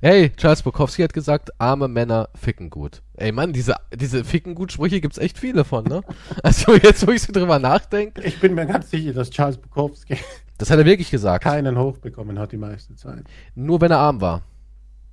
Hey, 0.00 0.30
Charles 0.36 0.62
Bukowski 0.62 1.02
hat 1.02 1.12
gesagt, 1.12 1.50
arme 1.58 1.86
Männer 1.88 2.28
ficken 2.34 2.70
gut. 2.70 3.02
Ey 3.16 3.32
Mann, 3.32 3.52
diese, 3.52 3.74
diese 3.94 4.24
ficken 4.24 4.54
gut 4.54 4.72
Sprüche 4.72 5.00
gibt's 5.00 5.18
echt 5.18 5.38
viele 5.38 5.64
von, 5.64 5.84
ne? 5.84 6.02
Also 6.42 6.74
jetzt, 6.74 7.06
wo 7.06 7.10
ich 7.10 7.22
so 7.22 7.32
drüber 7.32 7.58
nachdenke, 7.58 8.22
Ich 8.22 8.40
bin 8.40 8.54
mir 8.54 8.66
ganz 8.66 8.90
sicher, 8.90 9.12
dass 9.12 9.30
Charles 9.30 9.58
Bukowski 9.58 10.16
das 10.58 10.70
hat 10.70 10.78
er 10.78 10.84
wirklich 10.84 11.10
gesagt. 11.10 11.42
keinen 11.42 11.78
hochbekommen 11.78 12.38
hat 12.38 12.52
die 12.52 12.58
meiste 12.58 12.94
Zeit. 12.94 13.24
Nur 13.54 13.80
wenn 13.80 13.90
er 13.90 13.98
arm 13.98 14.20
war. 14.20 14.42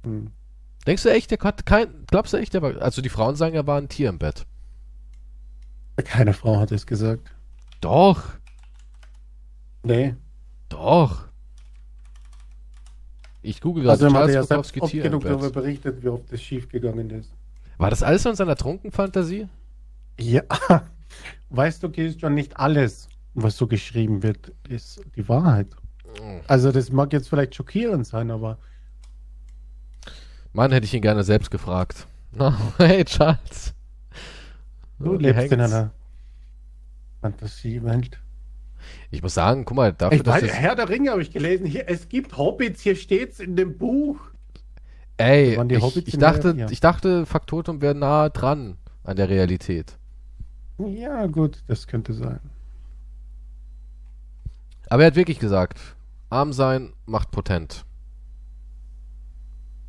Hm. 0.03 0.31
Denkst 0.87 1.03
du 1.03 1.09
echt, 1.09 1.29
der 1.31 1.39
hat 1.39 1.65
kein, 1.65 1.87
glaubst 2.07 2.33
du 2.33 2.37
echt, 2.37 2.53
der 2.53 2.61
war, 2.61 2.81
also 2.81 3.01
die 3.01 3.09
Frauen 3.09 3.35
sagen, 3.35 3.55
er 3.55 3.67
war 3.67 3.77
ein 3.77 3.89
Tier 3.89 4.09
im 4.09 4.17
Bett. 4.17 4.45
Keine 5.97 6.33
Frau 6.33 6.57
hat 6.59 6.71
es 6.71 6.85
gesagt. 6.87 7.31
Doch, 7.81 8.23
Nee. 9.83 10.15
doch. 10.69 11.27
Ich 13.41 13.61
google 13.61 13.83
gerade 13.83 14.03
Also 14.03 14.13
Charles 14.13 14.35
ja 14.35 14.43
selbst 14.43 14.77
oft 14.81 14.91
genug 14.91 15.23
darüber 15.23 15.49
berichtet, 15.49 16.03
wie 16.03 16.09
oft 16.09 16.31
es 16.33 16.41
schief 16.41 16.67
gegangen 16.67 17.09
ist. 17.11 17.31
War 17.77 17.89
das 17.89 18.03
alles 18.03 18.23
so 18.23 18.29
in 18.29 18.35
seiner 18.35 18.55
Trunkenfantasie? 18.55 19.47
Ja. 20.19 20.41
Weißt 21.49 21.81
du, 21.83 21.89
Christian, 21.89 22.33
nicht 22.33 22.57
alles, 22.57 23.07
was 23.33 23.55
so 23.55 23.67
geschrieben 23.67 24.23
wird, 24.23 24.51
ist 24.67 25.01
die 25.15 25.27
Wahrheit. 25.29 25.67
Also 26.47 26.71
das 26.71 26.91
mag 26.91 27.13
jetzt 27.13 27.29
vielleicht 27.29 27.55
schockierend 27.55 28.05
sein, 28.05 28.31
aber 28.31 28.57
Mann, 30.57 30.71
hätte 30.71 30.85
ich 30.85 30.93
ihn 30.95 31.03
gerne 31.03 31.23
selbst 31.23 31.51
gefragt. 31.51 32.07
Na, 32.31 32.57
hey 32.79 33.05
Charles. 33.05 33.75
du 34.97 35.19
Wie 35.19 35.23
lebst 35.25 35.51
in 35.51 35.59
hängt's? 35.59 35.73
einer 35.73 35.91
Fantasiewelt. 37.21 38.19
Ich 39.11 39.21
muss 39.21 39.35
sagen, 39.35 39.65
guck 39.65 39.77
mal, 39.77 39.93
dafür, 39.93 40.17
Ich 40.17 40.23
dass 40.23 40.33
weiß, 40.41 40.41
das, 40.49 40.53
Herr 40.53 40.75
der 40.75 40.89
Ringe 40.89 41.11
habe 41.11 41.21
ich 41.21 41.31
gelesen. 41.31 41.67
Hier, 41.67 41.87
es 41.87 42.09
gibt 42.09 42.37
Hobbits, 42.37 42.81
hier 42.81 42.95
steht's 42.95 43.39
in 43.39 43.55
dem 43.55 43.77
Buch. 43.77 44.19
ey, 45.17 45.59
ich, 45.69 45.97
ich 46.07 46.13
in 46.15 46.19
dachte, 46.19 46.55
der- 46.55 46.65
ja. 46.65 46.71
ich 46.71 46.79
dachte, 46.79 47.27
Faktotum 47.27 47.79
wäre 47.81 47.93
nah 47.93 48.29
dran 48.29 48.77
an 49.03 49.15
der 49.15 49.29
Realität. 49.29 49.95
Ja, 50.79 51.27
gut, 51.27 51.63
das 51.67 51.85
könnte 51.85 52.13
sein. 52.13 52.39
Aber 54.89 55.03
er 55.03 55.07
hat 55.07 55.15
wirklich 55.15 55.37
gesagt, 55.37 55.79
arm 56.31 56.51
sein 56.51 56.93
macht 57.05 57.29
potent. 57.29 57.85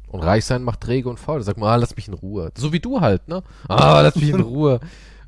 Und 0.09 0.23
reich 0.23 0.45
sein 0.45 0.63
macht 0.63 0.81
träge 0.81 1.09
und 1.09 1.21
faul. 1.21 1.39
Da 1.39 1.45
sagt 1.45 1.59
man, 1.59 1.69
ah, 1.69 1.77
lass 1.77 1.95
mich 1.95 2.09
in 2.09 2.15
Ruhe. 2.15 2.51
So 2.57 2.73
wie 2.73 2.81
du 2.81 3.01
halt, 3.01 3.29
ne? 3.29 3.43
Ah, 3.69 4.01
lass 4.01 4.17
mich 4.17 4.31
in 4.31 4.41
Ruhe. 4.41 4.81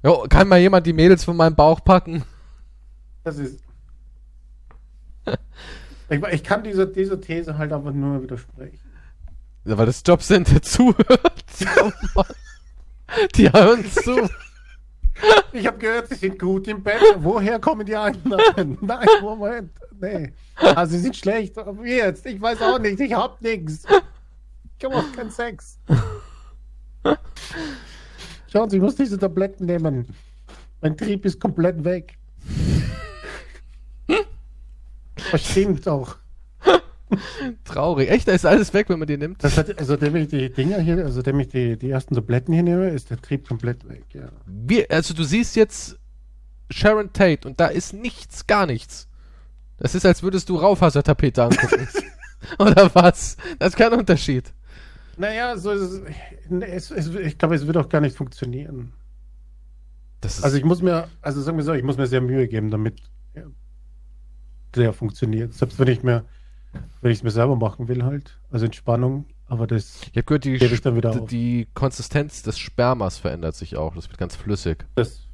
Jo, 0.02 0.24
kann 0.28 0.48
mal 0.48 0.58
jemand 0.58 0.86
die 0.86 0.94
Mädels 0.94 1.24
von 1.24 1.36
meinem 1.36 1.54
Bauch 1.54 1.84
packen? 1.84 2.24
Das 3.22 3.36
ist. 3.36 3.60
Ich, 6.08 6.22
ich 6.32 6.42
kann 6.42 6.64
dieser, 6.64 6.86
dieser 6.86 7.20
These 7.20 7.56
halt 7.56 7.72
einfach 7.72 7.92
nur 7.92 8.22
widersprechen. 8.22 8.80
Ja, 9.64 9.76
weil 9.76 9.86
das 9.86 10.02
Jobcenter 10.04 10.62
zuhört. 10.62 11.44
Oh 12.16 12.22
die 13.34 13.52
hören 13.52 13.84
zu. 13.84 14.28
Ich 15.52 15.66
habe 15.66 15.76
gehört, 15.76 16.08
sie 16.08 16.14
sind 16.14 16.38
gut 16.38 16.66
im 16.68 16.82
Bett. 16.82 17.02
Woher 17.18 17.58
kommen 17.58 17.84
die 17.84 17.94
Einnahmen? 17.94 18.78
Nein, 18.80 19.06
Moment. 19.20 19.72
Nee. 20.00 20.32
Also, 20.56 20.92
sie 20.92 21.00
sind 21.00 21.16
schlecht. 21.16 21.56
Wie 21.56 21.96
jetzt? 21.96 22.24
Ich 22.24 22.40
weiß 22.40 22.62
auch 22.62 22.78
nicht. 22.78 22.98
Ich 23.00 23.12
hab 23.12 23.40
nichts. 23.42 23.84
Ich 24.80 24.84
habe 24.86 24.96
auch 24.96 25.12
keinen 25.12 25.30
Sex. 25.30 25.78
Schauen 28.50 28.70
Sie, 28.70 28.76
ich 28.76 28.82
muss 28.82 28.96
diese 28.96 29.18
Tabletten 29.18 29.66
nehmen. 29.66 30.08
Mein 30.80 30.96
Trieb 30.96 31.26
ist 31.26 31.38
komplett 31.38 31.84
weg. 31.84 32.16
Das 35.30 35.48
stimmt 35.48 35.86
auch. 35.86 36.16
Traurig. 37.64 38.10
Echt, 38.10 38.26
da 38.26 38.32
ist 38.32 38.46
alles 38.46 38.72
weg, 38.74 38.88
wenn 38.88 38.98
man 38.98 39.06
die 39.06 39.16
nimmt. 39.16 39.44
Das 39.44 39.56
hat, 39.58 39.68
also, 39.78 39.92
seitdem 39.92 40.16
ich 40.16 40.28
die 40.28 40.50
Dinger 40.50 40.80
hier, 40.80 40.96
also, 40.96 41.16
seitdem 41.16 41.38
ich 41.40 41.48
die, 41.48 41.76
die 41.76 41.90
ersten 41.90 42.14
Tabletten 42.14 42.52
hier 42.52 42.62
nehme, 42.64 42.88
ist 42.88 43.10
der 43.10 43.20
Trieb 43.20 43.46
komplett 43.46 43.88
weg, 43.88 44.02
ja. 44.12 44.30
Wir, 44.46 44.86
also 44.90 45.14
du 45.14 45.22
siehst 45.22 45.54
jetzt 45.54 45.98
Sharon 46.70 47.12
Tate 47.12 47.46
und 47.46 47.60
da 47.60 47.66
ist 47.66 47.92
nichts, 47.92 48.46
gar 48.48 48.66
nichts. 48.66 49.08
Das 49.76 49.94
ist, 49.94 50.06
als 50.06 50.22
würdest 50.24 50.48
du 50.48 50.56
Raufasertapete 50.56 51.44
angucken. 51.44 51.86
Oder 52.58 52.92
was? 52.94 53.36
Das 53.58 53.68
ist 53.74 53.76
kein 53.76 53.92
Unterschied. 53.92 54.52
Naja, 55.20 55.58
so 55.58 55.70
es, 55.70 56.00
es, 56.50 56.90
es. 56.90 57.14
Ich 57.14 57.36
glaube, 57.36 57.54
es 57.54 57.66
wird 57.66 57.76
auch 57.76 57.90
gar 57.90 58.00
nicht 58.00 58.16
funktionieren. 58.16 58.92
Also 60.42 60.56
ich 60.56 60.64
muss 60.64 60.80
mir, 60.80 61.08
also 61.20 61.42
sagen 61.42 61.58
wir 61.58 61.64
so, 61.64 61.74
ich 61.74 61.82
muss 61.82 61.98
mir 61.98 62.06
sehr 62.06 62.20
Mühe 62.20 62.48
geben, 62.48 62.70
damit 62.70 63.02
der 64.74 64.92
funktioniert. 64.92 65.52
Selbst 65.52 65.78
wenn 65.78 65.88
ich 65.88 66.02
mir, 66.02 66.24
wenn 67.02 67.10
ich 67.10 67.18
es 67.18 67.24
mir 67.24 67.30
selber 67.30 67.56
machen 67.56 67.88
will 67.88 68.02
halt, 68.02 68.38
also 68.50 68.64
Entspannung, 68.64 69.26
aber 69.46 69.66
das, 69.66 70.02
ich 70.02 70.08
habe 70.10 70.22
gehört, 70.22 70.44
die, 70.44 70.54
ich 70.54 70.80
dann 70.80 70.96
wieder 70.96 71.10
auf. 71.10 71.28
die 71.28 71.68
Konsistenz 71.74 72.42
des 72.42 72.58
Spermas 72.58 73.18
verändert 73.18 73.56
sich 73.56 73.76
auch. 73.76 73.94
Das 73.94 74.08
wird 74.08 74.18
ganz 74.18 74.36
flüssig. 74.36 74.86
das, 74.94 75.26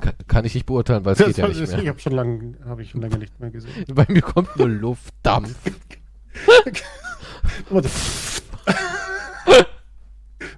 Kann, 0.00 0.14
kann 0.28 0.44
ich 0.44 0.54
nicht 0.54 0.66
beurteilen, 0.66 1.04
weil 1.04 1.14
es 1.14 1.18
geht 1.18 1.38
ja 1.38 1.48
nicht 1.48 1.60
ich 1.60 1.70
mehr. 1.70 1.86
habe 1.88 1.98
schon 1.98 2.12
lange, 2.12 2.58
habe 2.64 2.82
ich 2.82 2.90
schon 2.90 3.00
lange 3.00 3.18
nicht 3.18 3.40
mehr 3.40 3.50
gesehen. 3.50 3.84
Bei 3.94 4.06
mir 4.08 4.22
kommt 4.22 4.56
nur 4.56 4.68
Luft, 4.68 5.14
Dampf. 5.22 5.56
Aber 5.66 5.76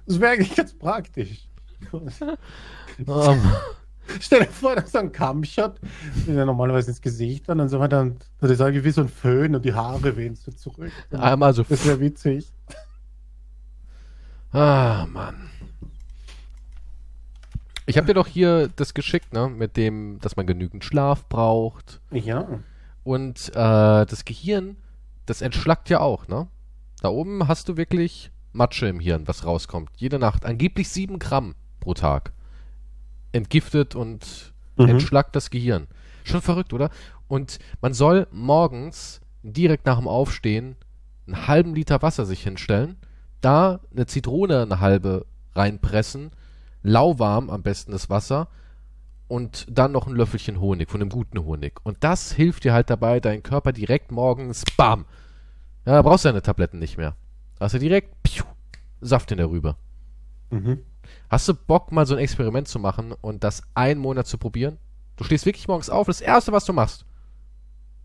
das 0.05 0.19
wäre 0.19 0.31
eigentlich 0.33 0.55
ganz 0.55 0.73
praktisch. 0.73 1.47
Ähm, 3.07 3.41
Stell 4.19 4.41
dir 4.41 4.45
vor, 4.45 4.75
dass 4.75 4.95
ein 4.95 5.11
Kammshot, 5.11 5.79
den 6.27 6.37
ja 6.37 6.45
normalerweise 6.45 6.91
ins 6.91 7.01
Gesicht 7.01 7.49
dann 7.49 7.59
und 7.59 7.69
so 7.69 7.79
weiter, 7.79 8.01
und 8.01 8.23
das 8.39 8.51
ist 8.51 8.61
eigentlich 8.61 8.83
wie 8.83 8.91
so 8.91 9.01
ein 9.01 9.09
Föhn 9.09 9.55
und 9.55 9.65
die 9.65 9.73
Haare 9.73 10.15
wehen 10.15 10.35
so 10.35 10.51
zurück. 10.51 10.91
einmal 11.11 11.53
so. 11.53 11.63
Das 11.63 11.85
wäre 11.85 11.99
witzig. 11.99 12.51
Ah, 14.51 15.05
Mann. 15.11 15.49
Ich 17.87 17.97
habe 17.97 18.07
dir 18.07 18.13
doch 18.13 18.27
hier 18.27 18.69
das 18.75 18.93
geschickt, 18.93 19.33
ne? 19.33 19.49
Mit 19.49 19.75
dem, 19.77 20.19
dass 20.21 20.37
man 20.37 20.47
genügend 20.47 20.83
Schlaf 20.83 21.27
braucht. 21.27 21.99
Ja. 22.11 22.47
Und 23.03 23.49
äh, 23.49 24.05
das 24.05 24.25
Gehirn, 24.25 24.77
das 25.25 25.41
entschlackt 25.41 25.89
ja 25.89 25.99
auch, 25.99 26.27
ne? 26.27 26.47
Da 27.01 27.09
oben 27.09 27.47
hast 27.47 27.69
du 27.69 27.77
wirklich 27.77 28.31
Matsche 28.53 28.87
im 28.87 28.99
Hirn, 28.99 29.27
was 29.27 29.45
rauskommt. 29.45 29.89
Jede 29.97 30.17
Nacht. 30.19 30.45
Angeblich 30.45 30.89
sieben 30.89 31.19
Gramm 31.19 31.55
pro 31.79 31.93
Tag. 31.93 32.31
Entgiftet 33.31 33.95
und 33.95 34.53
Mhm. 34.77 34.89
entschlackt 34.89 35.35
das 35.35 35.49
Gehirn. 35.49 35.87
Schon 36.23 36.41
verrückt, 36.41 36.73
oder? 36.73 36.89
Und 37.27 37.59
man 37.81 37.93
soll 37.93 38.27
morgens 38.31 39.21
direkt 39.43 39.85
nach 39.85 39.97
dem 39.97 40.07
Aufstehen 40.07 40.75
einen 41.27 41.47
halben 41.47 41.75
Liter 41.75 42.01
Wasser 42.01 42.25
sich 42.25 42.43
hinstellen, 42.43 42.97
da 43.41 43.79
eine 43.91 44.05
Zitrone 44.05 44.61
eine 44.61 44.79
halbe 44.79 45.25
reinpressen, 45.53 46.31
lauwarm 46.83 47.49
am 47.49 47.61
besten 47.61 47.91
das 47.91 48.09
Wasser 48.09 48.47
und 49.27 49.65
dann 49.69 49.91
noch 49.91 50.07
ein 50.07 50.13
Löffelchen 50.15 50.59
Honig, 50.59 50.89
von 50.89 51.01
einem 51.01 51.09
guten 51.09 51.39
Honig. 51.43 51.79
Und 51.83 52.03
das 52.03 52.31
hilft 52.31 52.63
dir 52.63 52.73
halt 52.73 52.89
dabei, 52.89 53.19
deinen 53.19 53.43
Körper 53.43 53.71
direkt 53.73 54.11
morgens, 54.11 54.63
bam, 54.77 55.05
ja, 55.85 55.93
da 55.93 56.01
brauchst 56.01 56.25
du 56.25 56.29
deine 56.29 56.41
Tabletten 56.41 56.79
nicht 56.79 56.97
mehr. 56.97 57.15
Hast 57.59 57.73
du 57.75 57.79
direkt, 57.79 58.21
piu, 58.23 58.43
Saft 59.01 59.31
in 59.31 59.37
der 59.37 59.49
Rübe. 59.49 59.75
Mhm. 60.49 60.79
Hast 61.29 61.47
du 61.47 61.53
Bock, 61.53 61.91
mal 61.91 62.05
so 62.05 62.15
ein 62.15 62.19
Experiment 62.19 62.67
zu 62.67 62.79
machen 62.79 63.11
und 63.13 63.43
das 63.43 63.61
einen 63.75 63.99
Monat 64.01 64.27
zu 64.27 64.37
probieren? 64.37 64.77
Du 65.15 65.23
stehst 65.23 65.45
wirklich 65.45 65.67
morgens 65.67 65.89
auf, 65.89 66.07
das 66.07 66.21
erste, 66.21 66.51
was 66.51 66.65
du 66.65 66.73
machst, 66.73 67.05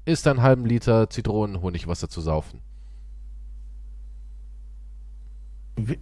ist 0.05 0.27
einen 0.27 0.43
halben 0.43 0.65
Liter 0.67 1.09
Zitronenhonigwasser 1.11 2.09
zu 2.09 2.21
saufen. 2.21 2.61
Wie- 5.77 5.99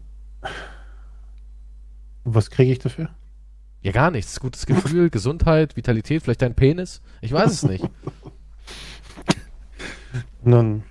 Was 2.25 2.51
kriege 2.51 2.73
ich 2.73 2.79
dafür? 2.79 3.09
Ja, 3.83 3.93
gar 3.93 4.11
nichts. 4.11 4.41
Gutes 4.41 4.67
Gefühl, 4.67 5.11
Gesundheit, 5.11 5.77
Vitalität, 5.77 6.23
vielleicht 6.23 6.43
dein 6.43 6.55
Penis. 6.55 7.01
Ich 7.21 7.33
weiß 7.33 7.53
es 7.53 7.63
nicht. 7.63 7.85
Nun, 10.43 10.83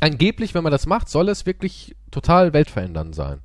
Angeblich, 0.00 0.54
wenn 0.54 0.62
man 0.62 0.72
das 0.72 0.86
macht, 0.86 1.08
soll 1.08 1.28
es 1.28 1.46
wirklich 1.46 1.94
total 2.10 2.52
weltverändernd 2.52 3.14
sein. 3.14 3.40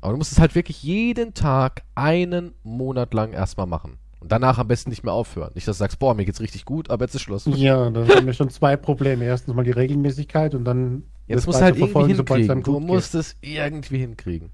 Aber 0.00 0.12
du 0.12 0.18
musst 0.18 0.32
es 0.32 0.38
halt 0.38 0.54
wirklich 0.54 0.82
jeden 0.82 1.34
Tag 1.34 1.82
einen 1.94 2.52
Monat 2.62 3.12
lang 3.14 3.32
erstmal 3.32 3.66
machen. 3.66 3.98
Und 4.20 4.32
danach 4.32 4.58
am 4.58 4.68
besten 4.68 4.90
nicht 4.90 5.04
mehr 5.04 5.12
aufhören. 5.12 5.52
Nicht, 5.54 5.68
dass 5.68 5.76
du 5.76 5.80
sagst, 5.80 5.98
boah, 5.98 6.14
mir 6.14 6.24
geht's 6.24 6.40
richtig 6.40 6.64
gut, 6.64 6.90
aber 6.90 7.04
jetzt 7.04 7.14
ist 7.14 7.22
Schluss. 7.22 7.44
ja, 7.46 7.90
da 7.90 8.06
haben 8.08 8.26
wir 8.26 8.32
schon 8.32 8.50
zwei 8.50 8.76
Probleme. 8.76 9.24
Erstens 9.24 9.54
mal 9.54 9.64
die 9.64 9.70
Regelmäßigkeit 9.70 10.54
und 10.54 10.64
dann 10.64 11.04
Jetzt 11.26 11.38
das 11.38 11.46
musst 11.46 11.60
du 11.60 11.64
halt 11.64 11.76
irgendwie 11.76 12.14
hinkriegen. 12.14 12.62
Du 12.62 12.72
gut 12.72 12.80
geht. 12.80 12.86
musst 12.86 13.14
es 13.14 13.36
irgendwie 13.40 13.98
hinkriegen. 13.98 14.50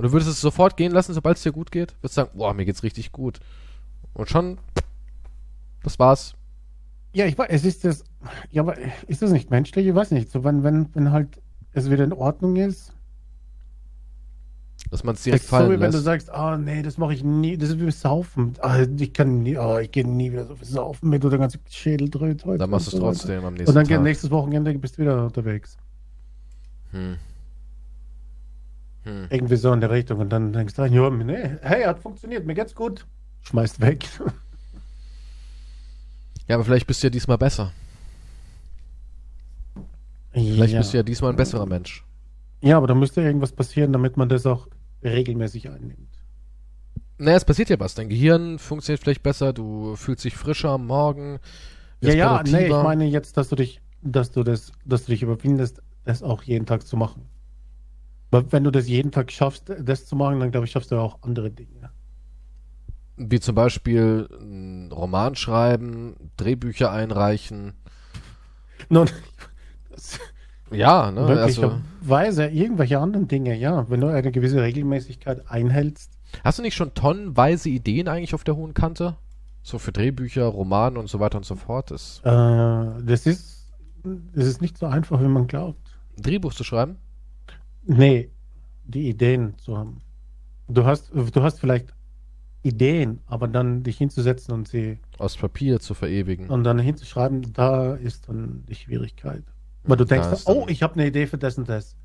Und 0.00 0.04
du 0.06 0.12
würdest 0.12 0.30
es 0.30 0.40
sofort 0.40 0.78
gehen 0.78 0.92
lassen, 0.92 1.12
sobald 1.12 1.36
es 1.36 1.42
dir 1.42 1.52
gut 1.52 1.70
geht? 1.70 1.94
Würdest 2.00 2.14
sagen, 2.14 2.30
boah, 2.32 2.54
mir 2.54 2.64
geht's 2.64 2.82
richtig 2.82 3.12
gut. 3.12 3.38
Und 4.14 4.30
schon, 4.30 4.56
das 5.82 5.98
war's. 5.98 6.36
Ja, 7.12 7.26
ich 7.26 7.36
weiß, 7.36 7.48
es 7.50 7.66
ist 7.66 7.84
das. 7.84 8.04
Ja, 8.50 8.62
aber 8.62 8.78
ist 9.08 9.20
das 9.20 9.30
nicht 9.30 9.50
menschlich? 9.50 9.86
Ich 9.86 9.94
weiß 9.94 10.12
nicht. 10.12 10.30
So, 10.30 10.42
wenn, 10.42 10.62
wenn, 10.62 10.88
wenn 10.94 11.12
halt 11.12 11.42
es 11.72 11.90
wieder 11.90 12.02
in 12.04 12.14
Ordnung 12.14 12.56
ist. 12.56 12.94
Dass 14.90 15.04
man 15.04 15.16
es 15.16 15.22
direkt 15.22 15.44
ist 15.44 15.50
so, 15.52 15.56
fallen 15.58 15.68
wie 15.68 15.80
wenn 15.80 15.90
du 15.90 15.98
lässt. 15.98 16.04
sagst, 16.06 16.30
ah, 16.30 16.56
nee, 16.56 16.80
das 16.80 16.96
mache 16.96 17.12
ich 17.12 17.22
nie. 17.22 17.58
Das 17.58 17.68
ist 17.68 17.78
wie 17.78 17.90
Saufen. 17.90 18.54
Ah, 18.62 18.80
ich 18.80 19.12
kann 19.12 19.42
nie, 19.42 19.58
ah, 19.58 19.80
ich 19.80 19.92
gehe 19.92 20.08
nie 20.08 20.32
wieder 20.32 20.46
so 20.46 20.56
viel 20.56 20.66
saufen 20.66 21.10
mit 21.10 21.22
oder 21.26 21.32
der 21.32 21.40
ganze 21.40 21.58
Schädel 21.68 22.08
dreht 22.08 22.46
heute. 22.46 22.56
Dann 22.56 22.70
machst 22.70 22.86
du 22.86 22.92
und 22.92 22.94
es 22.94 23.00
so 23.00 23.06
weiter. 23.06 23.18
trotzdem 23.18 23.44
am 23.44 23.56
Und 23.58 23.58
nächsten 23.58 23.74
dann 23.74 23.86
geht 23.86 23.96
Tag. 23.98 24.04
nächstes 24.04 24.30
Wochenende 24.30 24.72
bist 24.78 24.96
du 24.96 25.02
wieder 25.02 25.26
unterwegs. 25.26 25.76
Hm. 26.92 27.18
Hm. 29.04 29.26
Irgendwie 29.30 29.56
so 29.56 29.72
in 29.72 29.80
der 29.80 29.90
Richtung. 29.90 30.18
Und 30.20 30.30
dann 30.30 30.52
denkst 30.52 30.74
du, 30.74 30.84
ja, 30.84 31.10
nee, 31.10 31.56
hey, 31.62 31.84
hat 31.84 32.00
funktioniert, 32.00 32.46
mir 32.46 32.54
geht's 32.54 32.74
gut. 32.74 33.06
Schmeißt 33.42 33.80
weg. 33.80 34.06
Ja, 36.48 36.56
aber 36.56 36.64
vielleicht 36.64 36.88
bist 36.88 37.00
du 37.00 37.06
ja 37.06 37.10
diesmal 37.10 37.38
besser. 37.38 37.70
Vielleicht 40.32 40.76
bist 40.76 40.92
du 40.92 40.96
ja 40.96 41.04
diesmal 41.04 41.30
ein 41.30 41.36
besserer 41.36 41.64
Mensch. 41.64 42.04
Ja, 42.60 42.76
aber 42.76 42.88
da 42.88 42.94
müsste 42.96 43.22
irgendwas 43.22 43.52
passieren, 43.52 43.92
damit 43.92 44.16
man 44.16 44.28
das 44.28 44.46
auch 44.46 44.66
regelmäßig 45.04 45.70
einnimmt. 45.70 46.08
Naja, 47.18 47.36
es 47.36 47.44
passiert 47.44 47.68
ja 47.70 47.78
was. 47.78 47.94
Dein 47.94 48.08
Gehirn 48.08 48.58
funktioniert 48.58 49.00
vielleicht 49.00 49.22
besser, 49.22 49.52
du 49.52 49.94
fühlst 49.94 50.24
dich 50.24 50.34
frischer 50.34 50.70
am 50.70 50.88
Morgen. 50.88 51.38
Ja, 52.00 52.14
ja, 52.14 52.42
nee, 52.42 52.66
ich 52.66 52.72
meine 52.72 53.04
jetzt, 53.04 53.36
dass 53.36 53.48
du 53.48 53.54
dich, 53.54 53.80
dass 54.02 54.32
du 54.32 54.42
das, 54.42 54.72
dass 54.84 55.04
du 55.04 55.12
dich 55.12 55.22
überwindest, 55.22 55.82
das 56.04 56.20
auch 56.24 56.42
jeden 56.42 56.66
Tag 56.66 56.84
zu 56.84 56.96
machen. 56.96 57.28
Weil 58.30 58.50
wenn 58.52 58.64
du 58.64 58.70
das 58.70 58.88
jeden 58.88 59.10
Tag 59.10 59.32
schaffst, 59.32 59.72
das 59.80 60.06
zu 60.06 60.16
machen, 60.16 60.40
dann 60.40 60.50
glaube 60.50 60.66
ich, 60.66 60.72
schaffst 60.72 60.90
du 60.92 60.96
auch 60.96 61.18
andere 61.22 61.50
Dinge. 61.50 61.90
Wie 63.16 63.40
zum 63.40 63.54
Beispiel 63.54 64.28
einen 64.40 64.92
Roman 64.92 65.34
schreiben, 65.34 66.14
Drehbücher 66.36 66.90
einreichen. 66.90 67.74
Nun, 68.88 69.08
Ja, 70.70 71.10
ne? 71.10 71.20
Also, 71.22 71.62
möglicherweise 71.62 72.46
irgendwelche 72.46 72.98
anderen 72.98 73.28
Dinge, 73.28 73.56
ja. 73.56 73.88
Wenn 73.90 74.00
du 74.00 74.06
eine 74.08 74.30
gewisse 74.30 74.62
Regelmäßigkeit 74.62 75.50
einhältst. 75.50 76.12
hast 76.44 76.58
du 76.58 76.62
nicht 76.62 76.74
schon 76.76 76.94
tonnenweise 76.94 77.68
Ideen 77.68 78.08
eigentlich 78.08 78.34
auf 78.34 78.44
der 78.44 78.56
hohen 78.56 78.74
Kante? 78.74 79.16
So 79.62 79.78
für 79.78 79.92
Drehbücher, 79.92 80.44
Romane 80.44 80.98
und 80.98 81.08
so 81.08 81.20
weiter 81.20 81.38
und 81.38 81.44
so 81.44 81.56
fort. 81.56 81.90
Das, 81.90 82.20
Äh, 82.24 82.30
das 82.30 83.26
ist, 83.26 83.68
das 84.04 84.46
ist 84.46 84.62
nicht 84.62 84.78
so 84.78 84.86
einfach, 84.86 85.20
wie 85.20 85.28
man 85.28 85.46
glaubt. 85.46 85.98
ein 86.16 86.22
Drehbuch 86.22 86.54
zu 86.54 86.64
schreiben? 86.64 86.96
Nee, 87.84 88.30
die 88.84 89.08
Ideen 89.08 89.56
zu 89.58 89.76
haben. 89.76 90.00
Du 90.68 90.84
hast, 90.84 91.10
du 91.12 91.42
hast 91.42 91.60
vielleicht 91.60 91.92
Ideen, 92.62 93.20
aber 93.26 93.48
dann 93.48 93.82
dich 93.82 93.96
hinzusetzen 93.98 94.52
und 94.54 94.68
sie 94.68 94.98
Aus 95.18 95.36
Papier 95.36 95.80
zu 95.80 95.94
verewigen. 95.94 96.48
und 96.50 96.64
dann 96.64 96.78
hinzuschreiben, 96.78 97.52
da 97.54 97.94
ist 97.94 98.28
dann 98.28 98.64
die 98.68 98.74
Schwierigkeit. 98.74 99.42
Weil 99.84 99.96
du 99.96 100.04
denkst, 100.04 100.28
dann- 100.44 100.56
oh, 100.56 100.66
ich 100.68 100.82
habe 100.82 100.94
eine 100.94 101.06
Idee 101.06 101.26
für 101.26 101.38
das 101.38 101.56
und 101.56 101.68
das. 101.68 101.96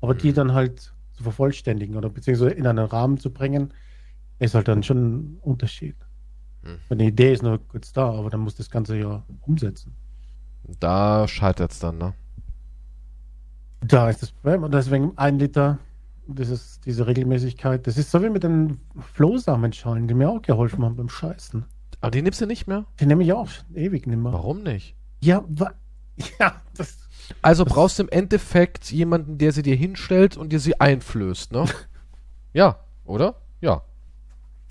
Aber 0.00 0.14
die 0.14 0.30
Mhm. 0.30 0.34
dann 0.34 0.52
halt 0.54 0.92
zu 1.12 1.22
vervollständigen 1.22 1.96
oder 1.96 2.08
beziehungsweise 2.10 2.50
in 2.50 2.66
einen 2.66 2.84
Rahmen 2.86 3.18
zu 3.18 3.30
bringen, 3.32 3.72
ist 4.40 4.54
halt 4.54 4.68
dann 4.68 4.82
schon 4.82 4.98
ein 5.14 5.38
Unterschied. 5.42 5.96
Mhm. 6.62 6.78
Eine 6.90 7.04
Idee 7.06 7.32
ist 7.32 7.42
nur 7.42 7.58
kurz 7.68 7.92
da, 7.92 8.10
aber 8.10 8.30
dann 8.30 8.40
muss 8.40 8.56
das 8.56 8.70
Ganze 8.70 8.96
ja 8.98 9.24
umsetzen. 9.42 9.94
Da 10.80 11.26
scheitert 11.28 11.70
es 11.72 11.78
dann, 11.78 11.98
ne? 11.98 12.14
Da 13.80 14.10
ist 14.10 14.22
das 14.22 14.32
Problem. 14.32 14.62
Und 14.64 14.72
deswegen 14.74 15.12
ein 15.16 15.38
Liter, 15.38 15.78
das 16.26 16.48
ist 16.48 16.84
diese 16.84 17.06
Regelmäßigkeit. 17.06 17.86
Das 17.86 17.96
ist 17.96 18.10
so 18.10 18.22
wie 18.22 18.30
mit 18.30 18.42
den 18.42 18.80
Flohsamenschalen, 19.14 20.08
die 20.08 20.14
mir 20.14 20.28
auch 20.30 20.42
geholfen 20.42 20.84
haben 20.84 20.96
beim 20.96 21.08
Scheißen. 21.08 21.64
Aber 22.00 22.10
die 22.10 22.22
nimmst 22.22 22.40
du 22.40 22.46
nicht 22.46 22.66
mehr? 22.66 22.84
Die 23.00 23.06
nehme 23.06 23.24
ich 23.24 23.32
auch 23.32 23.48
schon 23.48 23.74
ewig 23.76 24.06
nimmer. 24.06 24.32
Warum 24.32 24.62
nicht? 24.62 24.94
Ja, 25.20 25.44
wa 25.48 25.72
ja, 26.40 26.60
das. 26.76 26.98
Also 27.42 27.64
Das- 27.64 27.72
brauchst 27.72 27.98
du 27.98 28.04
im 28.04 28.08
Endeffekt 28.08 28.90
jemanden, 28.90 29.38
der 29.38 29.52
sie 29.52 29.62
dir 29.62 29.76
hinstellt 29.76 30.36
und 30.36 30.50
dir 30.52 30.60
sie 30.60 30.80
einflößt, 30.80 31.52
ne? 31.52 31.64
ja, 32.52 32.76
oder? 33.04 33.36
Ja. 33.60 33.82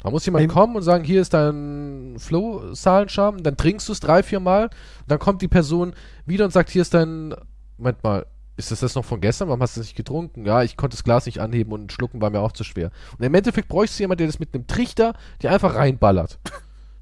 Da 0.03 0.11
muss 0.11 0.25
jemand 0.25 0.47
kommen 0.49 0.75
und 0.75 0.83
sagen, 0.83 1.03
hier 1.03 1.21
ist 1.21 1.33
dein 1.33 2.15
Flow-Salenscham, 2.19 3.41
dann 3.43 3.57
trinkst 3.57 3.87
du 3.89 3.93
es 3.93 3.99
drei, 3.99 4.21
vier 4.23 4.39
Mal, 4.39 4.69
dann 5.07 5.17
kommt 5.19 5.41
die 5.41 5.47
Person 5.47 5.93
wieder 6.25 6.45
und 6.45 6.51
sagt, 6.51 6.69
hier 6.69 6.83
ist 6.83 6.93
dein, 6.93 7.33
Moment 7.77 8.03
mal, 8.03 8.25
ist 8.57 8.71
das 8.71 8.81
das 8.81 8.95
noch 8.95 9.05
von 9.05 9.21
gestern? 9.21 9.47
Warum 9.47 9.61
hast 9.61 9.77
du 9.77 9.79
das 9.79 9.87
nicht 9.87 9.95
getrunken? 9.95 10.45
Ja, 10.45 10.63
ich 10.63 10.75
konnte 10.75 10.95
das 10.97 11.03
Glas 11.03 11.25
nicht 11.25 11.39
anheben 11.39 11.71
und 11.71 11.91
schlucken 11.91 12.21
war 12.21 12.29
mir 12.29 12.39
auch 12.39 12.51
zu 12.51 12.63
schwer. 12.63 12.91
Und 13.17 13.23
im 13.23 13.33
Endeffekt 13.33 13.67
bräuchst 13.67 13.97
du 13.97 14.03
jemanden, 14.03 14.19
der 14.19 14.27
das 14.27 14.39
mit 14.39 14.53
einem 14.53 14.67
Trichter 14.67 15.13
dir 15.41 15.51
einfach 15.51 15.75
reinballert. 15.75 16.39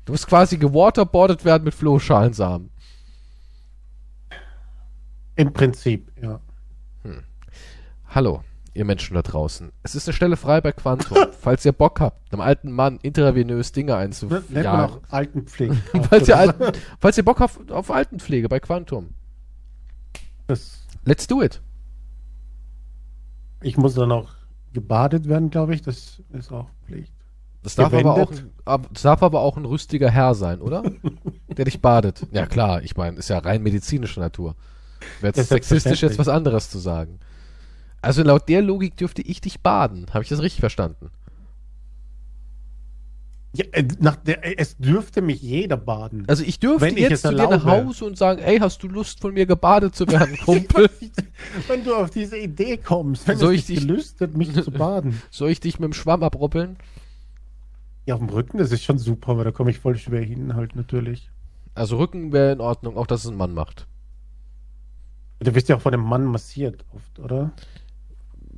Du 0.06 0.12
musst 0.12 0.28
quasi 0.28 0.58
gewaterboardet 0.58 1.45
werden 1.45 1.64
mit 1.64 1.74
Flohschalensamen. 1.74 2.70
Im 5.36 5.51
Prinzip, 5.51 6.12
ja. 6.22 6.39
Hallo, 8.16 8.43
ihr 8.74 8.86
Menschen 8.86 9.14
da 9.14 9.22
draußen. 9.22 9.74
Es 9.84 9.93
ist 9.93 10.08
eine 10.08 10.14
Stelle 10.14 10.38
frei 10.38 10.62
bei 10.62 10.72
Quantum. 10.72 11.18
falls 11.41 11.66
ihr 11.66 11.74
Bock 11.74 11.99
habt, 11.99 12.32
einem 12.32 12.39
alten 12.39 12.72
Mann 12.72 12.97
intravenös 13.01 13.74
Dinge 13.74 13.97
Nennt 14.49 14.53
man 14.53 14.89
auch 14.89 15.01
Altenpflege. 15.10 15.76
falls, 16.10 16.30
ihr 16.30 16.38
alten, 16.38 16.80
falls 17.01 17.18
ihr 17.18 17.26
Bock 17.26 17.41
habt 17.41 17.72
auf 17.74 17.91
Altenpflege 17.91 18.47
bei 18.47 18.62
Quantum. 18.62 19.10
Das, 20.47 20.85
Let's 21.06 21.28
do 21.28 21.41
it. 21.41 21.62
ich 23.62 23.78
muss 23.78 23.95
dann 23.95 24.12
auch 24.12 24.30
gebadet 24.74 25.28
werden, 25.28 25.49
glaube 25.49 25.74
ich. 25.74 25.82
Das 25.82 26.22
ist 26.34 26.51
auch 26.51 26.68
Pflicht. 26.86 27.14
Das 27.64 27.76
darf, 27.76 27.93
aber 27.93 28.14
auch, 28.14 28.32
das 28.93 29.01
darf 29.01 29.24
aber 29.24 29.39
auch 29.39 29.58
ein 29.58 29.66
rüstiger 29.66 30.12
Herr 30.12 30.36
sein, 30.36 30.62
oder? 30.62 30.84
Der 31.58 31.66
dich 31.66 31.82
badet. 31.82 32.28
Ja 32.32 32.45
klar, 32.45 32.84
ich 32.84 32.95
meine, 32.95 33.18
ist 33.18 33.30
ja 33.30 33.39
rein 33.39 33.64
medizinische 33.64 34.20
Natur. 34.20 34.56
Wäre 35.22 35.34
ist 35.34 35.49
sexistisch, 35.49 36.03
jetzt 36.03 36.20
was 36.20 36.28
anderes 36.28 36.70
zu 36.70 36.78
sagen. 36.78 37.20
Also 38.03 38.22
laut 38.22 38.47
der 38.49 38.62
Logik 38.62 38.97
dürfte 38.97 39.24
ich 39.24 39.41
dich 39.41 39.62
baden. 39.62 40.06
Habe 40.14 40.24
ich 40.24 40.30
das 40.30 40.41
richtig 40.41 40.60
verstanden? 40.60 41.10
Ja, 43.56 43.66
äh, 43.72 43.88
nach 43.99 44.16
der, 44.18 44.43
äh, 44.45 44.56
es 44.58 44.78
dürfte 44.78 45.22
mich 45.22 45.41
jeder 45.41 45.78
baden. 45.78 46.26
Also 46.28 46.43
ich 46.43 46.60
dürfte 46.60 46.82
Wenn 46.82 46.97
jetzt 46.97 47.22
zu 47.22 47.30
dir 47.30 47.47
nach. 47.47 47.64
Hause 47.66 48.06
und 48.06 48.18
sagen, 48.18 48.41
ey, 48.41 48.60
hast 48.60 48.84
du 48.84 48.88
Lust 48.88 49.22
von 49.22 49.34
mir 49.34 49.45
gebadet 49.45 49.95
zu 49.95 50.08
werden, 50.08 50.38
Kumpel? 50.45 50.89
wenn 51.68 51.84
du 51.84 51.95
auf 51.95 52.10
diese 52.10 52.38
Idee 52.38 52.78
kommst, 52.78 53.28
wenn 53.28 53.38
Soll 53.38 53.53
es 53.56 53.62
ich 53.62 53.66
dich 53.68 53.80
dich- 53.80 53.88
gelüstet, 53.88 54.36
mich 54.38 54.53
zu 54.53 54.72
baden. 54.72 55.22
Soll 55.32 55.49
ich 55.49 55.60
dich 55.60 55.80
mit 55.80 55.86
dem 55.88 55.93
Schwamm 55.93 56.24
abruppeln? 56.24 56.78
Ja, 58.06 58.16
auf 58.16 58.20
dem 58.20 58.30
Rücken, 58.30 58.58
das 58.60 58.72
ist 58.72 58.84
schon 58.84 58.97
super, 58.99 59.38
weil 59.38 59.45
da 59.45 59.51
komme 59.51 59.72
ich 59.72 59.80
voll 59.80 59.97
schwer 59.97 60.22
hin, 60.22 60.56
halt 60.56 60.76
natürlich. 60.76 61.30
Also 61.74 61.97
Rücken 61.97 62.32
wäre 62.34 62.51
in 62.53 62.62
Ordnung, 62.62 62.97
auch 62.97 63.08
dass 63.08 63.26
es 63.26 63.32
ein 63.32 63.38
Mann 63.38 63.53
macht. 63.53 63.88
Du 65.39 65.53
wirst 65.53 65.68
ja 65.70 65.76
auch 65.76 65.82
von 65.82 65.93
einem 65.93 66.03
Mann 66.03 66.24
massiert, 66.26 66.86
oft, 66.93 67.20
oder? 67.20 67.51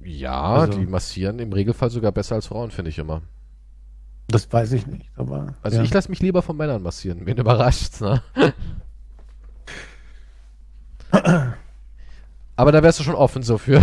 Ja, 0.04 0.42
Also- 0.54 0.80
die 0.80 0.86
massieren 0.86 1.40
im 1.40 1.52
Regelfall 1.54 1.90
sogar 1.90 2.12
besser 2.12 2.36
als 2.36 2.48
Frauen, 2.48 2.72
finde 2.72 2.90
ich 2.90 2.98
immer. 3.00 3.22
Das 4.28 4.52
weiß 4.52 4.74
ich 4.74 4.88
nicht, 4.88 5.10
aber. 5.16 5.56
Also 5.62 5.78
ja. 5.78 5.84
ich 5.84 5.94
lasse 5.94 6.10
mich 6.10 6.20
lieber 6.20 6.42
von 6.42 6.58
Männern 6.58 6.82
massieren. 6.82 7.26
Wen 7.26 7.38
überrascht's, 7.38 8.02
ne? 8.02 8.22
Aber 12.58 12.72
da 12.72 12.82
wärst 12.82 13.00
du 13.00 13.04
schon 13.04 13.16
offen 13.16 13.44
so 13.44 13.58
für, 13.58 13.82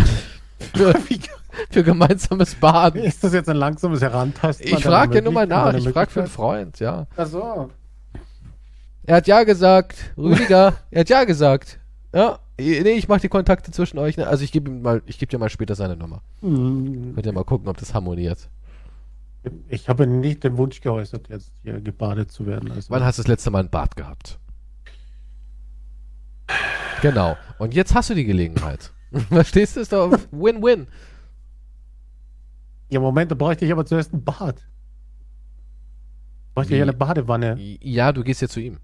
für, 0.74 0.94
für 1.70 1.84
gemeinsames 1.84 2.56
Baden. 2.56 3.02
Ist 3.02 3.22
das 3.22 3.32
jetzt 3.32 3.48
ein 3.48 3.56
langsames 3.56 4.02
Herantasten? 4.02 4.66
Ich 4.66 4.82
frage 4.84 5.14
ja 5.16 5.20
nur 5.20 5.32
mal 5.32 5.46
nach. 5.46 5.72
Ich 5.74 5.88
frage 5.88 6.10
für 6.10 6.20
einen 6.20 6.28
Freund, 6.28 6.80
ja. 6.80 7.06
Achso. 7.16 7.70
Er 9.04 9.16
hat 9.16 9.26
ja 9.26 9.44
gesagt. 9.44 9.96
Rüdiger, 10.18 10.74
er 10.90 11.00
hat 11.00 11.08
ja 11.08 11.24
gesagt. 11.24 11.78
Ja, 12.12 12.38
nee, 12.58 12.92
ich 12.92 13.08
mache 13.08 13.20
die 13.20 13.28
Kontakte 13.28 13.70
zwischen 13.70 13.98
euch. 13.98 14.16
Ne? 14.16 14.26
Also 14.26 14.44
ich 14.44 14.52
gebe 14.52 14.70
ihm 14.70 14.82
mal, 14.82 15.02
ich 15.06 15.18
gebe 15.18 15.30
dir 15.30 15.38
mal 15.38 15.50
später 15.50 15.74
seine 15.74 15.96
Nummer. 15.96 16.22
Hm, 16.40 17.12
Könnt 17.14 17.26
ihr 17.26 17.32
mal 17.32 17.44
gucken, 17.44 17.68
ob 17.68 17.76
das 17.76 17.94
harmoniert. 17.94 18.48
Ich 19.68 19.88
habe 19.88 20.06
nicht 20.06 20.44
den 20.44 20.56
Wunsch 20.56 20.80
geäußert, 20.80 21.28
jetzt 21.28 21.52
hier 21.62 21.80
gebadet 21.80 22.30
zu 22.30 22.46
werden. 22.46 22.70
Also. 22.72 22.90
Wann 22.90 23.04
hast 23.04 23.18
du 23.18 23.22
das 23.22 23.28
letzte 23.28 23.50
Mal 23.50 23.60
ein 23.60 23.70
Bad 23.70 23.96
gehabt? 23.96 24.38
Genau. 27.02 27.36
Und 27.58 27.74
jetzt 27.74 27.94
hast 27.94 28.10
du 28.10 28.14
die 28.14 28.24
Gelegenheit. 28.24 28.92
Verstehst 29.28 29.76
du? 29.76 29.80
Ist 29.80 29.92
doch 29.92 30.10
Win-Win. 30.30 30.88
Ja, 32.88 33.00
Moment, 33.00 33.30
da 33.30 33.34
bräuchte 33.34 33.64
ich 33.64 33.72
aber 33.72 33.84
zuerst 33.84 34.12
ein 34.12 34.24
Bad. 34.24 34.66
Bräuchte 36.54 36.76
ich 36.76 36.82
eine 36.82 36.92
Badewanne. 36.92 37.56
Ja, 37.58 38.12
du 38.12 38.22
gehst 38.22 38.40
ja 38.40 38.48
zu 38.48 38.60
ihm. 38.60 38.78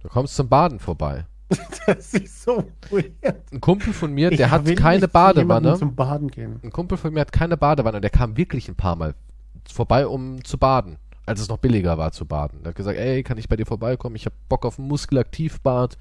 Du 0.00 0.08
kommst 0.08 0.34
zum 0.34 0.48
Baden 0.48 0.78
vorbei. 0.78 1.26
Das 1.86 2.14
ist 2.14 2.42
so 2.42 2.64
weird. 2.90 3.52
Ein 3.52 3.60
Kumpel 3.60 3.92
von 3.92 4.12
mir, 4.12 4.30
der 4.30 4.46
Ich 4.46 4.52
hat 4.52 4.76
keine 4.76 5.08
Badewanne. 5.08 5.74
zum 5.76 5.94
Baden 5.94 6.28
gehen. 6.28 6.60
Ein 6.62 6.70
Kumpel 6.70 6.96
von 6.96 7.12
mir 7.12 7.20
hat 7.20 7.32
keine 7.32 7.56
Badewanne 7.56 7.96
und 7.96 8.02
der 8.02 8.10
kam 8.10 8.36
wirklich 8.36 8.68
ein 8.68 8.76
paar 8.76 8.96
Mal 8.96 9.14
vorbei, 9.68 10.06
um 10.06 10.44
zu 10.44 10.58
baden. 10.58 10.96
Als 11.26 11.40
es 11.40 11.48
noch 11.48 11.58
billiger 11.58 11.98
war 11.98 12.12
zu 12.12 12.26
baden. 12.26 12.62
Der 12.62 12.70
hat 12.70 12.76
gesagt, 12.76 12.98
ey, 12.98 13.22
kann 13.22 13.38
ich 13.38 13.48
bei 13.48 13.56
dir 13.56 13.66
vorbeikommen? 13.66 14.16
Ich 14.16 14.26
hab 14.26 14.32
Bock 14.48 14.64
auf 14.64 14.78
ein 14.78 14.86
Muskelaktivbad. 14.86 15.96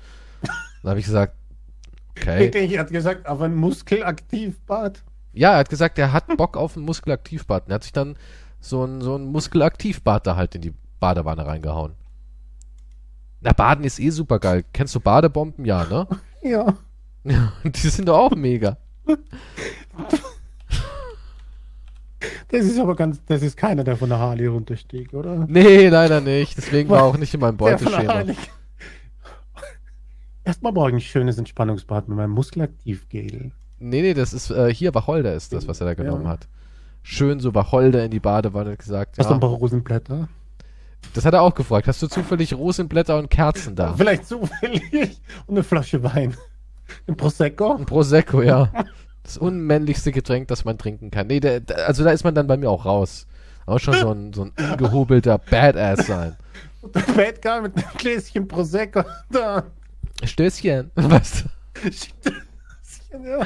Dann 0.82 0.90
habe 0.90 1.00
ich 1.00 1.06
gesagt, 1.06 1.36
okay. 2.12 2.50
Ich 2.66 2.78
hat 2.78 2.90
gesagt, 2.90 3.28
auf 3.28 3.42
ein 3.42 3.56
Muskelaktivbad. 3.56 5.04
Ja, 5.34 5.54
er 5.54 5.60
hat 5.60 5.70
gesagt, 5.70 6.00
er 6.00 6.14
hat 6.14 6.36
Bock 6.38 6.58
auf 6.58 6.76
ein 6.76 6.84
Muskelaktivbad. 6.84 7.66
Und 7.66 7.72
er 7.72 7.76
hat 7.76 7.84
sich 7.84 7.94
dann 7.94 8.16
so 8.60 8.84
ein, 8.84 9.02
so 9.02 9.16
ein 9.16 9.26
Muskelaktivbad 9.26 10.26
da 10.26 10.36
halt 10.36 10.56
in 10.56 10.62
die 10.62 10.74
Badewanne 11.00 11.46
reingehauen. 11.46 11.94
Na, 13.42 13.54
Baden 13.54 13.86
ist 13.86 14.00
eh 14.00 14.10
super 14.10 14.40
geil. 14.40 14.66
Kennst 14.74 14.96
du 14.96 15.00
Badebomben? 15.00 15.66
Ja, 15.66 15.86
ne? 15.86 16.08
Ja. 16.42 16.74
Ja, 17.26 17.52
die 17.66 17.90
sind 17.90 18.08
doch 18.08 18.18
auch 18.18 18.36
mega. 18.36 18.78
Das 22.48 22.66
ist 22.66 22.80
aber 22.80 22.96
ganz, 22.96 23.22
das 23.26 23.42
ist 23.44 23.58
keiner, 23.58 23.84
der 23.84 23.98
von 23.98 24.10
der 24.10 24.20
Harley 24.20 24.48
runterstieg, 24.48 25.14
oder? 25.14 25.46
Nee, 25.48 25.90
leider 25.90 26.22
nicht. 26.22 26.58
Deswegen 26.58 26.90
war 26.90 27.04
auch 27.04 27.18
nicht 27.18 27.34
in 27.34 27.40
meinem 27.42 27.58
Beuteschema. 27.58 28.24
Erstmal 30.46 30.72
ich 30.90 30.94
ein 30.96 31.02
schönes 31.02 31.38
Entspannungsbad 31.38 32.08
mit 32.08 32.18
meinem 32.18 32.32
Muskelaktivgel. 32.32 33.52
Nee, 33.80 34.02
nee, 34.02 34.14
das 34.14 34.34
ist, 34.34 34.50
äh, 34.50 34.74
hier 34.74 34.94
Wacholder 34.96 35.34
ist 35.36 35.54
das, 35.54 35.68
was 35.68 35.80
er 35.80 35.88
da 35.88 35.94
genommen 35.94 36.24
Ja. 36.24 36.32
hat. 36.32 36.48
Schön 37.04 37.40
so 37.40 37.54
Wacholder 37.54 38.04
in 38.04 38.12
die 38.12 38.20
Badewanne 38.20 38.76
gesagt. 38.76 39.18
Hast 39.20 39.30
du 39.30 39.34
ein 39.36 39.42
Ja. 39.42 39.48
paar 39.48 39.56
Rosenblätter? 39.58 40.28
Das 41.14 41.26
hat 41.26 41.34
er 41.34 41.42
auch 41.42 41.56
gefragt. 41.56 41.88
Hast 41.88 42.02
du 42.02 42.08
zufällig 42.08 42.54
Rosenblätter 42.54 43.18
und 43.18 43.30
Kerzen 43.30 43.76
da? 43.76 43.94
Vielleicht 43.94 44.28
zufällig. 44.28 45.20
Und 45.48 45.56
eine 45.56 45.64
Flasche 45.64 46.04
Wein. 46.04 46.36
Ein 47.08 47.16
Prosecco? 47.16 47.76
Ein 47.76 47.86
Prosecco, 47.86 48.42
ja. 48.42 48.72
Das 49.24 49.38
unmännlichste 49.38 50.12
Getränk, 50.12 50.48
das 50.48 50.66
man 50.66 50.78
trinken 50.78 51.12
kann. 51.12 51.28
Nee, 51.28 51.40
der, 51.40 51.62
also 51.86 52.04
da 52.04 52.12
ist 52.12 52.24
man 52.24 52.36
dann 52.36 52.48
bei 52.48 52.58
mir 52.58 52.70
auch 52.70 52.86
raus. 52.86 53.28
Auch 53.66 53.80
schon 53.80 53.94
so 53.94 54.12
ein, 54.12 54.34
so 54.34 54.44
ein 54.44 54.52
ungehobelter 54.72 55.38
Badass 55.38 56.08
sein. 56.08 56.36
Und 56.82 56.96
der 56.96 57.02
Bad 57.02 57.42
Guy 57.42 57.62
mit 57.62 57.78
einem 57.78 57.98
Gläschen 57.98 58.48
Prosecco. 58.48 59.04
Da. 59.30 59.64
Stößchen. 60.24 60.92
Was? 60.96 61.46
Ja. 63.12 63.46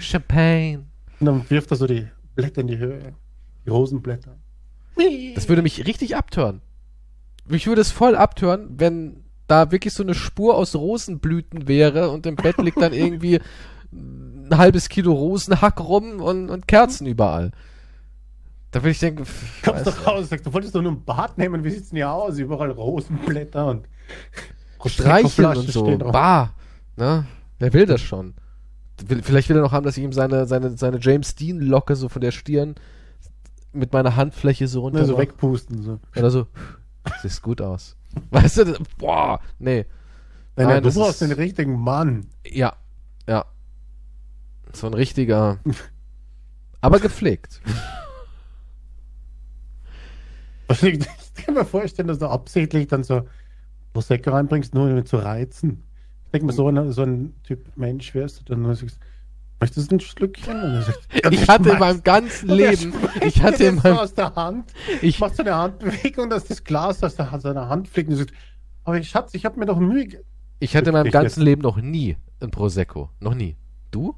Champagne. 0.00 0.84
Und 1.20 1.26
dann 1.26 1.50
wirft 1.50 1.70
er 1.70 1.76
so 1.76 1.86
die 1.86 2.06
Blätter 2.34 2.60
in 2.60 2.66
die 2.68 2.78
Höhe. 2.78 3.14
Die 3.64 3.70
Rosenblätter. 3.70 4.36
Das 5.34 5.48
würde 5.48 5.62
mich 5.62 5.86
richtig 5.86 6.16
abtören. 6.16 6.60
Mich 7.46 7.66
würde 7.66 7.80
es 7.80 7.90
voll 7.90 8.16
abtören, 8.16 8.68
wenn 8.76 9.24
da 9.46 9.70
wirklich 9.70 9.92
so 9.92 10.02
eine 10.02 10.14
Spur 10.14 10.56
aus 10.56 10.74
Rosenblüten 10.74 11.68
wäre 11.68 12.10
und 12.10 12.26
im 12.26 12.36
Bett 12.36 12.58
liegt 12.58 12.80
dann 12.80 12.92
irgendwie 12.92 13.40
ein 13.92 14.56
halbes 14.56 14.88
Kilo 14.88 15.12
Rosenhack 15.12 15.80
rum 15.80 16.20
und, 16.20 16.50
und 16.50 16.66
Kerzen 16.66 17.06
überall. 17.06 17.52
Da 18.70 18.80
würde 18.80 18.90
ich 18.90 18.98
denken, 18.98 19.24
pff, 19.24 19.62
Kommst 19.62 19.86
doch 19.86 20.06
raus, 20.06 20.28
sagst, 20.28 20.46
du 20.46 20.52
wolltest 20.52 20.74
doch 20.74 20.82
nur 20.82 20.92
ein 20.92 21.04
Bad 21.04 21.38
nehmen, 21.38 21.62
wie 21.62 21.70
sieht's 21.70 21.90
denn 21.90 21.96
hier 21.96 22.10
aus? 22.10 22.38
Überall 22.38 22.70
Rosenblätter 22.70 23.66
und 23.66 23.86
Prosecco-Flaschen 24.78 25.60
und 25.60 25.70
so. 25.70 25.98
Bah. 25.98 26.54
Ne? 26.96 27.26
Wer 27.58 27.72
will 27.72 27.86
das 27.86 28.00
schon? 28.00 28.34
Vielleicht 29.22 29.48
will 29.48 29.56
er 29.56 29.62
noch 29.62 29.72
haben, 29.72 29.84
dass 29.84 29.96
ich 29.96 30.04
ihm 30.04 30.12
seine, 30.12 30.46
seine, 30.46 30.76
seine 30.76 30.98
James 31.00 31.34
Dean 31.34 31.60
Locke 31.60 31.96
so 31.96 32.08
von 32.08 32.20
der 32.20 32.30
Stirn 32.30 32.74
mit 33.74 33.92
meiner 33.92 34.16
Handfläche 34.16 34.66
so 34.68 34.80
runter 34.80 35.00
Ne, 35.00 35.06
so 35.06 35.12
mache. 35.12 35.22
wegpusten. 35.22 35.82
So. 35.82 36.00
Oder 36.16 36.30
so. 36.30 36.46
Siehst 37.22 37.42
gut 37.42 37.60
aus. 37.60 37.96
Weißt 38.30 38.58
du, 38.58 38.64
das, 38.64 38.78
boah, 38.98 39.40
nee. 39.58 39.84
Nein, 40.56 40.66
Nein, 40.66 40.66
nein, 40.68 40.82
du 40.84 40.92
brauchst 40.92 41.20
ist- 41.20 41.28
den 41.28 41.32
richtigen 41.32 41.78
Mann. 41.80 42.26
Ja, 42.46 42.74
ja. 43.26 43.44
So 44.72 44.86
ein 44.86 44.94
richtiger. 44.94 45.58
aber 46.80 47.00
gepflegt. 47.00 47.60
Ich, 50.70 50.82
ich 50.82 51.44
kann 51.44 51.54
mir 51.54 51.64
vorstellen, 51.64 52.08
dass 52.08 52.18
du 52.18 52.26
absichtlich 52.26 52.88
dann 52.88 53.04
so 53.04 53.28
Prosecco 53.92 54.30
reinbringst, 54.30 54.74
nur 54.74 54.88
um 54.90 55.04
zu 55.04 55.18
reizen. 55.18 55.84
Ich 56.24 56.30
denke 56.32 56.46
mir, 56.46 56.52
so 56.52 56.68
ein, 56.68 56.90
so 56.92 57.02
ein 57.02 57.34
Typ 57.44 57.76
Mensch 57.76 58.14
wärst 58.14 58.40
du 58.40 58.44
dann 58.44 58.62
nur 58.62 58.74
sagst, 58.74 58.98
möchtest 59.60 59.90
du 59.90 59.96
ein 59.96 60.00
Schlückchen? 60.00 60.84
Ich 61.30 61.48
hatte 61.48 61.70
in 61.70 61.78
meinem 61.78 62.02
ganzen 62.02 62.48
Leben, 62.50 62.92
ich 63.22 63.42
hatte 63.42 63.64
in 63.64 63.76
meinem, 63.76 63.98
aus 63.98 64.14
der 64.14 64.34
Hand, 64.34 64.72
ich, 65.02 65.18
macht 65.20 65.36
so 65.36 65.42
eine 65.42 65.54
Handbewegung, 65.54 66.30
dass 66.30 66.44
das 66.44 66.64
Glas 66.64 67.02
aus 67.02 67.16
der, 67.16 67.38
seiner 67.40 67.68
Hand 67.68 67.88
fliegt 67.88 68.08
und 68.10 68.16
sagt, 68.16 68.32
aber 68.84 68.98
ich 68.98 69.08
Schatz, 69.08 69.34
ich 69.34 69.44
habe 69.44 69.58
mir 69.58 69.66
doch 69.66 69.78
Mühe. 69.78 70.06
ge-" 70.06 70.20
ich 70.60 70.76
hatte 70.76 70.90
in 70.90 70.92
meinem 70.94 71.06
Ich 71.06 71.12
ganzen 71.12 71.40
jetzt- 71.40 71.44
Leben 71.44 71.62
noch 71.62 71.76
nie 71.76 72.16
ein 72.40 72.50
Prosecco. 72.50 73.10
Noch 73.20 73.34
nie. 73.34 73.56
Du? 73.90 74.14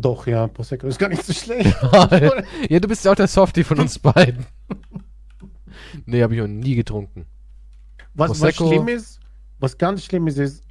Doch, 0.00 0.26
ja, 0.26 0.46
Prosecco 0.48 0.86
ist 0.88 0.98
gar 0.98 1.08
nicht 1.08 1.24
so 1.24 1.32
schlecht. 1.32 1.76
ja, 2.68 2.80
du 2.80 2.88
bist 2.88 3.04
ja 3.04 3.12
auch 3.12 3.16
der 3.16 3.28
Softie 3.28 3.62
von 3.64 3.78
uns 3.78 3.98
beiden. 3.98 4.44
nee, 6.06 6.22
habe 6.22 6.34
ich 6.34 6.40
noch 6.40 6.48
nie 6.48 6.74
getrunken. 6.74 7.26
Was, 8.14 8.30
was 8.30 8.38
Prosecco. 8.40 8.68
schlimm 8.68 8.88
ist, 8.88 9.20
was 9.60 9.78
ganz 9.78 10.04
schlimm 10.04 10.26
ist, 10.26 10.38
ist 10.38 10.62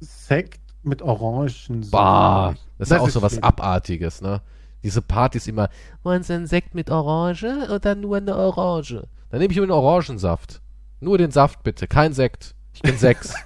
Sekt 0.00 0.60
mit 0.84 1.02
Orangen. 1.02 1.88
Bah, 1.90 2.54
das 2.78 2.90
ist 2.90 2.96
ja 2.96 3.00
auch 3.00 3.08
so 3.08 3.22
was. 3.22 3.42
Abartiges, 3.42 4.20
ne? 4.20 4.40
Diese 4.82 5.00
Partys 5.00 5.46
immer, 5.46 5.68
wollen 6.02 6.22
Sie 6.22 6.34
einen 6.34 6.46
Sekt 6.46 6.74
mit 6.74 6.90
Orange 6.90 7.68
oder 7.70 7.94
nur 7.94 8.16
eine 8.16 8.36
Orange? 8.36 9.06
Dann 9.30 9.40
nehme 9.40 9.52
ich 9.52 9.56
nur 9.56 9.64
einen 9.64 9.72
Orangensaft. 9.72 10.60
Nur 11.00 11.18
den 11.18 11.30
Saft 11.30 11.62
bitte, 11.62 11.86
kein 11.86 12.12
Sekt. 12.12 12.54
Ich 12.74 12.82
bin 12.82 12.96
sechs. 12.96 13.34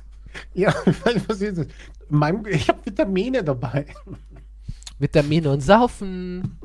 Ja, 0.52 0.74
was 1.28 1.40
ist 1.40 1.56
das? 1.56 1.66
Mein, 2.10 2.44
ich 2.44 2.68
habe 2.68 2.84
Vitamine 2.84 3.42
dabei. 3.42 3.86
Vitamine 4.98 5.50
und 5.50 5.60
Saufen. 5.60 6.58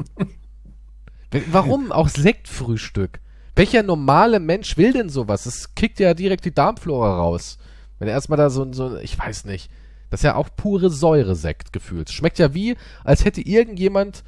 Warum 1.52 1.94
auch 1.94 2.10
Sektfrühstück? 2.10 3.22
Welcher 3.56 3.84
normale 3.84 4.42
Mensch 4.42 4.76
will 4.76 4.92
denn 4.92 5.08
sowas? 5.08 5.46
Es 5.46 5.74
kickt 5.74 6.02
ja 6.02 6.14
direkt 6.14 6.44
die 6.44 6.54
Darmflora 6.54 7.16
raus. 7.16 7.60
Wenn 8.00 8.08
er 8.08 8.16
erstmal 8.16 8.38
da 8.38 8.50
so, 8.50 8.72
so, 8.74 8.98
ich 8.98 9.18
weiß 9.18 9.46
nicht. 9.46 9.70
Das 10.12 10.20
ist 10.20 10.26
ja 10.26 10.36
auch 10.36 10.50
pure 10.56 10.90
Säuresekt 10.90 11.74
gefühlt. 11.74 12.12
Schmeckt 12.12 12.38
ja 12.38 12.54
wie, 12.54 12.76
als 13.04 13.26
hätte 13.26 13.42
irgendjemand 13.42 14.24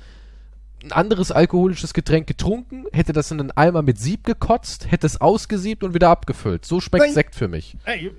ein 0.81 0.93
anderes 0.93 1.31
alkoholisches 1.31 1.93
Getränk 1.93 2.25
getrunken, 2.25 2.85
hätte 2.93 3.13
das 3.13 3.31
in 3.31 3.39
einen 3.39 3.51
Eimer 3.51 3.81
mit 3.81 3.99
Sieb 3.99 4.23
gekotzt, 4.23 4.89
hätte 4.91 5.05
es 5.05 5.19
ausgesiebt 5.19 5.83
und 5.83 5.93
wieder 5.93 6.09
abgefüllt. 6.09 6.65
So 6.65 6.79
schmeckt 6.79 7.05
Nein. 7.05 7.13
Sekt 7.13 7.35
für 7.35 7.47
mich. 7.49 7.77
Ey, 7.83 8.11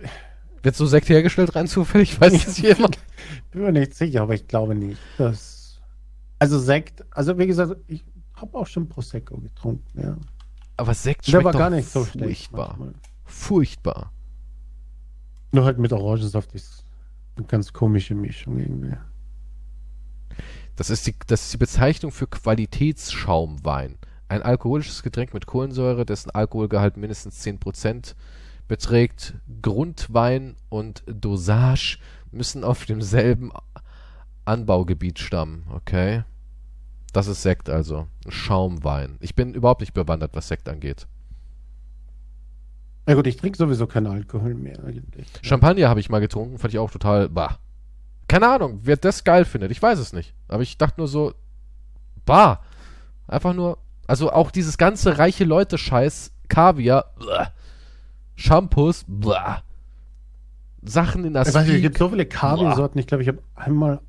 Wird 0.63 0.77
so 0.77 0.87
Sekt 0.87 1.09
hergestellt 1.09 1.57
rein 1.57 1.67
zufällig? 1.67 2.21
Weiß 2.21 2.45
das 2.45 2.59
jemand? 2.59 2.99
bin 3.51 3.63
mir 3.63 3.73
nicht 3.73 3.95
sicher, 3.95 4.23
aber 4.23 4.35
ich 4.35 4.47
glaube 4.47 4.75
nicht. 4.75 5.01
Dass, 5.19 5.81
also 6.39 6.59
Sekt, 6.59 7.05
also 7.11 7.39
wie 7.39 7.47
gesagt, 7.47 7.77
ich 7.87 8.05
habe 8.35 8.59
auch 8.59 8.67
schon 8.67 8.89
Prosecco 8.89 9.39
getrunken, 9.39 10.01
ja. 10.01 10.17
Aber 10.77 10.93
Sekt 10.93 11.27
Der 11.27 11.31
schmeckt 11.31 11.45
war 11.45 11.53
doch 11.53 11.59
gar 11.59 11.71
nicht 11.71 11.89
so 11.89 12.05
schlecht. 12.05 12.51
furchtbar. 12.51 12.69
manchmal. 12.79 12.95
Furchtbar. 13.25 14.13
Nur 15.53 15.65
halt 15.65 15.79
mit 15.79 15.93
Orangensaft 15.93 16.53
ist 16.55 16.84
eine 17.37 17.47
ganz 17.47 17.73
komische 17.73 18.15
Mischung 18.15 18.59
irgendwie. 18.59 18.97
Das 20.77 20.91
ist, 20.91 21.07
die, 21.07 21.15
das 21.27 21.45
ist 21.45 21.53
die 21.53 21.59
Bezeichnung 21.59 22.11
für 22.11 22.27
Qualitätsschaumwein. 22.27 23.99
Ein 24.29 24.43
alkoholisches 24.43 25.03
Getränk 25.03 25.35
mit 25.35 25.47
Kohlensäure, 25.47 26.05
dessen 26.05 26.31
Alkoholgehalt 26.31 26.97
mindestens 26.97 27.45
10% 27.45 28.15
beträgt. 28.67 29.35
Grundwein 29.63 30.57
und 30.69 31.05
Dosage 31.07 31.99
müssen 32.33 32.65
auf 32.65 32.87
demselben 32.87 33.53
Anbaugebiet 34.45 35.19
stammen. 35.19 35.67
Okay. 35.71 36.25
Das 37.13 37.29
ist 37.29 37.43
Sekt 37.43 37.71
also. 37.71 38.09
Ein 38.25 38.31
Schaumwein. 38.33 39.19
Ich 39.21 39.37
bin 39.37 39.55
überhaupt 39.55 39.81
nicht 39.81 39.95
bewandert, 39.95 40.33
was 40.35 40.49
Sekt 40.49 40.69
angeht. 40.69 41.07
Na 43.07 43.15
gut, 43.15 43.27
ich 43.27 43.37
trinke 43.37 43.59
sowieso 43.59 43.87
keinen 43.87 44.07
Alkohol 44.07 44.55
mehr 44.55 44.79
eigentlich. 44.85 45.27
Champagner 45.43 45.89
habe 45.89 46.01
ich 46.01 46.09
mal 46.09 46.21
getrunken, 46.21 46.59
fand 46.59 46.73
ich 46.73 46.79
auch 46.79 46.91
total, 46.91 47.29
bah. 47.29 47.59
Keine 48.29 48.49
Ahnung, 48.49 48.81
wer 48.83 48.97
das 48.97 49.25
geil 49.25 49.45
findet, 49.45 49.71
ich 49.71 49.83
weiß 49.83 49.99
es 49.99 50.13
nicht. 50.13 50.35
Aber 50.49 50.63
ich 50.63 50.79
dachte 50.79 51.01
nur 51.01 51.09
so, 51.09 51.35
bah. 52.25 52.61
Einfach 53.27 53.55
nur, 53.55 53.79
also 54.07 54.33
auch 54.33 54.51
dieses 54.51 54.79
ganze 54.79 55.19
reiche 55.19 55.45
Leute-Scheiß, 55.45 56.33
Kaviar, 56.49 57.13
blah. 57.19 57.53
Shampoos, 58.37 59.05
blah. 59.07 59.63
Sachen 60.83 61.25
in 61.25 61.33
der 61.33 61.47
Ich 61.47 61.55
weiß 61.55 61.67
nicht, 61.67 61.77
es 61.77 61.83
gibt 61.83 61.99
so 61.99 62.09
viele 62.11 62.27
Kaviarsorten. 62.27 62.99
Ich 63.01 63.07
glaube, 63.07 63.23
ich 63.23 63.29
habe 63.29 63.39
einmal 63.55 64.01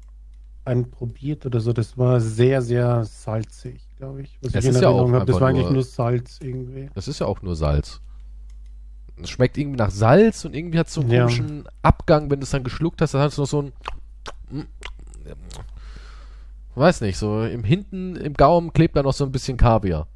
einen 0.65 0.89
probiert 0.89 1.45
oder 1.45 1.59
so. 1.59 1.71
Das 1.71 1.97
war 1.97 2.19
sehr, 2.19 2.61
sehr 2.61 3.05
salzig, 3.05 3.81
glaube 3.97 4.23
ich. 4.23 4.37
Was 4.41 4.51
Das 4.51 4.63
ich 4.63 4.69
in 4.69 4.75
ist 4.75 4.81
ja 4.81 4.89
auch 4.89 4.97
Erinnerung 4.97 5.13
habe. 5.13 5.25
Das 5.25 5.39
war 5.39 5.49
eigentlich 5.49 5.69
nur 5.69 5.83
Salz 5.83 6.39
irgendwie. 6.41 6.89
Das 6.93 7.07
ist 7.07 7.19
ja 7.19 7.27
auch 7.27 7.41
nur 7.41 7.55
Salz. 7.55 8.01
Es 9.21 9.29
schmeckt 9.29 9.57
irgendwie 9.57 9.77
nach 9.77 9.91
Salz 9.91 10.43
und 10.45 10.53
irgendwie 10.55 10.77
hat 10.79 10.87
es 10.87 10.93
so 10.93 11.01
einen 11.01 11.11
Ja. 11.11 11.21
komischen 11.23 11.63
Abgang, 11.81 12.29
wenn 12.29 12.39
du 12.39 12.43
es 12.43 12.49
dann 12.49 12.63
geschluckt 12.63 13.01
hast, 13.01 13.13
dann 13.13 13.21
hast 13.21 13.37
du 13.37 13.41
noch 13.43 13.47
so 13.47 13.61
ein. 13.61 13.73
Weiß 16.75 17.01
nicht, 17.01 17.17
so 17.17 17.43
im 17.43 17.63
Hinten, 17.63 18.15
im 18.17 18.33
Gaumen 18.33 18.73
klebt 18.73 18.97
da 18.97 19.03
noch 19.03 19.13
so 19.13 19.23
ein 19.25 19.31
bisschen 19.31 19.55
Kaviar. 19.57 20.07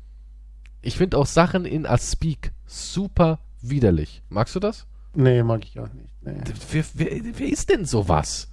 Ich 0.82 0.98
finde 0.98 1.18
auch 1.18 1.26
Sachen 1.26 1.66
in 1.66 1.86
Aspik 1.86 2.52
super 2.66 3.40
widerlich. 3.62 4.22
Magst 4.30 4.56
du 4.56 4.60
das? 4.60 4.86
Nee, 5.16 5.42
mag 5.44 5.64
ich 5.64 5.80
auch 5.80 5.92
nicht. 5.94 6.10
Nee. 6.22 6.34
Wer, 6.72 6.84
wer, 6.96 7.22
wer 7.40 7.48
ist 7.48 7.70
denn 7.70 7.86
sowas? 7.86 8.50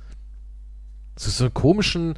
So, 1.17 1.31
so 1.31 1.45
einen 1.45 1.55
komischen 1.55 2.15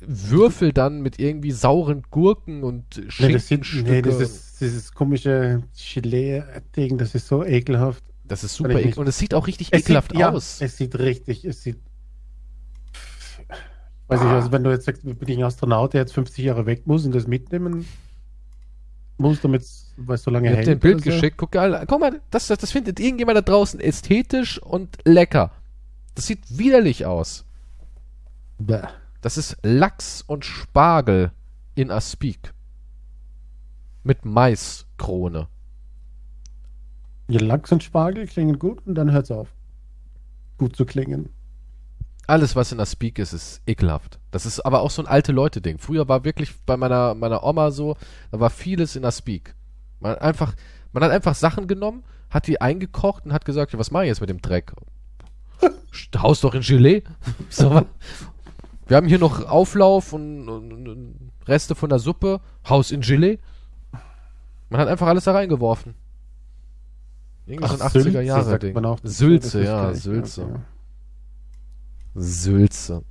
Würfel 0.00 0.72
dann 0.72 1.00
mit 1.00 1.18
irgendwie 1.18 1.52
sauren 1.52 2.02
Gurken 2.10 2.62
und 2.62 2.84
Nee, 3.18 3.32
das, 3.32 3.48
sind, 3.48 3.64
Schinkenstücke. 3.64 3.90
nee, 3.90 4.02
das 4.02 4.20
ist 4.20 4.47
dieses 4.60 4.92
komische 4.92 5.62
Gelee-Ding, 5.94 6.98
das 6.98 7.14
ist 7.14 7.26
so 7.28 7.44
ekelhaft. 7.44 8.02
das 8.24 8.44
ist 8.44 8.54
super 8.54 8.70
ich 8.70 8.76
ekel 8.76 8.86
nicht. 8.88 8.98
und 8.98 9.06
es 9.08 9.18
sieht 9.18 9.34
auch 9.34 9.46
richtig 9.46 9.68
Es 9.72 9.82
ekelhaft 9.82 10.10
sieht, 10.12 10.20
ja, 10.20 10.30
aus. 10.30 10.60
es 10.60 10.76
sieht 10.76 10.98
richtig, 10.98 11.44
es 11.44 11.62
sieht. 11.62 11.78
Weiß 14.08 14.20
ich, 14.22 14.26
also 14.26 14.52
wenn 14.52 14.64
du 14.64 14.70
jetzt 14.70 14.86
sagst, 14.86 15.02
bin 15.02 15.28
ich 15.28 15.36
ein 15.38 15.44
Astronaut, 15.44 15.92
der 15.92 16.00
jetzt 16.02 16.14
50 16.14 16.44
Jahre 16.44 16.64
weg 16.66 16.86
muss 16.86 17.04
und 17.04 17.14
das 17.14 17.26
mitnehmen 17.26 17.86
muss, 19.18 19.40
damit 19.40 19.62
es 19.62 19.94
so 20.22 20.30
lange 20.30 20.46
Ich 20.46 20.50
hab 20.52 20.56
hält. 20.58 20.66
dir 20.68 20.72
ein 20.72 20.78
Bild 20.78 20.94
oder 20.96 21.04
so. 21.04 21.10
geschickt. 21.10 21.36
Guck, 21.36 21.54
mal, 21.54 21.84
guck 21.86 22.00
mal, 22.00 22.20
das, 22.30 22.46
das, 22.46 22.58
das 22.58 22.70
findet 22.70 23.00
irgendjemand 23.00 23.36
da 23.36 23.42
draußen 23.42 23.80
ästhetisch 23.80 24.58
und 24.62 24.96
lecker. 25.04 25.50
Das 26.14 26.26
sieht 26.26 26.40
widerlich 26.56 27.04
aus. 27.04 27.44
Bäh. 28.58 28.82
Das 29.20 29.36
ist 29.36 29.56
Lachs 29.62 30.22
und 30.22 30.44
Spargel 30.44 31.32
in 31.74 31.90
Aspik. 31.90 32.52
Mit 34.08 34.24
Maiskrone. 34.24 35.48
Ja, 37.28 37.40
Lachs 37.42 37.70
und 37.72 37.84
Spargel 37.84 38.26
klingen 38.26 38.58
gut 38.58 38.78
und 38.86 38.94
dann 38.94 39.12
hört 39.12 39.24
es 39.24 39.30
auf. 39.30 39.52
Gut 40.56 40.74
zu 40.74 40.86
klingen. 40.86 41.28
Alles, 42.26 42.56
was 42.56 42.72
in 42.72 42.80
Aspik 42.80 43.18
ist, 43.18 43.34
ist 43.34 43.60
ekelhaft. 43.66 44.18
Das 44.30 44.46
ist 44.46 44.60
aber 44.60 44.80
auch 44.80 44.90
so 44.90 45.02
ein 45.02 45.08
alte 45.08 45.32
Leute-Ding. 45.32 45.76
Früher 45.76 46.08
war 46.08 46.24
wirklich 46.24 46.58
bei 46.64 46.78
meiner, 46.78 47.14
meiner 47.14 47.44
Oma 47.44 47.70
so, 47.70 47.98
da 48.30 48.40
war 48.40 48.48
vieles 48.48 48.96
in 48.96 49.04
Aspik. 49.04 49.54
Man 50.00 50.12
hat 50.12 50.22
einfach, 50.22 50.54
man 50.92 51.04
hat 51.04 51.10
einfach 51.10 51.34
Sachen 51.34 51.66
genommen, 51.66 52.02
hat 52.30 52.46
die 52.46 52.62
eingekocht 52.62 53.26
und 53.26 53.34
hat 53.34 53.44
gesagt, 53.44 53.76
was 53.76 53.90
mache 53.90 54.04
ich 54.04 54.08
jetzt 54.08 54.22
mit 54.22 54.30
dem 54.30 54.40
Dreck? 54.40 54.72
Haus 56.16 56.40
doch 56.40 56.54
in 56.54 56.62
Gelee. 56.62 57.02
so, 57.50 57.84
wir 58.86 58.96
haben 58.96 59.06
hier 59.06 59.18
noch 59.18 59.44
Auflauf 59.44 60.14
und, 60.14 60.48
und, 60.48 60.88
und 60.88 61.32
Reste 61.46 61.74
von 61.74 61.90
der 61.90 61.98
Suppe. 61.98 62.40
Haus 62.66 62.90
in 62.90 63.02
Gelee. 63.02 63.38
Man 64.70 64.80
hat 64.80 64.88
einfach 64.88 65.06
alles 65.06 65.24
da 65.24 65.32
reingeworfen. 65.32 65.94
Irgendwie 67.46 67.68
so 67.68 67.74
ein 67.74 67.82
Ach, 67.82 67.90
Sülze 67.90 68.10
80er 68.10 68.20
Jahre 68.20 68.58
Ding. 68.58 68.74
man 68.74 68.84
auch 68.84 69.00
dazu, 69.00 69.14
Sülze, 69.14 69.64
ja, 69.64 69.90
ich, 69.92 70.00
Sülze. 70.00 70.42
ja. 70.42 70.60
Sülze. 72.14 73.02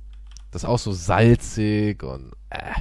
Das 0.50 0.62
ist 0.62 0.68
auch 0.68 0.78
so 0.78 0.92
salzig 0.92 2.02
und 2.02 2.32
äh. 2.50 2.72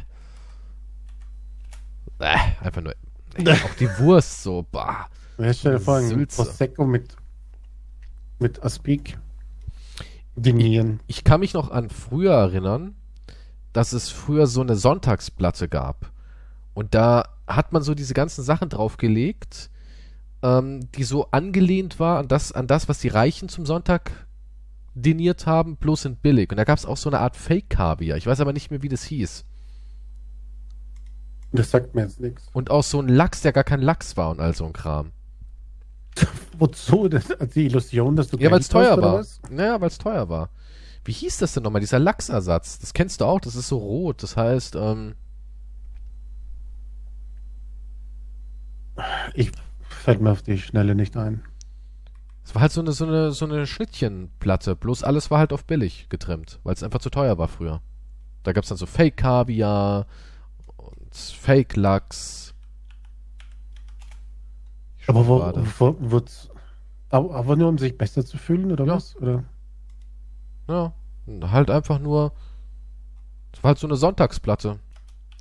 Äh, 2.20 2.38
einfach 2.62 2.82
nur. 2.82 2.94
Nee, 3.38 3.52
auch 3.66 3.76
die 3.80 3.90
Wurst 4.00 4.44
so, 4.44 4.66
bah. 4.72 5.10
Ja, 5.38 5.54
stell 5.54 5.74
dir 5.74 5.80
vor, 5.80 5.98
ein. 5.98 6.28
Prosecco 6.28 6.86
mit, 6.86 7.16
mit 8.40 8.64
Aspik 8.64 9.18
dinieren. 10.36 11.00
Ich 11.08 11.24
kann 11.24 11.40
mich 11.40 11.54
noch 11.54 11.72
an 11.72 11.90
früher 11.90 12.34
erinnern, 12.34 12.96
dass 13.74 13.94
es 13.94 14.10
früher 14.10 14.48
so 14.48 14.62
eine 14.62 14.76
Sonntagsplatte 14.76 15.68
gab. 15.68 16.12
Und 16.78 16.94
da 16.94 17.30
hat 17.48 17.74
man 17.74 17.82
so 17.82 17.96
diese 17.96 18.14
ganzen 18.14 18.44
Sachen 18.44 18.70
draufgelegt, 18.70 19.72
ähm, 20.44 20.92
die 20.92 21.06
so 21.06 21.32
angelehnt 21.32 22.00
war 22.00 22.20
an 22.20 22.28
das, 22.28 22.52
an 22.52 22.68
das, 22.68 22.88
was 22.88 23.00
die 23.00 23.08
Reichen 23.08 23.50
zum 23.50 23.66
Sonntag 23.66 24.28
diniert 24.94 25.48
haben, 25.48 25.78
bloß 25.78 26.04
sind 26.04 26.22
billig. 26.22 26.52
Und 26.52 26.58
da 26.58 26.66
gab 26.66 26.78
es 26.78 26.86
auch 26.86 26.98
so 26.98 27.10
eine 27.10 27.18
Art 27.18 27.36
Fake-Kaviar. 27.36 28.16
Ich 28.18 28.28
weiß 28.28 28.42
aber 28.42 28.54
nicht 28.54 28.70
mehr, 28.70 28.84
wie 28.84 28.90
das 28.90 29.02
hieß. 29.06 29.44
Das 31.52 31.72
sagt 31.72 31.96
mir 31.96 32.04
jetzt 32.04 32.20
nichts. 32.20 32.48
Und 32.54 32.70
auch 32.70 32.84
so 32.84 33.02
ein 33.02 33.08
Lachs, 33.08 33.42
der 33.42 33.54
gar 33.54 33.64
kein 33.64 33.82
Lachs 33.82 34.16
war 34.16 34.30
und 34.30 34.40
all 34.40 34.54
so 34.54 34.68
ein 34.68 34.74
Kram. 34.74 35.14
Wozu? 36.60 37.08
Das, 37.08 37.26
die 37.56 37.66
Illusion, 37.66 38.16
dass 38.16 38.30
du 38.30 38.38
Ja, 38.38 38.52
weil 38.52 38.60
es 38.60 38.70
teuer 38.70 39.02
war. 39.02 39.14
was? 39.16 39.42
Ja, 39.50 39.82
weil 39.82 39.88
es 39.88 39.98
teuer 39.98 40.30
war. 40.30 40.52
Wie 41.04 41.12
hieß 41.14 41.38
das 41.40 41.56
denn 41.56 41.64
nochmal, 41.64 41.82
dieser 41.82 41.98
Lachsersatz? 41.98 42.78
Das 42.78 42.94
kennst 42.94 43.22
du 43.22 43.26
auch, 43.26 43.40
das 43.40 43.56
ist 43.56 43.68
so 43.68 43.80
rot. 43.80 44.22
Das 44.22 44.38
heißt, 44.38 44.76
ähm, 44.76 45.16
Ich 49.34 49.52
fällt 49.90 50.22
mir 50.22 50.32
auf 50.32 50.42
die 50.42 50.58
Schnelle 50.58 50.96
nicht 50.96 51.18
ein. 51.18 51.44
es 52.44 52.56
war 52.56 52.62
halt 52.62 52.72
so 52.72 52.82
eine, 52.82 52.92
so 52.94 53.06
eine, 53.06 53.32
so 53.32 53.46
eine 53.46 53.68
Schnittchenplatte. 53.68 54.76
Bloß 54.76 55.04
alles 55.04 55.30
war 55.32 55.40
halt 55.40 55.54
auf 55.54 55.66
billig 55.66 56.08
getrimmt, 56.10 56.60
weil 56.64 56.74
es 56.74 56.84
einfach 56.84 57.00
zu 57.00 57.10
teuer 57.10 57.38
war 57.38 57.48
früher. 57.48 57.82
Da 58.44 58.54
gab's 58.54 58.70
dann 58.70 58.78
so 58.78 58.86
Fake-Kaviar 58.86 60.06
und 60.78 61.14
Fake-Lachs. 61.16 62.54
Aber 65.08 65.26
wo, 65.28 65.40
wo, 65.80 65.96
wo's- 66.00 66.50
aber, 67.10 67.56
nur 67.56 67.70
um 67.70 67.78
sich 67.78 67.98
besser 67.98 68.26
zu 68.26 68.38
fühlen, 68.38 68.72
oder 68.72 68.86
Ja. 68.86 68.96
was? 68.96 69.16
Oder? 69.18 69.44
Ja, 70.68 70.94
und 71.26 71.52
halt 71.52 71.70
einfach 71.72 72.00
nur. 72.00 72.34
Es 73.54 73.64
war 73.64 73.70
halt 73.70 73.80
so 73.80 73.88
eine 73.88 73.96
Sonntagsplatte. 73.96 74.80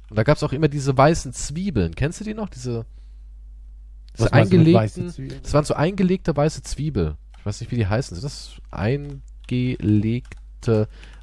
Und 0.09 0.17
da 0.17 0.23
gab's 0.23 0.45
auch 0.45 0.53
immer 0.53 0.69
diese 0.69 0.97
weißen 0.97 1.33
Zwiebeln. 1.33 1.95
Kennst 1.97 2.21
du 2.21 2.25
die 2.25 2.35
noch? 2.35 2.49
Diese, 2.49 2.87
weiße 4.25 4.33
eingelegten. 4.33 5.11
Zwiebeln? 5.11 5.43
Das 5.43 5.55
waren 5.55 5.65
so 5.65 5.75
eingelegte 5.75 6.37
weiße 6.37 6.63
Zwiebel. 6.63 7.17
Ich 7.39 7.47
weiß 7.47 7.61
nicht, 7.61 7.71
wie 7.71 7.77
die 7.77 7.87
heißen. 7.87 8.15
Sind 8.17 8.25
das 8.25 8.61
eingelegte 8.71 10.19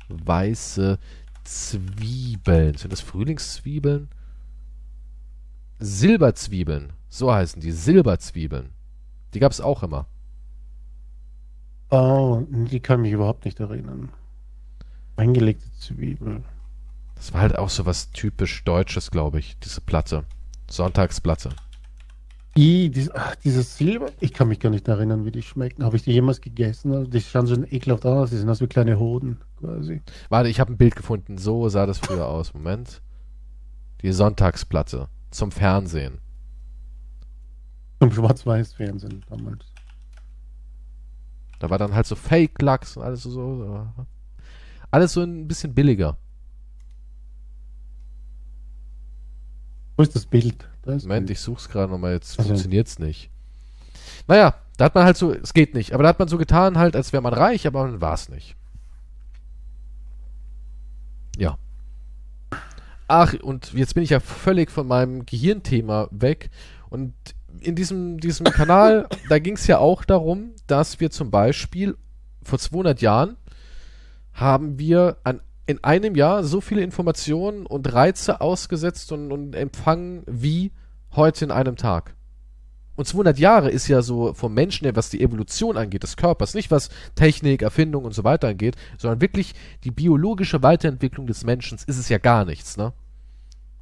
weiße 0.10 1.00
Zwiebeln? 1.44 2.78
Sind 2.78 2.94
das 2.94 3.02
Frühlingszwiebeln? 3.02 4.10
Silberzwiebeln. 5.80 6.94
So 7.10 7.34
heißen 7.34 7.62
die. 7.62 7.72
Silberzwiebeln. 7.72 8.70
Die 9.34 9.39
gab's 9.39 9.60
auch 9.60 9.84
immer. 9.84 10.08
Oh, 11.89 12.44
die 12.50 12.80
kann 12.80 13.02
mich 13.02 13.12
überhaupt 13.12 13.46
nicht 13.46 13.60
erinnern. 13.60 14.10
Eingelegte 15.16 15.72
Zwiebel. 15.80 16.44
Das 17.16 17.34
war 17.34 17.41
halt 17.41 17.58
auch 17.58 17.70
so 17.70 17.86
was 17.86 18.12
typisch 18.12 18.64
Deutsches, 18.64 19.12
glaube 19.12 19.39
ich. 19.39 19.58
Diese 19.60 19.82
Platte. 19.82 20.24
Sonntagsplatte. 20.70 21.50
I, 22.56 22.89
dies, 22.89 23.10
ach, 23.10 23.36
dieses 23.38 23.78
Silber, 23.78 24.12
ich 24.20 24.32
kann 24.32 24.47
mich 24.47 24.60
gar 24.60 24.70
nicht 24.70 24.88
erinnern, 24.88 25.26
wie 25.26 25.32
die 25.32 25.41
schmecken. 25.41 25.84
Habe 25.84 25.95
ich 25.95 26.04
die 26.04 26.12
jemals 26.12 26.39
gegessen? 26.39 26.93
Also, 26.93 27.10
die 27.10 27.20
schauen 27.20 27.47
schon 27.47 27.66
ekelhaft 27.66 28.06
aus. 28.06 28.30
Die 28.30 28.38
sind 28.38 28.47
aus 28.47 28.62
wie 28.62 28.68
kleine 28.68 28.99
Hoden, 28.99 29.39
quasi. 29.60 30.01
Warte, 30.30 30.49
ich 30.49 30.60
habe 30.60 30.72
ein 30.72 30.78
Bild 30.78 30.95
gefunden. 30.95 31.39
So 31.39 31.68
sah 31.70 31.88
das 31.88 31.97
früher 31.97 32.28
aus. 32.28 32.54
Moment. 32.54 33.01
Die 34.04 34.12
Sonntagsplatte. 34.12 35.08
Zum 35.32 35.51
Fernsehen. 35.51 36.20
Zum 37.99 38.12
Schwarz-Weiß-Fernsehen 38.12 39.26
damals. 39.30 39.66
Da 41.58 41.72
war 41.72 41.80
dann 41.80 41.95
halt 41.95 42.06
so 42.06 42.16
Fake-Lachs 42.16 42.97
und 42.97 43.04
alles 43.04 43.24
so, 43.24 43.32
so. 43.32 43.88
Alles 44.91 45.14
so 45.14 45.22
ein 45.22 45.47
bisschen 45.47 45.74
billiger. 45.74 46.18
Wo 49.97 50.04
ist 50.04 50.16
das 50.16 50.26
Bild? 50.28 50.70
Moment, 50.86 51.30
ich 51.30 51.40
such's 51.40 51.70
gerade 51.70 51.92
nochmal, 51.92 52.14
jetzt 52.14 52.38
Also- 52.40 52.50
funktioniert's 52.50 53.00
nicht. 53.00 53.30
Naja, 54.28 54.56
da 54.78 54.86
hat 54.86 54.96
man 54.96 55.06
halt 55.06 55.18
so, 55.18 55.34
es 55.34 55.54
geht 55.54 55.74
nicht, 55.74 55.94
aber 55.94 56.04
da 56.04 56.10
hat 56.10 56.20
man 56.20 56.28
so 56.28 56.38
getan 56.38 56.78
halt, 56.78 56.96
als 56.96 57.14
wäre 57.14 57.22
man 57.24 57.34
reich, 57.34 57.68
aber 57.68 57.84
man 57.84 58.02
war's 58.02 58.30
nicht. 58.30 58.56
Ja. 61.38 61.58
Ach, 63.08 63.34
und 63.42 63.74
jetzt 63.74 63.94
bin 63.96 64.04
ich 64.04 64.12
ja 64.12 64.20
völlig 64.20 64.72
von 64.72 64.88
meinem 64.88 65.26
Gehirnthema 65.26 66.08
weg. 66.12 66.50
Und 66.90 67.14
in 67.60 67.76
diesem, 67.76 68.20
diesem 68.20 68.46
Kanal, 68.46 69.08
da 69.30 69.40
ging's 69.40 69.68
ja 69.68 69.78
auch 69.80 70.04
darum, 70.06 70.52
dass 70.68 71.00
wir 71.00 71.12
zum 71.12 71.30
Beispiel 71.32 71.98
vor 72.44 72.60
200 72.60 73.02
Jahren 73.02 73.38
haben 74.34 74.80
wir 74.80 75.18
an, 75.24 75.42
in 75.66 75.84
einem 75.84 76.16
Jahr 76.16 76.43
so 76.43 76.61
viele 76.61 76.82
Informationen 76.82 77.66
und 77.66 77.91
Reize 77.93 78.41
ausgesetzt 78.41 79.11
und, 79.11 79.32
und 79.32 79.55
empfangen 79.55 80.24
wie 80.26 80.72
heute 81.16 81.45
in 81.45 81.51
einem 81.51 81.78
Tag. 81.78 82.16
Und 82.95 83.07
200 83.07 83.39
Jahre 83.39 83.72
ist 83.72 83.88
ja 83.88 84.01
so 84.01 84.34
vom 84.34 84.53
Menschen 84.53 84.86
her, 84.86 84.95
was 84.95 85.09
die 85.09 85.22
Evolution 85.22 85.78
angeht, 85.78 86.03
des 86.03 86.16
Körpers, 86.16 86.53
nicht 86.53 86.70
was 86.70 86.89
Technik, 87.16 87.64
Erfindung 87.64 88.05
und 88.05 88.14
so 88.14 88.24
weiter 88.24 88.49
angeht, 88.49 88.76
sondern 88.99 89.20
wirklich 89.20 89.53
die 89.84 89.91
biologische 89.91 90.61
Weiterentwicklung 90.61 91.26
des 91.26 91.43
Menschen 91.43 91.80
ist 91.88 91.97
es 91.97 92.09
ja 92.09 92.20
gar 92.20 92.45
nichts, 92.45 92.78
ne? 92.78 92.93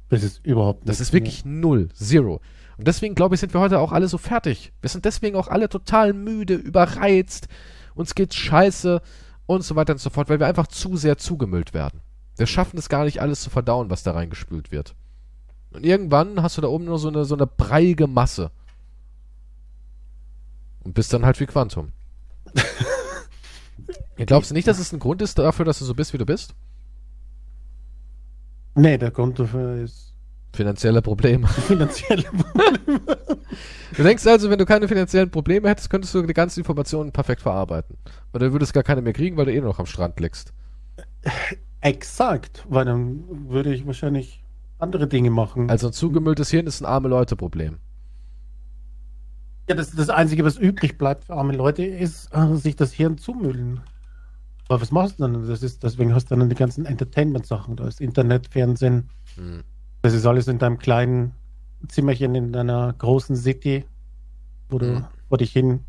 Das 0.08 0.22
ist 0.22 0.44
überhaupt 0.44 0.82
Das 0.82 0.98
nichts 0.98 1.00
ist 1.08 1.12
wirklich 1.12 1.44
null, 1.44 1.88
zero. 1.94 2.40
Und 2.78 2.88
deswegen 2.88 3.14
glaube 3.14 3.34
ich, 3.34 3.40
sind 3.40 3.52
wir 3.54 3.60
heute 3.60 3.80
auch 3.80 3.92
alle 3.92 4.08
so 4.08 4.18
fertig. 4.18 4.72
Wir 4.80 4.88
sind 4.88 5.04
deswegen 5.04 5.36
auch 5.36 5.48
alle 5.48 5.68
total 5.68 6.14
müde, 6.14 6.54
überreizt, 6.54 7.48
uns 7.94 8.14
geht's 8.14 8.36
scheiße 8.36 9.02
und 9.46 9.62
so 9.62 9.76
weiter 9.76 9.92
und 9.92 9.98
so 9.98 10.10
fort, 10.10 10.28
weil 10.28 10.40
wir 10.40 10.46
einfach 10.46 10.66
zu 10.66 10.96
sehr 10.96 11.18
zugemüllt 11.18 11.74
werden. 11.74 12.00
Wir 12.36 12.46
schaffen 12.46 12.78
es 12.78 12.88
gar 12.88 13.04
nicht 13.04 13.20
alles 13.20 13.42
zu 13.42 13.50
verdauen, 13.50 13.90
was 13.90 14.02
da 14.02 14.12
reingespült 14.12 14.72
wird. 14.72 14.94
Und 15.72 15.84
irgendwann 15.84 16.42
hast 16.42 16.56
du 16.56 16.60
da 16.60 16.68
oben 16.68 16.84
nur 16.84 16.98
so 16.98 17.08
eine, 17.08 17.24
so 17.24 17.34
eine 17.34 17.46
breiige 17.46 18.06
Masse. 18.06 18.50
Und 20.84 20.94
bist 20.94 21.12
dann 21.12 21.24
halt 21.24 21.38
wie 21.40 21.46
Quantum. 21.46 21.92
Glaubst 24.16 24.50
du 24.50 24.54
nicht, 24.54 24.68
dass 24.68 24.78
es 24.78 24.92
ein 24.92 24.98
Grund 24.98 25.22
ist 25.22 25.38
dafür, 25.38 25.64
dass 25.64 25.78
du 25.78 25.84
so 25.84 25.94
bist, 25.94 26.12
wie 26.12 26.18
du 26.18 26.26
bist? 26.26 26.54
Nee, 28.74 28.98
der 28.98 29.10
Grund 29.10 29.38
dafür 29.38 29.76
ist 29.76 30.11
Finanzielle 30.54 31.00
Probleme. 31.00 31.48
Finanzielle 31.68 32.24
Probleme. 32.24 33.00
Du 33.96 34.02
denkst 34.02 34.26
also, 34.26 34.50
wenn 34.50 34.58
du 34.58 34.66
keine 34.66 34.86
finanziellen 34.88 35.30
Probleme 35.30 35.68
hättest, 35.68 35.88
könntest 35.90 36.14
du 36.14 36.22
die 36.22 36.34
ganzen 36.34 36.60
Informationen 36.60 37.12
perfekt 37.12 37.42
verarbeiten. 37.42 37.96
Oder 38.32 38.46
du 38.46 38.52
würdest 38.52 38.72
gar 38.74 38.82
keine 38.82 39.02
mehr 39.02 39.12
kriegen, 39.12 39.36
weil 39.36 39.46
du 39.46 39.52
eh 39.52 39.60
nur 39.60 39.70
noch 39.70 39.78
am 39.78 39.86
Strand 39.86 40.18
liegst. 40.20 40.52
Exakt, 41.80 42.64
weil 42.68 42.84
dann 42.84 43.48
würde 43.48 43.72
ich 43.72 43.86
wahrscheinlich 43.86 44.42
andere 44.78 45.06
Dinge 45.08 45.30
machen. 45.30 45.70
Also 45.70 45.88
ein 45.88 45.92
zugemülltes 45.92 46.50
Hirn 46.50 46.66
ist 46.66 46.80
ein 46.80 46.86
arme 46.86 47.08
Leute-Problem. 47.08 47.78
ja, 49.68 49.74
das, 49.74 49.92
das 49.92 50.10
Einzige, 50.10 50.44
was 50.44 50.58
übrig 50.58 50.98
bleibt 50.98 51.24
für 51.24 51.34
arme 51.34 51.54
Leute, 51.54 51.84
ist, 51.84 52.28
äh, 52.34 52.54
sich 52.56 52.76
das 52.76 52.92
Hirn 52.92 53.16
zumüllen. 53.18 53.80
Aber 54.68 54.80
was 54.80 54.90
machst 54.90 55.18
du 55.18 55.22
dann? 55.24 55.46
Das 55.48 55.62
ist, 55.62 55.82
deswegen 55.82 56.14
hast 56.14 56.30
du 56.30 56.36
dann 56.36 56.48
die 56.48 56.54
ganzen 56.54 56.86
Entertainment-Sachen. 56.86 57.76
Da 57.76 57.86
ist 57.86 58.00
Internet, 58.00 58.48
Fernsehen. 58.48 59.08
Hm. 59.36 59.62
Das 60.02 60.14
ist 60.14 60.26
alles 60.26 60.48
in 60.48 60.58
deinem 60.58 60.78
kleinen 60.78 61.32
Zimmerchen 61.88 62.34
in 62.34 62.52
deiner 62.52 62.92
großen 62.92 63.36
City, 63.36 63.84
wo 64.70 64.78
du 64.78 64.86
Mhm. 64.86 65.06
vor 65.28 65.38
dich 65.38 65.52
hin 65.52 65.80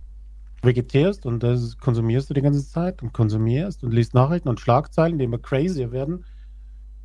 vegetierst 0.63 1.25
und 1.25 1.43
das 1.43 1.77
konsumierst 1.77 2.29
du 2.29 2.33
die 2.33 2.41
ganze 2.41 2.67
Zeit 2.67 3.03
und 3.03 3.13
konsumierst 3.13 3.83
und 3.83 3.91
liest 3.93 4.13
Nachrichten 4.13 4.49
und 4.49 4.59
Schlagzeilen, 4.59 5.17
die 5.19 5.25
immer 5.25 5.37
crazier 5.39 5.91
werden. 5.91 6.25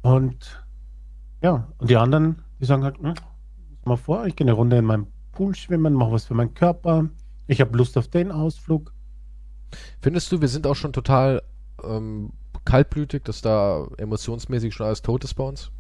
Und 0.03 0.65
ja, 1.43 1.73
und 1.79 1.91
die 1.91 1.97
anderen, 1.97 2.43
die 2.61 2.67
sagen 2.67 2.85
halt, 2.85 2.99
hm, 2.99 3.15
mal 3.85 3.97
vor, 3.97 4.27
ich 4.27 4.37
gehe 4.37 4.47
eine 4.47 4.53
Runde 4.55 4.79
in 4.79 4.85
meinem 4.85 5.09
Pool 5.33 5.55
schwimmen, 5.55 5.95
mache 5.95 6.13
was 6.13 6.27
für 6.27 6.35
meinen 6.35 6.55
Körper, 6.55 7.09
ich 7.47 7.61
habe 7.61 7.77
Lust 7.77 7.97
auf 7.99 8.09
den 8.09 8.33
Ausflug. 8.33 8.93
Findest 10.01 10.33
du, 10.33 10.41
wir 10.41 10.49
sind 10.49 10.67
auch 10.67 10.75
schon 10.77 10.93
total 10.93 11.43
ähm, 11.85 12.33
kaltblütig, 12.65 13.25
dass 13.25 13.41
da 13.43 13.87
emotionsmäßig 13.99 14.75
schon 14.75 14.87
alles 14.87 15.03
tot 15.03 15.25
ist 15.25 15.35
bei 15.35 15.45
uns? 15.45 15.71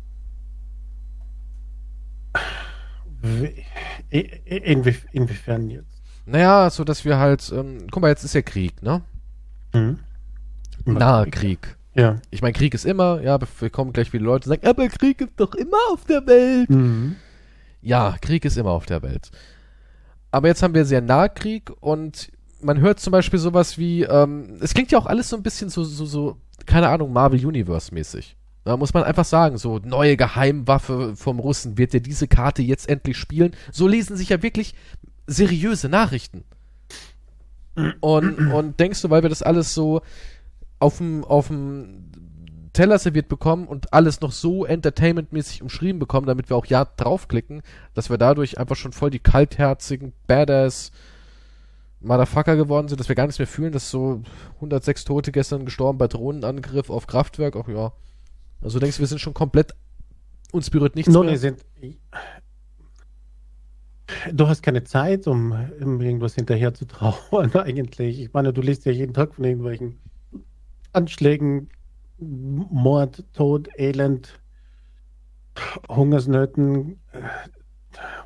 Inwie 4.10 4.96
inwiefern 5.12 5.70
jetzt? 5.70 6.02
Naja, 6.26 6.68
so 6.70 6.84
dass 6.84 7.04
wir 7.04 7.18
halt, 7.18 7.50
ähm, 7.54 7.86
guck 7.90 8.02
mal, 8.02 8.08
jetzt 8.08 8.24
ist 8.24 8.34
ja 8.34 8.42
Krieg, 8.42 8.82
ne? 8.82 9.02
Hm? 9.72 9.98
Nahe 10.84 11.26
Krieg. 11.30 11.76
Ja. 11.94 12.20
Ich 12.30 12.42
meine, 12.42 12.52
Krieg 12.52 12.74
ist 12.74 12.84
immer, 12.84 13.20
ja, 13.22 13.38
wir 13.40 13.70
kommen 13.70 13.92
gleich 13.92 14.10
viele 14.10 14.24
Leute 14.24 14.48
und 14.48 14.56
sagen, 14.56 14.66
aber 14.66 14.88
Krieg 14.88 15.20
ist 15.20 15.32
doch 15.36 15.54
immer 15.54 15.78
auf 15.92 16.04
der 16.04 16.26
Welt. 16.26 16.70
Mhm. 16.70 17.16
Ja, 17.80 18.16
Krieg 18.20 18.44
ist 18.44 18.56
immer 18.56 18.70
auf 18.70 18.86
der 18.86 19.02
Welt. 19.02 19.30
Aber 20.30 20.48
jetzt 20.48 20.62
haben 20.62 20.74
wir 20.74 20.84
sehr 20.84 21.00
nah 21.00 21.28
Krieg 21.28 21.72
und 21.80 22.30
man 22.60 22.80
hört 22.80 23.00
zum 23.00 23.10
Beispiel 23.10 23.38
sowas 23.38 23.78
wie, 23.78 24.02
ähm, 24.02 24.58
es 24.60 24.74
klingt 24.74 24.90
ja 24.90 24.98
auch 24.98 25.06
alles 25.06 25.28
so 25.28 25.36
ein 25.36 25.42
bisschen 25.42 25.70
so, 25.70 25.82
so, 25.84 26.04
so, 26.04 26.36
keine 26.66 26.88
Ahnung, 26.88 27.12
Marvel 27.12 27.44
Universe 27.44 27.92
mäßig. 27.94 28.36
Da 28.68 28.76
muss 28.76 28.92
man 28.92 29.02
einfach 29.02 29.24
sagen, 29.24 29.56
so 29.56 29.78
neue 29.78 30.18
Geheimwaffe 30.18 31.16
vom 31.16 31.38
Russen 31.38 31.78
wird 31.78 31.94
ja 31.94 32.00
diese 32.00 32.28
Karte 32.28 32.60
jetzt 32.60 32.86
endlich 32.86 33.16
spielen. 33.16 33.52
So 33.72 33.88
lesen 33.88 34.14
sich 34.14 34.28
ja 34.28 34.42
wirklich 34.42 34.74
seriöse 35.26 35.88
Nachrichten. 35.88 36.44
Und, 38.00 38.52
und 38.52 38.78
denkst 38.78 39.00
du, 39.00 39.08
weil 39.08 39.22
wir 39.22 39.30
das 39.30 39.42
alles 39.42 39.72
so 39.72 40.02
auf 40.80 40.98
dem, 40.98 41.24
auf 41.24 41.48
dem 41.48 42.10
Teller 42.74 42.98
serviert 42.98 43.28
bekommen 43.28 43.66
und 43.66 43.94
alles 43.94 44.20
noch 44.20 44.32
so 44.32 44.66
entertainmentmäßig 44.66 45.62
umschrieben 45.62 45.98
bekommen, 45.98 46.26
damit 46.26 46.50
wir 46.50 46.56
auch 46.58 46.66
ja 46.66 46.84
draufklicken, 46.84 47.62
dass 47.94 48.10
wir 48.10 48.18
dadurch 48.18 48.58
einfach 48.58 48.76
schon 48.76 48.92
voll 48.92 49.08
die 49.08 49.18
kaltherzigen, 49.18 50.12
badass 50.26 50.92
Motherfucker 52.00 52.56
geworden 52.56 52.88
sind, 52.88 53.00
dass 53.00 53.08
wir 53.08 53.16
gar 53.16 53.24
nichts 53.24 53.38
mehr 53.38 53.48
fühlen, 53.48 53.72
dass 53.72 53.90
so 53.90 54.20
106 54.56 55.06
Tote 55.06 55.32
gestern 55.32 55.64
gestorben 55.64 55.96
bei 55.96 56.06
Drohnenangriff 56.06 56.90
auf 56.90 57.06
Kraftwerk, 57.06 57.56
ach 57.56 57.68
ja. 57.68 57.92
Also 58.60 58.78
denkst 58.78 58.96
du, 58.96 59.00
wir 59.00 59.06
sind 59.06 59.20
schon 59.20 59.34
komplett, 59.34 59.74
uns 60.52 60.70
berührt 60.70 60.96
nichts 60.96 61.12
Nur 61.12 61.24
mehr? 61.24 61.38
sind. 61.38 61.64
Du 64.32 64.48
hast 64.48 64.62
keine 64.62 64.84
Zeit, 64.84 65.26
um, 65.26 65.52
irgendwas 65.52 66.34
hinterher 66.34 66.72
zu 66.74 66.86
trauern, 66.86 67.52
eigentlich. 67.54 68.20
Ich 68.20 68.32
meine, 68.32 68.52
du 68.52 68.62
liest 68.62 68.84
ja 68.86 68.92
jeden 68.92 69.12
Tag 69.14 69.34
von 69.34 69.44
irgendwelchen 69.44 69.98
Anschlägen, 70.92 71.68
Mord, 72.18 73.24
Tod, 73.34 73.68
Elend, 73.76 74.40
Hungersnöten, 75.88 76.98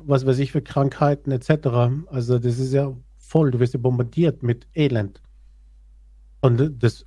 was 0.01 0.25
weiß 0.25 0.39
ich 0.39 0.51
für 0.51 0.61
Krankheiten 0.61 1.31
etc. 1.31 1.67
Also 2.07 2.39
das 2.39 2.59
ist 2.59 2.73
ja 2.73 2.95
voll, 3.17 3.51
du 3.51 3.59
wirst 3.59 3.73
ja 3.73 3.79
bombardiert 3.79 4.41
mit 4.41 4.67
Elend. 4.73 5.21
Und 6.41 6.81
das, 6.81 7.05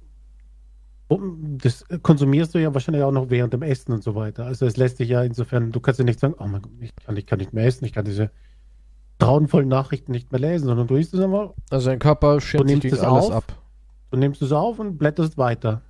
das 1.08 1.84
konsumierst 2.02 2.54
du 2.54 2.58
ja 2.60 2.74
wahrscheinlich 2.74 3.04
auch 3.04 3.12
noch 3.12 3.30
während 3.30 3.52
dem 3.52 3.62
Essen 3.62 3.92
und 3.92 4.02
so 4.02 4.14
weiter. 4.14 4.44
Also 4.46 4.66
es 4.66 4.76
lässt 4.76 4.98
dich 4.98 5.08
ja 5.08 5.22
insofern, 5.22 5.70
du 5.70 5.80
kannst 5.80 5.98
ja 6.00 6.04
nicht 6.04 6.18
sagen, 6.18 6.34
oh 6.38 6.46
mein 6.46 6.62
Gott, 6.62 6.72
ich 6.80 6.94
kann, 6.96 7.16
ich 7.16 7.26
kann 7.26 7.38
nicht 7.38 7.52
mehr 7.52 7.64
essen, 7.66 7.84
ich 7.84 7.92
kann 7.92 8.04
diese 8.04 8.30
grauenvollen 9.18 9.68
Nachrichten 9.68 10.12
nicht 10.12 10.32
mehr 10.32 10.40
lesen, 10.40 10.66
sondern 10.66 10.86
du 10.88 10.96
isst 10.96 11.14
es 11.14 11.20
einfach, 11.20 11.54
Also 11.70 11.90
dein 11.90 11.98
Körper 12.00 12.40
schirmt 12.40 12.70
Du 12.70 12.80
sich 12.80 13.00
alles 13.00 13.26
auf? 13.26 13.32
ab. 13.32 13.62
du 14.10 14.18
nimmst 14.18 14.42
es 14.42 14.52
auf 14.52 14.78
und 14.78 14.98
blätterst 14.98 15.38
weiter 15.38 15.82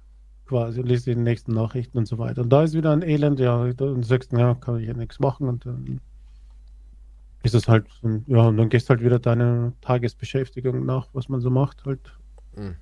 quasi 0.46 0.80
und 0.80 0.86
liest 0.86 1.06
die 1.06 1.16
nächsten 1.16 1.52
Nachrichten 1.52 1.98
und 1.98 2.06
so 2.06 2.18
weiter. 2.18 2.42
Und 2.42 2.50
da 2.50 2.62
ist 2.62 2.74
wieder 2.74 2.92
ein 2.92 3.02
Elend, 3.02 3.40
ja, 3.40 3.72
dann 3.72 4.02
sagst 4.02 4.32
ja, 4.32 4.54
kann 4.54 4.78
ich 4.78 4.86
ja 4.86 4.94
nichts 4.94 5.18
machen 5.18 5.48
und 5.48 5.66
dann 5.66 6.00
ist 7.42 7.54
es 7.54 7.68
halt, 7.68 7.86
ja, 8.26 8.46
und 8.48 8.56
dann 8.56 8.68
gehst 8.68 8.90
halt 8.90 9.02
wieder 9.02 9.18
deine 9.18 9.72
Tagesbeschäftigung 9.80 10.84
nach, 10.84 11.08
was 11.14 11.28
man 11.28 11.40
so 11.40 11.50
macht 11.50 11.84
halt. 11.84 12.00
Mhm. 12.56 12.76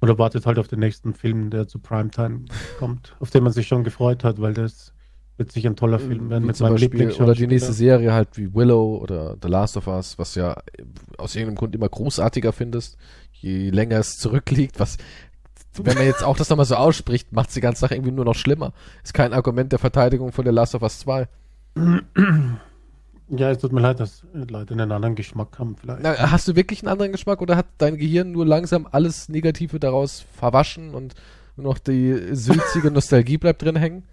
Oder 0.00 0.18
wartet 0.18 0.46
halt 0.46 0.58
auf 0.58 0.68
den 0.68 0.80
nächsten 0.80 1.14
Film, 1.14 1.50
der 1.50 1.68
zu 1.68 1.78
Primetime 1.78 2.44
kommt, 2.78 3.16
auf 3.18 3.30
den 3.30 3.42
man 3.42 3.52
sich 3.52 3.66
schon 3.66 3.82
gefreut 3.82 4.24
hat, 4.24 4.40
weil 4.40 4.52
das 4.52 4.92
wird 5.38 5.52
sicher 5.52 5.70
ein 5.70 5.76
toller 5.76 5.98
Film 5.98 6.30
werden 6.30 6.44
Wie 6.44 6.48
mit 6.48 6.60
meinem 6.60 6.74
Beispiel, 6.74 7.12
oder 7.12 7.34
die 7.34 7.46
nächste 7.46 7.72
Serie 7.72 8.12
halt 8.12 8.36
wie 8.36 8.54
Willow 8.54 8.98
oder 8.98 9.36
The 9.40 9.48
Last 9.48 9.76
of 9.76 9.86
Us, 9.86 10.18
was 10.18 10.34
ja 10.34 10.52
äh, 10.52 10.84
aus 11.18 11.34
irgendeinem 11.34 11.56
Grund 11.56 11.74
immer 11.74 11.88
großartiger 11.88 12.52
findest, 12.52 12.96
je 13.32 13.70
länger 13.70 13.98
es 13.98 14.18
zurückliegt, 14.18 14.80
was 14.80 14.96
wenn 15.78 15.94
man 15.94 16.06
jetzt 16.06 16.24
auch 16.24 16.38
das 16.38 16.48
nochmal 16.48 16.64
so 16.64 16.76
ausspricht, 16.76 17.32
macht 17.32 17.54
die 17.54 17.60
ganze 17.60 17.80
Sache 17.80 17.94
irgendwie 17.94 18.12
nur 18.12 18.24
noch 18.24 18.34
schlimmer. 18.34 18.72
Ist 19.04 19.12
kein 19.12 19.34
Argument 19.34 19.72
der 19.72 19.78
Verteidigung 19.78 20.32
von 20.32 20.46
The 20.46 20.50
Last 20.50 20.74
of 20.74 20.80
Us 20.80 21.00
2. 21.00 21.28
Ja, 23.28 23.50
es 23.50 23.58
tut 23.58 23.72
mir 23.72 23.80
leid, 23.80 23.98
dass 23.98 24.22
Leute 24.32 24.74
einen 24.74 24.92
anderen 24.92 25.16
Geschmack 25.16 25.58
haben 25.58 25.76
vielleicht. 25.76 26.02
Na, 26.02 26.30
hast 26.30 26.46
du 26.46 26.54
wirklich 26.54 26.82
einen 26.82 26.92
anderen 26.92 27.10
Geschmack 27.10 27.42
oder 27.42 27.56
hat 27.56 27.66
dein 27.78 27.96
Gehirn 27.96 28.30
nur 28.30 28.46
langsam 28.46 28.86
alles 28.90 29.28
Negative 29.28 29.80
daraus 29.80 30.20
verwaschen 30.20 30.94
und 30.94 31.14
nur 31.56 31.64
noch 31.64 31.78
die 31.78 32.34
sülzige 32.34 32.90
Nostalgie 32.90 33.38
bleibt 33.38 33.62
drin 33.62 33.76
hängen? 33.76 34.04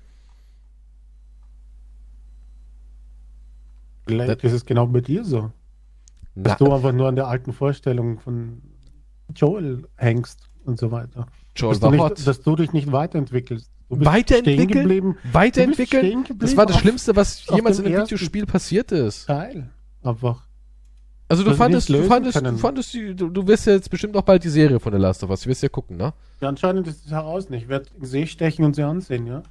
Vielleicht 4.08 4.44
ist 4.44 4.54
es 4.54 4.66
genau 4.66 4.88
bei 4.88 5.02
dir 5.02 5.24
so. 5.24 5.52
Na, 6.36 6.44
Dass 6.44 6.58
du 6.58 6.72
einfach 6.72 6.92
nur 6.92 7.08
an 7.08 7.16
der 7.16 7.28
alten 7.28 7.54
Vorstellung 7.54 8.20
von 8.20 8.62
Joel 9.36 9.88
hängst 9.96 10.50
und 10.66 10.80
so 10.80 10.92
weiter. 10.92 11.28
Joel 11.56 11.72
dass, 11.72 11.80
du 11.80 11.86
war 11.86 11.92
nicht, 11.92 12.02
hot. 12.02 12.28
dass 12.28 12.42
du 12.42 12.56
dich 12.56 12.74
nicht 12.74 12.92
weiterentwickelst. 12.92 13.70
Du 13.90 14.06
Weiterentwickeln? 14.06 14.68
geblieben. 14.68 15.18
Weiterentwickeln? 15.32 16.24
Du 16.24 16.34
Das 16.34 16.58
war 16.58 16.66
das 16.66 16.80
Schlimmste, 16.80 17.16
was 17.16 17.46
jemals 17.48 17.80
in 17.80 17.86
einem 17.86 18.04
Videospiel 18.04 18.46
passiert 18.46 18.92
ist. 18.92 19.28
Teil. 19.28 19.70
Einfach. 20.02 20.48
Also 21.28 21.44
du 21.44 21.56
fandest, 21.56 21.90
du 21.90 22.04
fandest, 22.04 22.42
du 22.46 22.58
fandest 22.58 22.94
die, 22.94 23.16
du, 23.16 23.30
du 23.30 23.48
wirst 23.48 23.66
ja 23.66 23.74
jetzt 23.74 23.90
bestimmt 23.90 24.16
auch 24.16 24.22
bald 24.22 24.44
die 24.44 24.50
Serie 24.50 24.80
von 24.80 24.92
The 24.94 25.00
Last 25.00 25.24
of 25.24 25.30
Us, 25.30 25.42
du 25.42 25.50
wirst 25.50 25.64
ja 25.64 25.70
gucken, 25.70 25.98
ne? 25.98 26.14
Ja, 26.42 26.50
anscheinend 26.50 26.88
ist 26.88 27.06
es 27.06 27.12
heraus 27.12 27.50
nicht. 27.50 27.64
Ich 27.64 27.70
werde 27.70 27.88
See 28.02 28.28
stechen 28.28 28.66
und 28.66 28.76
sie 28.76 28.84
ansehen, 28.84 29.26
ja. 29.26 29.42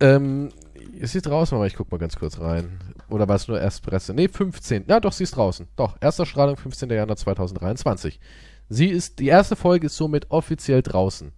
Ähm, 0.00 0.50
ist 0.98 1.12
sie 1.12 1.22
draußen, 1.22 1.56
aber 1.56 1.66
ich 1.66 1.74
guck 1.74 1.90
mal 1.90 1.98
ganz 1.98 2.16
kurz 2.16 2.38
rein. 2.40 2.78
Oder 3.08 3.28
war 3.28 3.36
es 3.36 3.48
nur 3.48 3.60
Erstpresse? 3.60 4.12
Nee, 4.12 4.28
15. 4.28 4.84
Ja, 4.88 5.00
doch, 5.00 5.12
sie 5.12 5.24
ist 5.24 5.36
draußen. 5.36 5.68
Doch, 5.76 5.96
erster 6.00 6.26
Strahlung, 6.26 6.56
15. 6.56 6.90
Januar 6.90 7.16
2023. 7.16 8.20
Sie 8.68 8.88
ist, 8.88 9.18
die 9.20 9.26
erste 9.28 9.56
Folge 9.56 9.86
ist 9.86 9.96
somit 9.96 10.30
offiziell 10.30 10.82
draußen. 10.82 11.32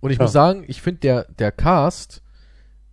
Und 0.00 0.10
ich 0.10 0.18
Ja. 0.18 0.24
muss 0.24 0.32
sagen, 0.32 0.64
ich 0.66 0.80
finde 0.82 1.00
der, 1.00 1.24
der 1.38 1.52
Cast, 1.52 2.22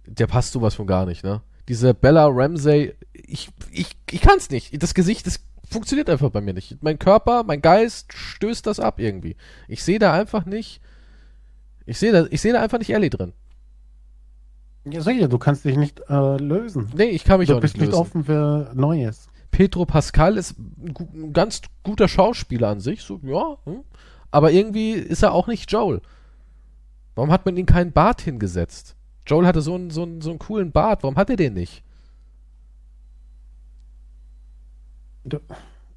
der 0.06 0.28
passt 0.28 0.52
sowas 0.54 0.76
von 0.76 0.88
gar 0.88 1.06
nicht, 1.06 1.24
ne? 1.24 1.42
Diese 1.68 1.94
Bella 1.94 2.28
Ramsey, 2.28 2.94
ich, 3.14 3.50
ich, 3.72 3.98
ich 4.12 4.22
kann's 4.22 4.50
nicht. 4.52 4.82
Das 4.84 4.94
Gesicht, 4.94 5.26
das 5.26 5.40
funktioniert 5.70 6.10
einfach 6.10 6.30
bei 6.30 6.42
mir 6.42 6.54
nicht. 6.54 6.78
Mein 6.84 7.00
Körper, 7.00 7.44
mein 7.44 7.62
Geist 7.62 8.14
stößt 8.14 8.68
das 8.68 8.80
ab 8.80 9.00
irgendwie. 9.00 9.36
Ich 9.68 9.84
sehe 9.84 9.98
da 10.00 10.14
einfach 10.14 10.46
nicht, 10.46 10.80
ich 11.88 11.98
sehe 11.98 12.12
da, 12.12 12.26
ich 12.30 12.42
sehe 12.42 12.54
da 12.54 12.62
einfach 12.62 12.78
nicht 12.78 12.92
Ellie 12.94 13.10
drin. 13.10 13.34
Ja, 14.88 15.02
sicher, 15.02 15.28
du 15.28 15.40
kannst 15.40 15.66
dich 15.66 15.78
nicht 15.78 16.02
äh, 16.10 16.38
lösen. 16.38 16.92
Nee, 16.96 17.06
ich 17.06 17.24
kann 17.24 17.40
mich 17.40 17.50
Du 17.50 17.56
auch 17.58 17.62
bist 17.62 17.74
nicht 17.76 17.82
nicht 17.82 17.90
lösen. 17.92 18.00
offen 18.02 18.24
für 18.26 18.72
Neues. 18.76 19.28
Pedro 19.56 19.86
Pascal 19.86 20.36
ist 20.36 20.60
ein, 20.60 21.32
ganz 21.32 21.62
guter 21.82 22.10
Schauspieler 22.10 22.68
an 22.68 22.82
sich, 22.82 23.04
so, 23.04 23.22
ja. 23.24 23.56
Hm. 23.64 23.86
Aber 24.30 24.52
irgendwie 24.52 24.92
ist 24.92 25.24
er 25.24 25.32
auch 25.32 25.48
nicht 25.48 25.72
Joel. 25.72 26.02
Warum 27.16 27.32
hat 27.32 27.46
man 27.46 27.56
ihm 27.56 27.66
keinen 27.66 27.94
Bart 27.94 28.20
hingesetzt? 28.20 28.98
Joel 29.26 29.48
hatte 29.48 29.62
so 29.62 29.76
einen, 29.76 29.92
so 29.92 30.04
einen, 30.04 30.20
so 30.20 30.32
einen 30.32 30.40
coolen 30.40 30.74
Bart, 30.74 31.04
warum 31.04 31.16
hat 31.16 31.30
er 31.30 31.38
den 31.38 31.54
nicht? 31.54 31.84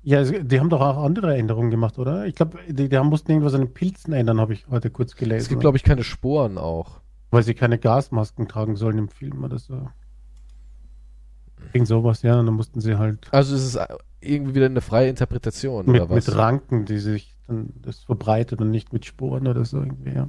Ja, 0.04 0.22
die 0.22 0.60
haben 0.60 0.70
doch 0.70 0.80
auch 0.80 1.02
andere 1.02 1.36
Änderungen 1.36 1.72
gemacht, 1.72 1.98
oder? 1.98 2.26
Ich 2.26 2.36
glaube, 2.36 2.60
die, 2.68 2.88
die 2.88 2.96
haben- 2.96 3.08
mussten 3.08 3.32
irgendwas 3.32 3.54
an 3.54 3.62
den 3.62 3.74
Pilzen 3.74 4.12
ändern, 4.12 4.40
habe 4.40 4.52
ich 4.52 4.68
heute 4.68 4.90
kurz 4.90 5.16
gelesen. 5.16 5.42
Es 5.42 5.48
gibt, 5.48 5.62
glaube 5.62 5.76
ich, 5.76 5.82
keine 5.82 6.04
Sporen 6.04 6.58
auch. 6.58 7.00
Weil 7.32 7.42
sie 7.42 7.54
keine 7.54 7.78
Gasmasken 7.78 8.46
tragen 8.46 8.76
sollen 8.76 8.98
im 8.98 9.08
Film 9.08 9.42
oder 9.42 9.58
so. 9.58 9.88
Wegen 11.72 11.86
sowas, 11.86 12.22
ja. 12.22 12.38
Und 12.38 12.46
dann 12.46 12.54
mussten 12.54 12.80
sie 12.80 12.96
halt 12.96 13.26
Also 13.32 13.54
ist 13.54 13.62
es 13.74 13.78
irgendwie 14.20 14.54
wieder 14.54 14.66
eine 14.66 14.80
freie 14.80 15.08
Interpretation 15.08 15.86
mit, 15.86 16.00
oder 16.00 16.10
was? 16.10 16.26
mit 16.26 16.36
Ranken, 16.36 16.84
die 16.84 16.98
sich 16.98 17.34
dann 17.46 17.70
das 17.82 18.00
verbreitet 18.00 18.60
und 18.60 18.70
nicht 18.70 18.92
mit 18.92 19.04
Sporen 19.04 19.46
oder 19.46 19.64
so 19.64 19.78
irgendwie, 19.78 20.10
ja. 20.12 20.28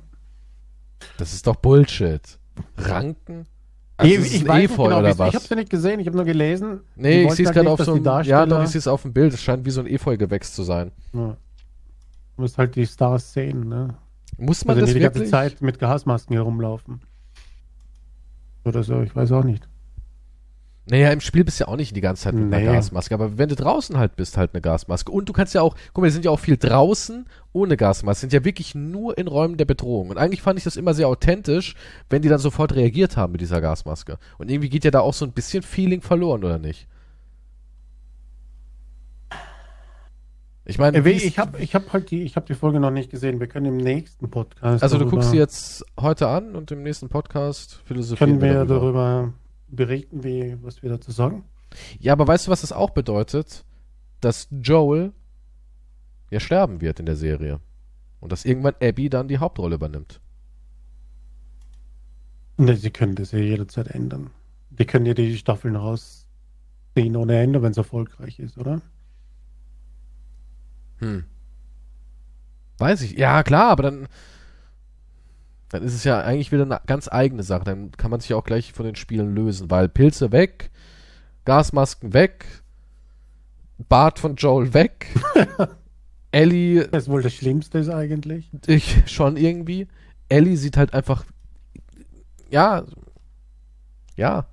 Das 1.17 1.33
ist 1.33 1.47
doch 1.47 1.55
Bullshit. 1.55 2.21
Ranken? 2.77 3.41
Ich- 3.41 3.47
Also 3.97 4.13
ich 4.35 4.41
ein 4.41 4.47
weiß 4.47 4.61
nicht 4.61 4.71
Efeu 4.71 4.83
genau, 4.85 4.99
oder 4.99 5.17
was? 5.19 5.29
Ich 5.29 5.35
habe 5.35 5.43
es 5.43 5.49
ja 5.49 5.55
nicht 5.57 5.69
gesehen, 5.69 5.99
ich 5.99 6.07
habe 6.07 6.15
nur 6.17 6.25
gelesen. 6.25 6.81
Nee, 6.95 7.21
Die 7.23 7.27
ich 7.27 7.33
sehe 7.33 7.43
es 7.45 7.47
halt 7.49 7.55
gerade 7.55 7.69
nicht, 7.69 7.79
auf 7.79 7.85
so 7.85 7.93
die 7.97 7.97
einem, 7.99 8.05
ja 8.05 8.45
doch, 8.45 8.51
Darsteller- 8.57 8.63
ich 8.63 8.69
sehe 8.69 8.79
es 8.79 8.87
auf 8.87 9.01
dem 9.01 9.13
Bild. 9.13 9.33
Es 9.33 9.41
scheint 9.41 9.65
wie 9.65 9.71
so 9.71 9.81
ein 9.81 9.87
Efeugewächs 9.87 10.53
zu 10.53 10.63
sein. 10.63 10.91
Ja. 11.13 11.35
Du 12.35 12.41
musst 12.41 12.57
halt 12.57 12.75
die 12.75 12.85
Stars 12.87 13.31
sehen, 13.33 13.67
ne? 13.69 13.95
Muss 14.37 14.63
man 14.65 14.75
Also 14.75 14.81
das 14.81 14.87
nicht 14.89 14.95
die 14.97 15.01
ganze 15.03 15.15
wirklich? 15.19 15.31
Zeit 15.31 15.61
mit 15.61 15.79
Gasmasken 15.79 16.33
herumlaufen. 16.33 17.01
Oder 18.65 18.83
so, 18.83 19.01
ich 19.01 19.15
weiß 19.15 19.31
auch 19.33 19.43
nicht. 19.43 19.67
Naja, 20.89 21.11
im 21.11 21.21
Spiel 21.21 21.43
bist 21.43 21.59
du 21.59 21.65
ja 21.65 21.67
auch 21.67 21.75
nicht 21.75 21.95
die 21.95 22.01
ganze 22.01 22.23
Zeit 22.23 22.33
mit 22.33 22.51
einer 22.51 22.65
Nee. 22.65 22.73
Gasmaske, 22.77 23.13
aber 23.13 23.37
wenn 23.37 23.47
du 23.49 23.55
draußen 23.55 23.97
halt 23.97 24.15
bist, 24.15 24.37
halt 24.37 24.53
eine 24.53 24.61
Gasmaske. 24.61 25.11
Und 25.11 25.29
du 25.29 25.33
kannst 25.33 25.53
ja 25.53 25.61
auch, 25.61 25.75
guck 25.93 26.01
mal, 26.01 26.05
wir 26.07 26.11
sind 26.11 26.25
ja 26.25 26.31
auch 26.31 26.39
viel 26.39 26.57
draußen 26.57 27.25
ohne 27.53 27.77
Gasmaske, 27.77 28.21
sind 28.21 28.33
ja 28.33 28.43
wirklich 28.43 28.73
nur 28.73 29.17
in 29.17 29.27
Räumen 29.27 29.57
der 29.57 29.65
Bedrohung. 29.65 30.09
Und 30.09 30.17
eigentlich 30.17 30.41
fand 30.41 30.57
ich 30.57 30.63
das 30.63 30.77
immer 30.77 30.93
sehr 30.95 31.07
authentisch, 31.07 31.75
wenn 32.09 32.21
die 32.23 32.29
dann 32.29 32.39
sofort 32.39 32.73
reagiert 32.75 33.17
haben 33.17 33.33
mit 33.33 33.41
dieser 33.41 33.61
Gasmaske. 33.61 34.17
Und 34.39 34.49
irgendwie 34.49 34.69
geht 34.69 34.83
ja 34.83 34.91
da 34.91 35.01
auch 35.01 35.13
so 35.13 35.25
ein 35.25 35.31
bisschen 35.31 35.61
Feeling 35.61 36.01
verloren, 36.01 36.43
oder 36.43 36.57
nicht? 36.57 36.87
Ich 40.65 40.77
meine, 40.77 40.97
Äh, 40.99 41.09
Ich 41.11 41.39
habe 41.39 41.57
ich 41.59 41.73
hab 41.73 41.91
halt 41.93 42.11
die, 42.11 42.21
ich 42.23 42.35
hab 42.35 42.45
die 42.45 42.53
Folge 42.53 42.79
noch 42.79 42.91
nicht 42.91 43.09
gesehen. 43.09 43.39
Wir 43.39 43.47
können 43.47 43.65
im 43.65 43.77
nächsten 43.77 44.29
Podcast. 44.29 44.83
also 44.83 44.97
du 44.99 45.09
guckst 45.09 45.31
sie 45.31 45.37
jetzt 45.37 45.83
heute 45.99 46.27
an 46.27 46.55
und 46.55 46.71
im 46.71 46.83
nächsten 46.83 47.09
Podcast 47.09 47.79
philosophieren 47.85 48.39
Können 48.39 48.41
wir 48.41 48.65
darüber. 48.65 48.75
darüber 48.75 49.33
berichten, 49.71 50.23
wie, 50.23 50.57
was 50.61 50.81
wir 50.83 50.89
dazu 50.89 51.11
sagen? 51.11 51.43
Ja, 51.99 52.13
aber 52.13 52.27
weißt 52.27 52.47
du, 52.47 52.51
was 52.51 52.61
das 52.61 52.71
auch 52.71 52.91
bedeutet? 52.91 53.65
Dass 54.21 54.47
Joel 54.51 55.13
ja 56.29 56.39
sterben 56.39 56.81
wird 56.81 56.99
in 56.99 57.05
der 57.05 57.15
Serie. 57.15 57.59
Und 58.19 58.31
dass 58.31 58.45
irgendwann 58.45 58.75
Abby 58.81 59.09
dann 59.09 59.27
die 59.27 59.37
Hauptrolle 59.37 59.75
übernimmt. 59.75 60.19
Ne, 62.57 62.75
sie 62.75 62.91
können 62.91 63.15
das 63.15 63.31
ja 63.31 63.39
jederzeit 63.39 63.87
ändern. 63.87 64.31
Die 64.69 64.85
können 64.85 65.05
ja 65.05 65.13
die 65.13 65.37
Staffeln 65.37 65.77
rausziehen 65.77 67.15
ohne 67.15 67.39
Ende, 67.39 67.61
wenn 67.61 67.71
es 67.71 67.77
erfolgreich 67.77 68.39
ist, 68.39 68.57
oder? 68.57 68.81
Hm. 70.97 71.23
Weiß 72.77 73.01
ich. 73.01 73.13
Ja, 73.13 73.43
klar, 73.43 73.69
aber 73.69 73.83
dann. 73.83 74.07
Dann 75.69 75.83
ist 75.83 75.93
es 75.93 76.03
ja 76.03 76.19
eigentlich 76.21 76.51
wieder 76.51 76.63
eine 76.63 76.81
ganz 76.87 77.07
eigene 77.11 77.43
Sache. 77.43 77.63
Dann 77.63 77.91
kann 77.91 78.11
man 78.11 78.19
sich 78.19 78.29
ja 78.29 78.37
auch 78.37 78.43
gleich 78.43 78.73
von 78.73 78.85
den 78.85 78.95
Spielen 78.95 79.35
lösen, 79.35 79.69
weil 79.69 79.87
Pilze 79.87 80.31
weg, 80.31 80.71
Gasmasken 81.45 82.13
weg, 82.13 82.45
Bart 83.87 84.19
von 84.19 84.35
Joel 84.35 84.73
weg, 84.73 85.07
Ellie 86.31 86.87
Das 86.87 87.03
ist 87.03 87.09
wohl 87.09 87.21
das 87.23 87.33
Schlimmste 87.33 87.79
ist 87.79 87.89
eigentlich. 87.89 88.49
ich 88.67 89.03
schon 89.11 89.37
irgendwie. 89.37 89.87
Ellie 90.27 90.57
sieht 90.57 90.77
halt 90.77 90.93
einfach. 90.93 91.23
Ja. 92.51 92.83
Ja. 94.15 94.45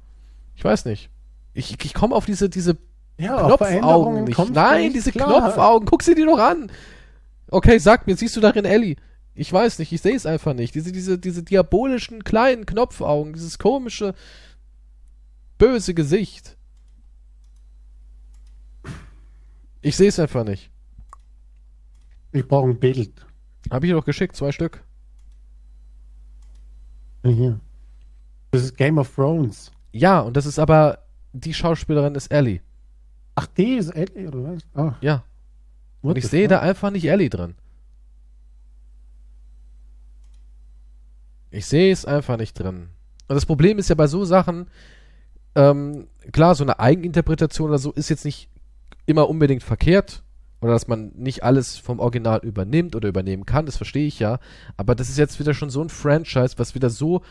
Ich 0.54 0.64
weiß 0.64 0.86
nicht. 0.86 1.10
Ich, 1.52 1.82
ich 1.84 1.94
komme 1.94 2.14
auf 2.14 2.24
diese, 2.24 2.48
diese 2.48 2.76
Ja, 3.18 3.46
Knopfaugen 3.46 4.24
nicht. 4.24 4.50
Nein, 4.50 4.92
diese 4.92 5.12
klar. 5.12 5.28
Knopfaugen. 5.28 5.86
Guck 5.86 6.02
sie 6.02 6.14
dir 6.14 6.26
doch 6.26 6.38
an. 6.38 6.70
Okay, 7.50 7.78
sag 7.78 8.06
mir, 8.06 8.16
siehst 8.16 8.36
du 8.36 8.40
darin 8.40 8.64
Ellie? 8.64 8.96
Ich 9.38 9.52
weiß 9.52 9.78
nicht, 9.78 9.92
ich 9.92 10.00
sehe 10.00 10.16
es 10.16 10.24
einfach 10.24 10.54
nicht. 10.54 10.74
Diese, 10.74 10.92
diese, 10.92 11.18
diese 11.18 11.42
diabolischen 11.42 12.24
kleinen 12.24 12.64
Knopfaugen, 12.64 13.34
dieses 13.34 13.58
komische, 13.58 14.14
böse 15.58 15.92
Gesicht. 15.92 16.56
Ich 19.82 19.94
sehe 19.96 20.08
es 20.08 20.18
einfach 20.18 20.44
nicht. 20.44 20.70
Ich 22.32 22.48
brauche 22.48 22.68
ein 22.70 22.80
Bild. 22.80 23.26
Hab 23.70 23.84
ich 23.84 23.90
dir 23.90 23.96
doch 23.96 24.04
geschickt, 24.06 24.36
zwei 24.36 24.52
Stück. 24.52 24.82
Hier. 27.22 27.60
Das 28.52 28.62
ist 28.62 28.76
Game 28.76 28.96
of 28.98 29.14
Thrones. 29.14 29.70
Ja, 29.92 30.20
und 30.20 30.36
das 30.36 30.46
ist 30.46 30.58
aber, 30.58 31.04
die 31.32 31.52
Schauspielerin 31.52 32.14
ist 32.14 32.28
Ellie. 32.28 32.60
Ach, 33.34 33.46
die 33.48 33.74
ist 33.74 33.90
Ellie, 33.90 34.28
oder 34.28 34.44
was? 34.44 34.62
Ah, 34.74 34.94
Ja. 35.02 35.24
what 36.00 36.12
Und 36.12 36.18
ich 36.18 36.26
sehe 36.26 36.48
da 36.48 36.60
einfach 36.60 36.90
nicht 36.90 37.04
Ellie 37.04 37.28
drin. 37.28 37.54
Ich 41.50 41.66
sehe 41.66 41.92
es 41.92 42.04
einfach 42.04 42.36
nicht 42.36 42.58
drin. 42.58 42.88
Und 43.28 43.34
das 43.34 43.46
Problem 43.46 43.78
ist 43.78 43.88
ja 43.88 43.94
bei 43.94 44.06
so 44.06 44.24
Sachen, 44.24 44.66
ähm, 45.54 46.06
klar, 46.32 46.54
so 46.54 46.64
eine 46.64 46.78
Eigeninterpretation 46.78 47.70
oder 47.70 47.78
so 47.78 47.92
ist 47.92 48.10
jetzt 48.10 48.24
nicht 48.24 48.48
immer 49.06 49.28
unbedingt 49.28 49.62
verkehrt. 49.62 50.22
Oder 50.60 50.72
dass 50.72 50.88
man 50.88 51.12
nicht 51.14 51.42
alles 51.42 51.76
vom 51.76 52.00
Original 52.00 52.40
übernimmt 52.42 52.96
oder 52.96 53.08
übernehmen 53.08 53.44
kann, 53.44 53.66
das 53.66 53.76
verstehe 53.76 54.06
ich 54.06 54.18
ja. 54.18 54.38
Aber 54.76 54.94
das 54.94 55.08
ist 55.08 55.18
jetzt 55.18 55.38
wieder 55.38 55.54
schon 55.54 55.70
so 55.70 55.82
ein 55.82 55.90
Franchise, 55.90 56.54
was 56.56 56.74
wieder 56.74 56.90
so 56.90 57.22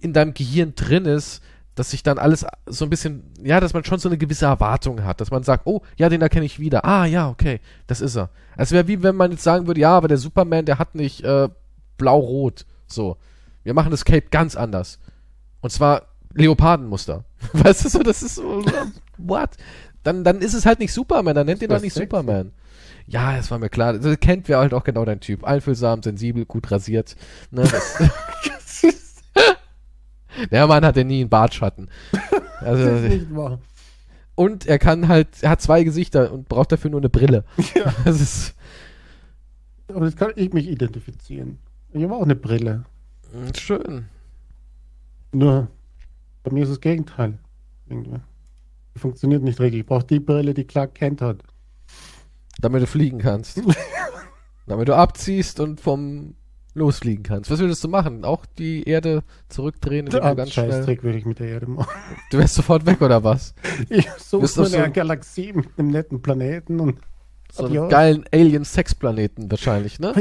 in 0.00 0.12
deinem 0.12 0.34
Gehirn 0.34 0.74
drin 0.74 1.06
ist, 1.06 1.42
dass 1.74 1.90
sich 1.90 2.02
dann 2.02 2.18
alles 2.18 2.44
so 2.66 2.84
ein 2.84 2.90
bisschen, 2.90 3.32
ja, 3.42 3.60
dass 3.60 3.72
man 3.72 3.84
schon 3.84 3.98
so 3.98 4.08
eine 4.08 4.18
gewisse 4.18 4.46
Erwartung 4.46 5.04
hat, 5.04 5.20
dass 5.20 5.30
man 5.30 5.42
sagt, 5.42 5.66
oh, 5.66 5.82
ja, 5.96 6.08
den 6.08 6.22
erkenne 6.22 6.44
ich 6.44 6.60
wieder. 6.60 6.84
Ah, 6.84 7.06
ja, 7.06 7.28
okay, 7.28 7.60
das 7.86 8.00
ist 8.00 8.16
er. 8.16 8.30
Es 8.56 8.72
wäre 8.72 8.86
wie 8.86 9.02
wenn 9.02 9.16
man 9.16 9.32
jetzt 9.32 9.42
sagen 9.42 9.66
würde, 9.66 9.80
ja, 9.80 9.96
aber 9.96 10.08
der 10.08 10.18
Superman, 10.18 10.66
der 10.66 10.78
hat 10.78 10.94
nicht 10.94 11.22
äh, 11.22 11.48
blau-rot. 11.96 12.66
So. 12.86 13.16
Wir 13.62 13.74
machen 13.74 13.90
das 13.90 14.04
Cape 14.04 14.28
ganz 14.30 14.56
anders. 14.56 14.98
Und 15.60 15.70
zwar 15.70 16.08
Leopardenmuster. 16.34 17.24
Weißt 17.52 17.84
du 17.84 17.88
so, 17.88 18.02
das 18.02 18.22
ist 18.22 18.36
so, 18.36 18.64
what? 19.18 19.50
Dann, 20.02 20.22
dann 20.24 20.40
ist 20.40 20.52
es 20.54 20.66
halt 20.66 20.80
nicht 20.80 20.92
Superman, 20.92 21.34
dann 21.34 21.46
nennt 21.46 21.62
ihr 21.62 21.68
doch 21.68 21.80
nicht 21.80 21.94
sexy. 21.94 22.06
Superman. 22.10 22.52
Ja, 23.06 23.36
das 23.36 23.50
war 23.50 23.58
mir 23.58 23.68
klar. 23.70 23.94
Das 23.98 24.18
kennt 24.20 24.48
wir 24.48 24.58
halt 24.58 24.74
auch 24.74 24.84
genau 24.84 25.04
dein 25.04 25.20
Typ. 25.20 25.44
Einfühlsam, 25.44 26.02
sensibel, 26.02 26.44
gut 26.46 26.70
rasiert. 26.70 27.16
Ne, 27.50 27.64
der 30.50 30.66
Mann 30.66 30.84
hatte 30.84 31.04
nie 31.04 31.20
einen 31.20 31.28
Bartschatten. 31.30 31.88
Das 32.60 32.78
ist 32.80 32.86
Also, 32.86 33.08
nicht 33.08 33.34
wahr. 33.34 33.60
und 34.34 34.66
er 34.66 34.78
kann 34.78 35.08
halt, 35.08 35.28
er 35.42 35.50
hat 35.50 35.60
zwei 35.62 35.84
Gesichter 35.84 36.32
und 36.32 36.48
braucht 36.48 36.72
dafür 36.72 36.90
nur 36.90 37.00
eine 37.00 37.08
Brille. 37.10 37.44
Ja. 37.74 37.94
Das 38.04 38.20
ist 38.20 38.54
Aber 39.88 40.04
das 40.06 40.16
kann 40.16 40.32
ich 40.36 40.52
mich 40.52 40.68
identifizieren. 40.68 41.58
Ich 41.94 42.02
habe 42.02 42.14
auch 42.14 42.22
eine 42.22 42.34
Brille. 42.36 42.84
mm, 43.32 43.54
schön. 43.56 44.06
Nur, 45.32 45.68
bei 46.42 46.52
mir 46.52 46.64
ist 46.64 46.70
das 46.70 46.80
Gegenteil. 46.80 47.38
Irgendwie. 47.88 48.18
Die 48.94 48.98
funktioniert 48.98 49.42
nicht 49.42 49.60
richtig. 49.60 49.80
Ich 49.82 49.86
brauche 49.86 50.04
die 50.04 50.20
Brille, 50.20 50.54
die 50.54 50.64
Clark 50.64 50.94
Kent 50.94 51.22
hat. 51.22 51.42
Damit 52.60 52.82
du 52.82 52.86
fliegen 52.86 53.18
kannst. 53.18 53.60
Damit 54.66 54.88
du 54.88 54.94
abziehst 54.96 55.60
und 55.60 55.80
vom 55.80 56.34
losfliegen 56.74 57.22
kannst. 57.22 57.50
Was 57.50 57.60
würdest 57.60 57.84
du 57.84 57.88
machen? 57.88 58.24
Auch 58.24 58.44
die 58.46 58.82
Erde 58.88 59.22
zurückdrehen, 59.48 60.06
du 60.06 60.20
Ah, 60.20 60.34
ganz. 60.34 60.50
Scheißtrick 60.50 61.04
würde 61.04 61.18
ich 61.18 61.24
mit 61.24 61.38
der 61.38 61.48
Erde 61.48 61.68
machen. 61.68 61.88
Du 62.32 62.38
wärst 62.38 62.54
sofort 62.56 62.84
weg 62.86 63.00
oder 63.00 63.22
was? 63.22 63.54
Ich 63.88 64.10
suche 64.18 64.48
so 64.48 64.64
eine 64.64 64.90
Galaxie 64.90 65.52
mit 65.52 65.68
einem 65.78 65.90
netten 65.90 66.20
Planeten 66.20 66.80
und 66.80 66.98
So 67.56 67.66
einen 67.66 67.88
geilen 67.88 68.24
Alien-Sex-Planeten 68.32 69.48
wahrscheinlich, 69.48 70.00
ne? 70.00 70.12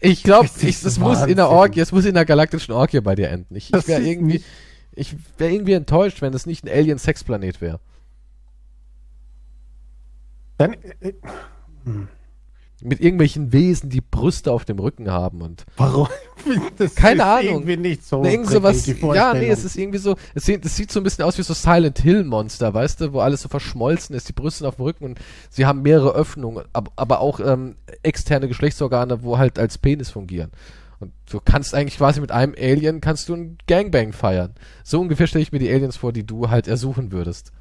Ich 0.00 0.24
glaube, 0.24 0.48
es 0.60 0.98
muss 0.98 1.22
in 1.22 1.36
der. 1.36 1.48
Orgie, 1.48 1.78
es 1.78 1.92
muss 1.92 2.04
in 2.04 2.14
der 2.14 2.24
galaktischen 2.24 2.72
Orgie 2.72 3.00
bei 3.00 3.14
dir 3.14 3.28
enden. 3.28 3.54
Ich, 3.54 3.72
ich 3.72 3.86
wäre 3.86 4.02
irgendwie, 4.02 4.42
ich 4.92 5.14
wäre 5.38 5.52
irgendwie 5.52 5.74
enttäuscht, 5.74 6.20
wenn 6.20 6.34
es 6.34 6.44
nicht 6.44 6.64
ein 6.64 6.68
Alien-Sex-Planet 6.68 7.60
wäre. 7.60 7.78
Dann, 10.58 10.72
äh, 10.72 11.12
Mit 12.82 13.00
irgendwelchen 13.00 13.52
Wesen, 13.52 13.90
die 13.90 14.00
Brüste 14.00 14.50
auf 14.50 14.64
dem 14.64 14.78
Rücken 14.78 15.10
haben 15.10 15.42
und 15.42 15.64
warum? 15.76 16.08
Das 16.76 16.96
Keine 16.96 17.24
Ahnung. 17.24 17.44
Irgendwie 17.44 17.76
nicht 17.76 18.04
so. 18.04 18.20
Ne, 18.20 18.32
irgend 18.32 18.50
sowas, 18.50 18.84
ja, 18.86 19.32
nee, 19.32 19.48
es 19.48 19.64
ist 19.64 19.76
irgendwie 19.76 19.98
so, 19.98 20.16
es 20.34 20.44
sieht, 20.44 20.64
es 20.64 20.74
sieht 20.74 20.90
so 20.90 20.98
ein 20.98 21.04
bisschen 21.04 21.24
aus 21.24 21.38
wie 21.38 21.42
so 21.42 21.54
Silent 21.54 22.00
Hill 22.00 22.24
Monster, 22.24 22.74
weißt 22.74 23.00
du, 23.00 23.12
wo 23.12 23.20
alles 23.20 23.42
so 23.42 23.48
verschmolzen 23.48 24.16
ist, 24.16 24.28
die 24.28 24.32
Brüste 24.32 24.66
auf 24.66 24.74
dem 24.74 24.84
Rücken 24.84 25.04
und 25.04 25.20
sie 25.50 25.66
haben 25.66 25.82
mehrere 25.82 26.12
Öffnungen, 26.14 26.64
ab, 26.72 26.90
aber 26.96 27.20
auch 27.20 27.38
ähm, 27.38 27.76
externe 28.02 28.48
Geschlechtsorgane, 28.48 29.22
wo 29.22 29.38
halt 29.38 29.60
als 29.60 29.78
Penis 29.78 30.10
fungieren. 30.10 30.50
Und 30.98 31.12
du 31.30 31.40
kannst 31.40 31.74
eigentlich 31.74 31.98
quasi 31.98 32.20
mit 32.20 32.32
einem 32.32 32.54
Alien 32.56 33.00
kannst 33.00 33.28
du 33.28 33.34
ein 33.34 33.58
Gangbang 33.66 34.12
feiern. 34.12 34.54
So 34.82 35.00
ungefähr 35.00 35.26
stelle 35.26 35.42
ich 35.42 35.52
mir 35.52 35.58
die 35.58 35.70
Aliens 35.70 35.96
vor, 35.96 36.12
die 36.12 36.26
du 36.26 36.50
halt 36.50 36.66
ersuchen 36.66 37.12
würdest. 37.12 37.52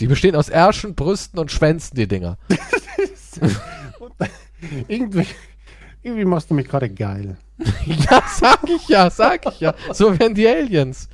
Die 0.00 0.06
bestehen 0.06 0.34
aus 0.34 0.48
Ärschen, 0.48 0.94
Brüsten 0.94 1.38
und 1.38 1.52
Schwänzen, 1.52 1.94
die 1.94 2.08
Dinger. 2.08 2.38
Irgendwie, 4.88 5.26
irgendwie 6.02 6.24
machst 6.24 6.50
du 6.50 6.54
mich 6.54 6.68
gerade 6.68 6.90
geil. 6.90 7.36
Ja, 7.86 8.22
sag 8.26 8.68
ich 8.68 8.88
ja, 8.88 9.10
sag 9.10 9.46
ich 9.46 9.60
ja. 9.60 9.74
So 9.92 10.18
wären 10.18 10.34
die 10.34 10.48
Aliens. 10.48 11.08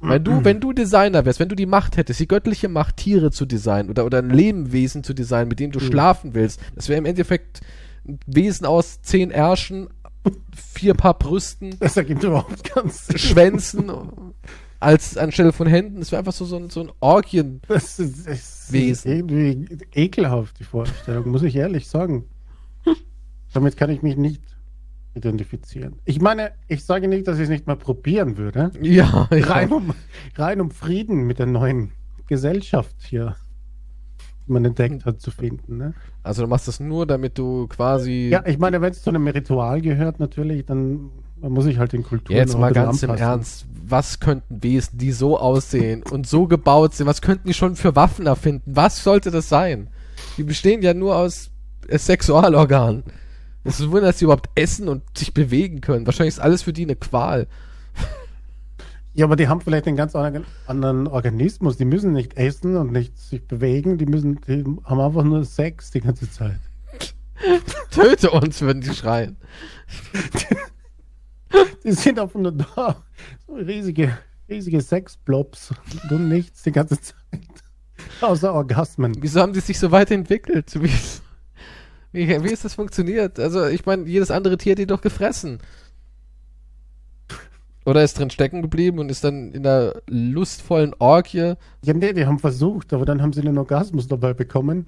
Wenn 0.00 0.22
du, 0.24 0.44
wenn 0.44 0.60
du 0.60 0.72
Designer 0.72 1.24
wärst, 1.24 1.40
wenn 1.40 1.48
du 1.48 1.56
die 1.56 1.66
Macht 1.66 1.96
hättest, 1.96 2.20
die 2.20 2.28
göttliche 2.28 2.68
Macht, 2.68 2.98
Tiere 2.98 3.30
zu 3.30 3.46
designen 3.46 3.90
oder, 3.90 4.04
oder 4.04 4.18
ein 4.18 4.30
Lebewesen 4.30 5.02
zu 5.02 5.14
designen, 5.14 5.48
mit 5.48 5.58
dem 5.58 5.72
du 5.72 5.80
schlafen 5.80 6.34
willst, 6.34 6.60
das 6.74 6.88
wäre 6.88 6.98
im 6.98 7.06
Endeffekt 7.06 7.62
ein 8.06 8.20
Wesen 8.26 8.66
aus 8.66 9.00
zehn 9.02 9.30
Ärschen, 9.30 9.88
vier 10.54 10.94
Paar 10.94 11.18
Brüsten, 11.18 11.76
Das 11.80 11.96
ergibt 11.96 12.22
überhaupt 12.22 12.74
ganz. 12.74 13.08
Schwänzen 13.16 13.90
als 14.80 15.16
anstelle 15.16 15.52
von 15.52 15.66
Händen. 15.66 16.00
Es 16.00 16.12
wäre 16.12 16.20
einfach 16.20 16.32
so, 16.32 16.44
so 16.44 16.56
ein, 16.56 16.70
so 16.70 16.80
ein 16.80 16.92
Orgien. 17.00 17.60
Das 17.68 17.98
ist, 17.98 18.26
das 18.26 18.70
ist 18.70 19.06
irgendwie 19.06 19.66
ekelhaft, 19.94 20.58
die 20.58 20.64
Vorstellung, 20.64 21.30
muss 21.30 21.42
ich 21.42 21.56
ehrlich 21.56 21.88
sagen. 21.88 22.24
Damit 23.52 23.76
kann 23.76 23.90
ich 23.90 24.02
mich 24.02 24.16
nicht 24.16 24.42
identifizieren. 25.14 25.96
Ich 26.04 26.20
meine, 26.20 26.52
ich 26.68 26.84
sage 26.84 27.08
nicht, 27.08 27.26
dass 27.26 27.38
ich 27.38 27.44
es 27.44 27.48
nicht 27.48 27.66
mal 27.66 27.76
probieren 27.76 28.36
würde. 28.36 28.70
Ja, 28.80 29.28
Rein 29.30 29.70
ja. 29.70 29.76
um, 29.76 29.94
rein 30.34 30.60
um 30.60 30.70
Frieden 30.70 31.26
mit 31.26 31.38
der 31.38 31.46
neuen 31.46 31.92
Gesellschaft 32.26 32.96
hier, 33.00 33.36
die 34.46 34.52
man 34.52 34.64
entdeckt 34.64 35.06
hat, 35.06 35.20
zu 35.20 35.30
finden. 35.30 35.78
Ne? 35.78 35.94
Also 36.22 36.42
du 36.42 36.48
machst 36.48 36.68
das 36.68 36.80
nur, 36.80 37.06
damit 37.06 37.38
du 37.38 37.66
quasi. 37.66 38.28
Ja, 38.30 38.44
ich 38.46 38.58
meine, 38.58 38.80
wenn 38.80 38.90
es 38.90 39.02
zu 39.02 39.10
einem 39.10 39.26
Ritual 39.26 39.80
gehört, 39.80 40.20
natürlich, 40.20 40.66
dann 40.66 41.10
muss 41.48 41.66
ich 41.66 41.78
halt 41.78 41.92
den 41.92 42.02
Kulturen 42.02 42.36
Jetzt 42.36 42.54
auch 42.54 42.60
mal 42.60 42.72
ganz 42.72 43.02
im 43.02 43.10
anpassen. 43.10 43.30
Ernst. 43.30 43.66
Was 43.88 44.20
könnten 44.20 44.62
Wesen, 44.62 44.98
die 44.98 45.12
so 45.12 45.38
aussehen 45.38 46.02
und 46.02 46.26
so 46.26 46.46
gebaut 46.46 46.94
sind, 46.94 47.06
was 47.06 47.22
könnten 47.22 47.46
die 47.46 47.54
schon 47.54 47.76
für 47.76 47.94
Waffen 47.94 48.26
erfinden? 48.26 48.72
Was 48.74 49.02
sollte 49.04 49.30
das 49.30 49.48
sein? 49.48 49.88
Die 50.36 50.42
bestehen 50.42 50.82
ja 50.82 50.92
nur 50.92 51.16
aus 51.16 51.50
äh, 51.88 51.98
Sexualorganen. 51.98 53.04
Es 53.62 53.80
ist 53.80 53.86
ein 53.86 53.90
Wunder, 53.92 54.08
dass 54.08 54.18
sie 54.18 54.24
überhaupt 54.24 54.50
essen 54.54 54.88
und 54.88 55.02
sich 55.16 55.34
bewegen 55.34 55.80
können. 55.80 56.06
Wahrscheinlich 56.06 56.34
ist 56.34 56.40
alles 56.40 56.62
für 56.62 56.72
die 56.72 56.82
eine 56.82 56.96
Qual. 56.96 57.46
Ja, 59.16 59.24
aber 59.24 59.36
die 59.36 59.48
haben 59.48 59.62
vielleicht 59.62 59.86
einen 59.86 59.96
ganz 59.96 60.14
anderen 60.14 60.44
anderen 60.66 61.06
Organismus. 61.06 61.78
Die 61.78 61.86
müssen 61.86 62.12
nicht 62.12 62.36
essen 62.36 62.76
und 62.76 62.92
nicht 62.92 63.18
sich 63.18 63.46
bewegen. 63.48 63.96
Die 63.96 64.04
müssen, 64.04 64.42
die 64.46 64.62
haben 64.84 65.00
einfach 65.00 65.24
nur 65.24 65.42
Sex 65.44 65.90
die 65.90 66.02
ganze 66.02 66.30
Zeit. 66.30 66.60
Töte 67.90 68.30
uns, 68.30 68.60
würden 68.60 68.82
die 68.82 68.94
schreien. 68.94 69.38
Die 71.84 71.92
sind 71.92 72.18
einfach 72.18 72.38
nur 72.38 72.52
da. 72.52 73.02
So 73.46 73.54
riesige, 73.54 74.16
riesige 74.48 74.80
Sexblobs 74.80 75.72
und 76.10 76.28
nichts 76.28 76.62
die 76.62 76.72
ganze 76.72 77.00
Zeit. 77.00 77.16
Außer 78.20 78.52
Orgasmen. 78.52 79.16
Wieso 79.20 79.40
haben 79.40 79.52
die 79.52 79.60
sich 79.60 79.78
so 79.78 79.90
weiterentwickelt? 79.90 80.82
Wie, 80.82 80.90
wie, 82.12 82.44
wie 82.44 82.52
ist 82.52 82.64
das 82.64 82.74
funktioniert? 82.74 83.38
Also, 83.38 83.66
ich 83.66 83.84
meine, 83.86 84.04
jedes 84.04 84.30
andere 84.30 84.56
Tier 84.56 84.72
hat 84.72 84.78
die 84.78 84.86
doch 84.86 85.00
gefressen. 85.00 85.60
Oder 87.84 88.02
ist 88.02 88.18
drin 88.18 88.30
stecken 88.30 88.62
geblieben 88.62 88.98
und 88.98 89.10
ist 89.10 89.22
dann 89.22 89.52
in 89.52 89.62
der 89.62 90.02
lustvollen 90.08 90.92
Orgie. 90.98 91.54
Ja, 91.84 91.94
nee, 91.94 92.12
die 92.12 92.26
haben 92.26 92.40
versucht, 92.40 92.92
aber 92.92 93.04
dann 93.04 93.22
haben 93.22 93.32
sie 93.32 93.42
einen 93.42 93.56
Orgasmus 93.58 94.08
dabei 94.08 94.34
bekommen 94.34 94.86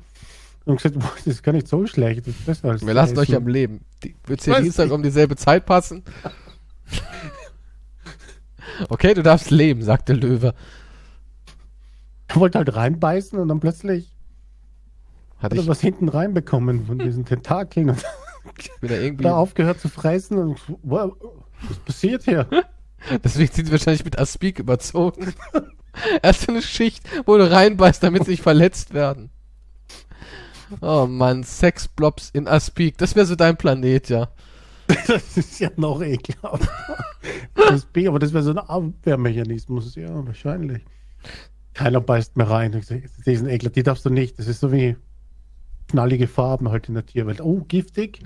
und 0.64 0.76
gesagt, 0.76 0.98
boah, 0.98 1.12
das 1.16 1.26
ist 1.26 1.42
gar 1.44 1.52
nicht 1.52 1.68
so 1.68 1.86
schlecht. 1.86 2.26
Das 2.26 2.34
ist 2.34 2.44
besser 2.44 2.70
als 2.70 2.84
Wir 2.84 2.94
lassen 2.94 3.16
euch 3.16 3.28
Essen. 3.28 3.36
am 3.36 3.46
Leben. 3.46 3.80
Wird's 4.26 4.44
dir 4.44 4.54
Weiß 4.54 4.62
Dienstag 4.62 4.90
um 4.90 5.02
dieselbe 5.04 5.36
Zeit 5.36 5.64
passen? 5.64 6.02
okay, 8.88 9.14
du 9.14 9.22
darfst 9.22 9.50
leben, 9.50 9.82
sagt 9.82 10.08
der 10.08 10.16
Löwe. 10.16 10.54
Er 12.28 12.36
wollte 12.36 12.58
halt 12.58 12.74
reinbeißen 12.74 13.38
und 13.38 13.48
dann 13.48 13.60
plötzlich 13.60 14.14
Hatte 15.38 15.56
hat 15.56 15.64
er 15.64 15.68
was 15.68 15.80
hinten 15.80 16.08
reinbekommen 16.08 16.86
von 16.86 16.98
diesen 16.98 17.24
Tentakeln 17.24 17.90
und 17.90 18.04
bin 18.80 18.90
da 18.90 18.96
irgendwie. 18.96 19.24
da 19.24 19.36
aufgehört 19.36 19.80
zu 19.80 19.88
fressen 19.88 20.38
und 20.38 20.60
wow, 20.82 21.12
was 21.68 21.78
passiert 21.78 22.24
hier? 22.24 22.46
Deswegen 23.24 23.52
sind 23.52 23.66
sie 23.66 23.72
wahrscheinlich 23.72 24.04
mit 24.04 24.18
Aspik 24.18 24.58
überzogen. 24.58 25.34
Erst 26.22 26.48
eine 26.48 26.62
Schicht, 26.62 27.02
wo 27.26 27.36
du 27.36 27.50
reinbeißt, 27.50 28.02
damit 28.02 28.24
sie 28.24 28.32
nicht 28.32 28.42
verletzt 28.42 28.94
werden. 28.94 29.30
Oh 30.80 31.06
Mann, 31.06 31.44
Sexblobs 31.44 32.30
in 32.30 32.46
Aspik. 32.46 32.98
Das 32.98 33.16
wäre 33.16 33.26
so 33.26 33.36
dein 33.36 33.56
Planet, 33.56 34.08
ja. 34.08 34.28
Das 35.06 35.36
ist 35.36 35.60
ja 35.60 35.70
noch 35.76 36.00
ekelhaft. 36.02 36.68
Das 37.54 37.84
B, 37.84 38.08
aber 38.08 38.18
das 38.18 38.32
wäre 38.32 38.42
so 38.42 38.50
ein 38.50 38.58
Abwehrmechanismus, 38.58 39.94
ja, 39.94 40.26
wahrscheinlich. 40.26 40.82
Keiner 41.74 42.00
beißt 42.00 42.36
mehr 42.36 42.48
rein. 42.48 42.80
Diesen 43.26 43.48
Ekel, 43.48 43.70
die 43.70 43.82
darfst 43.82 44.04
du 44.04 44.10
nicht. 44.10 44.38
Das 44.38 44.48
ist 44.48 44.60
so 44.60 44.72
wie 44.72 44.96
knallige 45.88 46.26
Farben 46.26 46.70
halt 46.70 46.88
in 46.88 46.94
der 46.94 47.06
Tierwelt. 47.06 47.40
Oh, 47.40 47.64
giftig. 47.68 48.22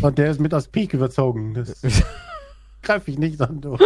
Und 0.00 0.18
der 0.18 0.30
ist 0.30 0.40
mit 0.40 0.52
Aspik 0.52 0.92
überzogen. 0.92 1.54
Das 1.54 1.82
greife 2.82 3.10
ich 3.10 3.18
nicht 3.18 3.40
an. 3.40 3.60
Du. 3.60 3.78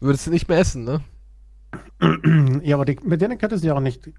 Würdest 0.00 0.26
du 0.26 0.30
nicht 0.30 0.48
mehr 0.48 0.58
essen, 0.58 0.84
ne? 0.84 1.02
Ja, 2.62 2.76
aber 2.76 2.84
die, 2.84 2.98
mit 3.02 3.20
denen 3.20 3.38
könntest 3.38 3.64
du 3.64 3.68
ja 3.68 3.74
auch 3.74 3.80
nicht 3.80 4.10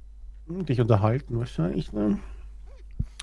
dich 0.47 0.81
unterhalten, 0.81 1.39
wahrscheinlich. 1.39 1.93
Ne? 1.93 2.19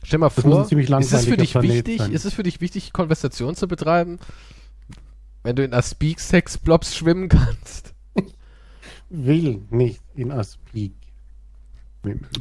Stell 0.06 0.20
mal 0.20 0.30
vor, 0.30 0.62
ist 0.62 1.12
es 1.12 1.24
für 1.24 1.36
dich 1.36 1.52
wichtig, 1.56 1.98
sein. 1.98 2.12
ist 2.12 2.24
es 2.24 2.32
für 2.32 2.44
dich 2.44 2.60
wichtig, 2.60 2.92
Konversation 2.92 3.56
zu 3.56 3.66
betreiben? 3.66 4.20
Wenn 5.42 5.56
du 5.56 5.64
in 5.64 5.74
Aspik 5.74 6.20
Sexblobs 6.20 6.94
schwimmen 6.94 7.28
kannst? 7.28 7.92
Will 9.10 9.62
nicht 9.70 10.00
in 10.14 10.30
Aspik. 10.30 10.92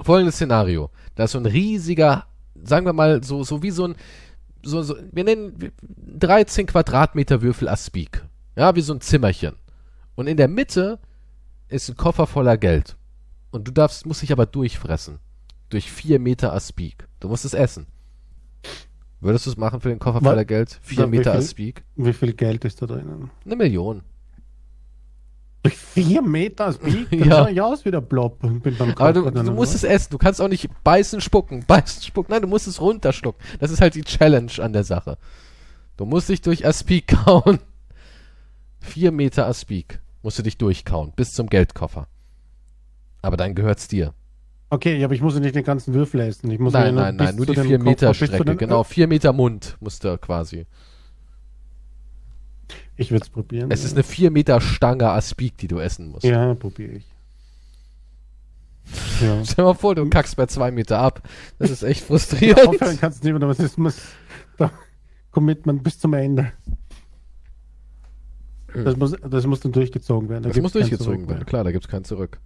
Folgendes 0.03 0.35
Szenario. 0.35 0.91
Da 1.15 1.23
ist 1.23 1.31
so 1.31 1.39
ein 1.39 1.47
riesiger, 1.47 2.27
sagen 2.63 2.85
wir 2.85 2.93
mal, 2.93 3.23
so, 3.23 3.43
so 3.43 3.63
wie 3.63 3.71
so 3.71 3.87
ein, 3.87 3.95
so, 4.61 4.83
so, 4.83 4.95
wir 5.11 5.23
nennen 5.23 5.71
13 6.19 6.67
Quadratmeter 6.67 7.41
Würfel 7.41 7.67
Aspik. 7.67 8.23
Ja, 8.55 8.75
wie 8.75 8.81
so 8.81 8.93
ein 8.93 9.01
Zimmerchen. 9.01 9.55
Und 10.13 10.27
in 10.27 10.37
der 10.37 10.49
Mitte 10.49 10.99
ist 11.67 11.89
ein 11.89 11.97
Koffer 11.97 12.27
voller 12.27 12.57
Geld. 12.57 12.95
Und 13.49 13.67
du 13.67 13.71
darfst, 13.71 14.05
musst 14.05 14.21
dich 14.21 14.31
aber 14.31 14.45
durchfressen. 14.45 15.17
Durch 15.75 15.91
vier 15.91 16.19
Meter 16.19 16.53
Aspik. 16.53 17.05
Du 17.19 17.27
musst 17.27 17.43
es 17.43 17.53
essen. 17.53 17.85
Würdest 19.19 19.45
du 19.45 19.49
es 19.49 19.57
machen 19.57 19.81
für 19.81 19.89
den 19.89 19.99
Koffer 19.99 20.21
voller 20.21 20.45
Geld? 20.45 20.79
Vier 20.81 20.99
Wa- 20.99 21.05
wie 21.07 21.17
Meter 21.17 21.31
viel? 21.33 21.39
Aspik? 21.41 21.83
Wie 21.97 22.13
viel 22.13 22.31
Geld 22.31 22.63
ist 22.63 22.81
da 22.81 22.85
drinnen? 22.85 23.29
Eine 23.43 23.55
Million. 23.57 24.01
Durch 25.63 25.75
vier 25.75 26.21
Meter 26.21 26.67
Aspik? 26.67 27.09
Dann 27.11 27.27
Ja. 27.27 27.47
ich 27.49 27.59
aus 27.59 27.83
wie 27.83 27.91
der 27.91 27.99
Blob. 27.99 28.41
und 28.41 28.61
bin 28.61 28.77
beim 28.77 28.91
Aber 28.95 29.11
du, 29.11 29.29
du 29.29 29.51
musst 29.51 29.75
es 29.75 29.83
essen. 29.83 30.11
Du 30.11 30.17
kannst 30.17 30.39
auch 30.39 30.47
nicht 30.47 30.69
beißen, 30.85 31.19
spucken, 31.19 31.63
beißen, 31.67 32.03
spucken. 32.03 32.31
Nein, 32.31 32.43
du 32.43 32.47
musst 32.47 32.67
es 32.67 32.79
runterschlucken. 32.79 33.43
Das 33.59 33.69
ist 33.69 33.81
halt 33.81 33.95
die 33.95 34.03
Challenge 34.03 34.53
an 34.59 34.71
der 34.71 34.85
Sache. 34.85 35.17
Du 35.97 36.05
musst 36.05 36.29
dich 36.29 36.39
durch 36.39 36.65
Aspik 36.65 37.07
kauen. 37.25 37.59
Vier 38.79 39.11
Meter 39.11 39.45
Aspik 39.47 39.99
musst 40.23 40.39
du 40.39 40.43
dich 40.43 40.57
durchkauen, 40.57 41.11
bis 41.17 41.33
zum 41.33 41.47
Geldkoffer. 41.47 42.07
Aber 43.21 43.35
dann 43.35 43.55
gehört's 43.55 43.89
dir. 43.89 44.13
Okay, 44.69 44.97
ja, 44.97 45.05
aber 45.05 45.13
ich 45.13 45.21
muss 45.21 45.35
ja 45.35 45.39
nicht 45.39 45.55
den 45.55 45.63
ganzen 45.63 45.93
Würfel 45.93 46.19
essen. 46.21 46.49
Ich 46.51 46.59
muss 46.59 46.73
ja 46.73 46.79
Nein, 46.81 46.95
nein, 46.95 47.15
nein, 47.15 47.35
nur 47.35 47.45
die 47.45 47.53
dem 47.53 47.67
vier 47.67 47.77
Koffer, 47.77 47.89
Meter 47.89 48.09
bis 48.09 48.17
zu 48.19 48.25
Strecke. 48.25 48.45
den- 48.45 48.57
Genau, 48.57 48.83
vier 48.83 49.07
Meter 49.07 49.31
Mund 49.31 49.77
musst 49.79 50.03
du 50.03 50.17
quasi. 50.17 50.65
Ich 52.97 53.11
würde 53.11 53.23
es 53.23 53.29
probieren. 53.29 53.69
Es 53.71 53.83
ist 53.83 53.93
eine 53.93 54.03
vier 54.03 54.31
Meter 54.31 54.59
Stange 54.61 55.09
Aspik, 55.09 55.57
die 55.57 55.67
du 55.67 55.79
essen 55.79 56.09
musst. 56.09 56.23
Ja, 56.23 56.53
probiere 56.55 56.93
ich. 56.93 57.05
Ja. 59.21 59.39
Stell 59.45 59.55
dir 59.55 59.63
mal 59.63 59.73
vor, 59.73 59.95
du 59.95 60.09
kackst 60.09 60.35
bei 60.35 60.45
zwei 60.47 60.71
Meter 60.71 60.99
ab. 60.99 61.21
Das 61.59 61.69
ist 61.69 61.83
echt 61.83 62.03
frustrierend. 62.03 62.67
Aufhören 62.67 62.97
kannst 62.99 63.23
du 63.23 63.31
nicht, 63.31 63.41
aber 63.43 63.51
es 63.51 63.77
muss 63.77 63.97
da 64.57 64.71
Commitment 65.31 65.83
bis 65.83 65.99
zum 65.99 66.13
Ende. 66.13 66.53
Das 68.73 68.97
muss, 68.97 69.15
das 69.21 69.45
muss 69.45 69.59
dann 69.61 69.71
durchgezogen 69.71 70.27
werden. 70.27 70.43
Da 70.43 70.49
Das 70.49 70.61
muss 70.61 70.73
durchgezogen 70.73 71.27
werden. 71.29 71.45
Klar, 71.45 71.63
da 71.63 71.71
gibt's 71.71 71.87
kein 71.87 72.03
Zurück. 72.03 72.39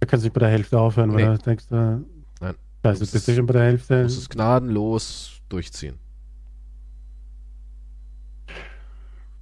Da 0.00 0.06
kannst 0.06 0.24
du 0.24 0.26
nicht 0.28 0.34
bei 0.34 0.40
der 0.40 0.48
Hälfte 0.48 0.78
aufhören, 0.80 1.12
weil 1.12 1.30
Nee. 1.30 1.36
du 1.36 1.42
denkst, 1.42 1.64
äh, 1.70 1.74
Nein. 1.74 2.54
Scheiße, 2.82 3.00
musst 3.00 3.12
bist 3.12 3.28
du 3.28 3.34
schon 3.34 3.46
bei 3.46 3.52
der 3.52 3.62
Hälfte. 3.64 3.96
Du 3.98 4.02
musst 4.04 4.18
es 4.18 4.28
gnadenlos 4.28 5.40
durchziehen. 5.48 5.98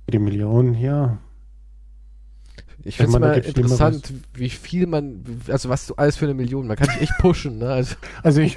Für 0.04 0.10
die 0.12 0.18
Millionen, 0.18 0.74
ja. 0.74 1.18
Ich 2.84 2.96
finde 2.96 3.12
es 3.12 3.18
mal 3.18 3.38
interessant, 3.38 4.12
wie 4.34 4.48
viel 4.48 4.86
man, 4.86 5.22
also 5.48 5.68
was 5.68 5.86
du 5.88 5.94
alles 5.96 6.16
für 6.16 6.24
eine 6.24 6.34
Million, 6.34 6.66
man 6.66 6.76
kann 6.76 6.88
sich 6.88 7.02
echt 7.02 7.18
pushen, 7.18 7.58
ne? 7.58 7.70
Also, 7.70 7.96
Also 8.22 8.40
ich, 8.40 8.56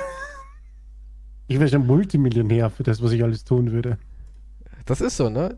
ich 1.47 1.59
wäre 1.59 1.67
schon 1.69 1.85
Multimillionär 1.85 2.69
für 2.69 2.83
das, 2.83 3.01
was 3.01 3.11
ich 3.11 3.23
alles 3.23 3.43
tun 3.43 3.71
würde. 3.71 3.97
das 4.85 5.01
ist 5.01 5.17
so, 5.17 5.29
ne? 5.29 5.57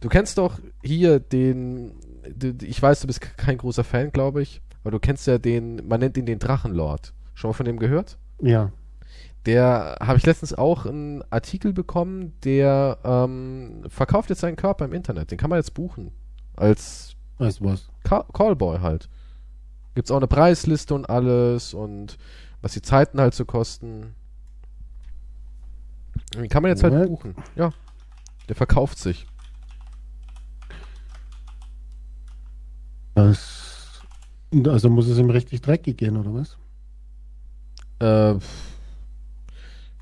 Du 0.00 0.08
kennst 0.08 0.38
doch 0.38 0.58
hier 0.82 1.20
den, 1.20 1.92
du, 2.34 2.54
ich 2.62 2.80
weiß, 2.80 3.00
du 3.00 3.06
bist 3.08 3.20
kein 3.20 3.58
großer 3.58 3.84
Fan, 3.84 4.10
glaube 4.10 4.40
ich, 4.42 4.61
aber 4.82 4.90
du 4.90 4.98
kennst 4.98 5.26
ja 5.26 5.38
den, 5.38 5.86
man 5.86 6.00
nennt 6.00 6.16
ihn 6.16 6.26
den 6.26 6.38
Drachenlord. 6.38 7.12
Schon 7.34 7.50
mal 7.50 7.54
von 7.54 7.66
dem 7.66 7.78
gehört? 7.78 8.18
Ja. 8.40 8.72
Der 9.46 9.96
habe 10.00 10.18
ich 10.18 10.26
letztens 10.26 10.54
auch 10.54 10.86
einen 10.86 11.24
Artikel 11.30 11.72
bekommen, 11.72 12.32
der 12.44 12.98
ähm, 13.04 13.84
verkauft 13.88 14.30
jetzt 14.30 14.40
seinen 14.40 14.56
Körper 14.56 14.84
im 14.84 14.92
Internet. 14.92 15.30
Den 15.30 15.38
kann 15.38 15.50
man 15.50 15.58
jetzt 15.58 15.74
buchen. 15.74 16.12
Als 16.56 17.16
du 17.38 17.44
was? 17.60 17.88
Ca 18.04 18.24
Callboy 18.32 18.78
halt. 18.80 19.08
Gibt's 19.94 20.10
auch 20.10 20.16
eine 20.16 20.28
Preisliste 20.28 20.94
und 20.94 21.08
alles 21.10 21.74
und 21.74 22.18
was 22.60 22.72
die 22.72 22.82
Zeiten 22.82 23.20
halt 23.20 23.34
so 23.34 23.44
kosten. 23.44 24.14
Den 26.34 26.48
kann 26.48 26.62
man 26.62 26.70
jetzt 26.70 26.82
halt 26.82 26.94
What? 26.94 27.08
buchen. 27.08 27.34
Ja. 27.56 27.72
Der 28.48 28.56
verkauft 28.56 28.98
sich. 28.98 29.26
Das, 33.14 33.61
also 34.66 34.90
muss 34.90 35.08
es 35.08 35.18
ihm 35.18 35.30
richtig 35.30 35.60
dreckig 35.62 35.96
gehen, 35.96 36.16
oder 36.16 36.34
was? 36.34 36.58
Äh, 37.98 38.38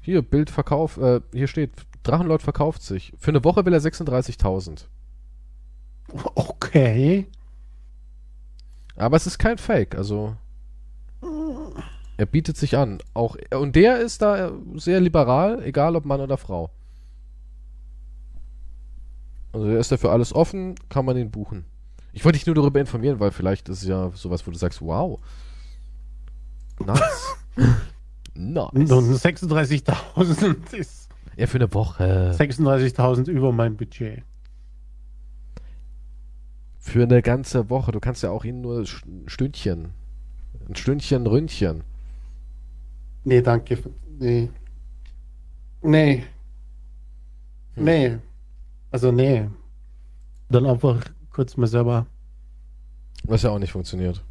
hier, 0.03 0.23
Bildverkauf, 0.23 0.97
äh, 0.97 1.21
hier 1.33 1.47
steht 1.47 1.73
Drachenlord 2.03 2.43
verkauft 2.43 2.83
sich. 2.83 3.13
Für 3.19 3.31
eine 3.31 3.45
Woche 3.45 3.65
will 3.65 3.75
er 3.75 3.81
36.000. 3.81 4.87
Okay. 6.35 7.27
Aber 8.97 9.17
es 9.17 9.27
ist 9.27 9.39
kein 9.39 9.59
Fake, 9.59 9.95
also 9.95 10.37
er 12.17 12.27
bietet 12.27 12.57
sich 12.57 12.77
an. 12.77 12.99
Auch 13.15 13.37
und 13.55 13.77
der 13.77 13.99
ist 14.01 14.21
da 14.23 14.53
sehr 14.75 15.01
liberal, 15.01 15.63
egal 15.63 15.97
ob 15.97 16.05
Mann 16.05 16.21
oder 16.21 16.37
Frau. 16.37 16.71
Also 19.53 19.67
er 19.67 19.79
ist 19.79 19.91
dafür 19.91 20.13
alles 20.13 20.35
offen, 20.35 20.75
kann 20.89 21.05
man 21.05 21.17
ihn 21.17 21.31
buchen. 21.31 21.65
Ich 22.13 22.25
wollte 22.25 22.39
dich 22.39 22.47
nur 22.47 22.55
darüber 22.55 22.81
informieren, 22.81 23.21
weil 23.21 23.31
vielleicht 23.31 23.69
ist 23.69 23.83
es 23.83 23.89
ja 23.89 24.11
sowas, 24.15 24.47
wo 24.47 24.51
du 24.51 24.59
sagst, 24.59 24.83
wow. 24.83 25.21
Nice. 26.85 27.37
nice. 28.35 29.25
36.000 29.25 30.75
ist. 30.75 31.09
Ja, 31.37 31.47
für 31.47 31.59
eine 31.59 31.73
Woche. 31.73 32.35
36.000 32.37 33.29
über 33.31 33.53
mein 33.53 33.77
Budget. 33.77 34.23
Für 36.79 37.03
eine 37.03 37.23
ganze 37.23 37.71
Woche. 37.71 37.93
Du 37.93 38.01
kannst 38.01 38.23
ja 38.23 38.31
auch 38.31 38.45
ihn 38.45 38.61
nur 38.61 38.81
ein 38.81 39.29
Stündchen. 39.29 39.91
Ein 40.69 40.77
Stündchen 40.77 41.27
Ründchen. 41.27 41.85
Nee, 43.25 43.43
danke. 43.43 43.79
Nee. 44.19 44.51
Nee. 45.83 46.25
Hm. 47.75 47.85
Nee. 47.85 48.19
Also 48.91 49.13
nee. 49.13 49.49
Dann 50.49 50.67
einfach 50.67 51.05
kurz 51.31 51.57
mal 51.57 51.67
selber. 51.67 52.07
Was 53.25 53.43
ja 53.43 53.51
auch 53.51 53.59
nicht 53.59 53.73
funktioniert. 53.73 54.23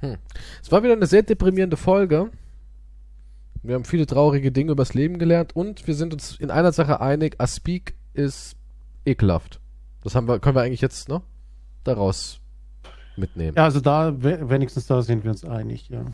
Hm. 0.00 0.16
Es 0.62 0.70
war 0.70 0.82
wieder 0.82 0.92
eine 0.92 1.06
sehr 1.06 1.22
deprimierende 1.22 1.76
Folge. 1.76 2.30
Wir 3.62 3.76
haben 3.76 3.84
viele 3.84 4.04
traurige 4.06 4.52
Dinge 4.52 4.72
übers 4.72 4.92
Leben 4.92 5.18
gelernt 5.18 5.56
und 5.56 5.86
wir 5.86 5.94
sind 5.94 6.12
uns 6.12 6.36
in 6.38 6.50
einer 6.50 6.72
Sache 6.72 7.00
einig, 7.00 7.40
Aspik 7.40 7.94
ist 8.12 8.56
ekelhaft. 9.06 9.60
Das 10.02 10.14
haben 10.14 10.28
wir, 10.28 10.38
können 10.38 10.56
wir 10.56 10.62
eigentlich 10.62 10.82
jetzt, 10.82 11.08
ne? 11.08 11.22
Daraus 11.82 12.40
mitnehmen. 13.16 13.56
Ja, 13.56 13.64
also 13.64 13.80
da, 13.80 14.12
wenigstens 14.22 14.86
da 14.86 15.00
sind 15.00 15.24
wir 15.24 15.30
uns 15.30 15.44
einig, 15.44 15.88
ja. 15.88 16.04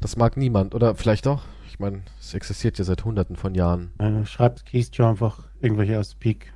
Das 0.00 0.16
mag 0.16 0.36
niemand, 0.36 0.74
oder 0.74 0.94
vielleicht 0.94 1.26
doch. 1.26 1.42
Ich 1.66 1.80
meine, 1.80 2.02
es 2.20 2.34
existiert 2.34 2.78
ja 2.78 2.84
seit 2.84 3.04
hunderten 3.04 3.34
von 3.34 3.54
Jahren. 3.54 3.90
Äh, 3.98 4.24
schreibt 4.24 4.66
Keystone 4.66 5.10
einfach 5.10 5.48
irgendwelche 5.60 5.98
aus 5.98 6.14
Peak 6.14 6.52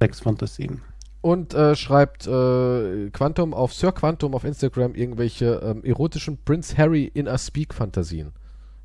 Sex-Fantasien. 0.00 0.80
Und 1.20 1.52
äh, 1.54 1.74
schreibt 1.74 2.26
äh, 2.26 3.10
Quantum 3.10 3.52
auf 3.52 3.74
Sir 3.74 3.92
Quantum 3.92 4.34
auf 4.34 4.44
Instagram 4.44 4.94
irgendwelche 4.94 5.60
ähm, 5.64 5.84
erotischen 5.84 6.38
Prince 6.44 6.76
Harry 6.76 7.10
in 7.12 7.26
a 7.26 7.36
Speak 7.36 7.74
Fantasien. 7.74 8.32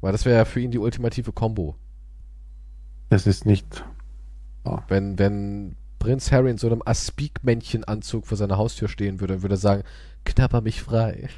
Weil 0.02 0.12
das 0.12 0.26
wäre 0.26 0.38
ja 0.38 0.46
für 0.46 0.60
ihn 0.60 0.72
die 0.72 0.80
ultimative 0.80 1.32
Combo. 1.32 1.76
Das 3.10 3.28
ist 3.28 3.46
nicht. 3.46 3.86
Oh. 4.66 4.80
Wenn, 4.88 5.20
wenn 5.20 5.76
Prinz 6.00 6.32
Harry 6.32 6.50
in 6.50 6.58
so 6.58 6.68
einem 6.68 6.82
Aspik-Männchen-Anzug 6.84 8.26
vor 8.26 8.38
seiner 8.38 8.58
Haustür 8.58 8.88
stehen 8.88 9.22
würde 9.22 9.42
würde 9.42 9.58
sagen, 9.58 9.84
knapper 10.26 10.62
mich 10.62 10.82
frei. 10.82 11.30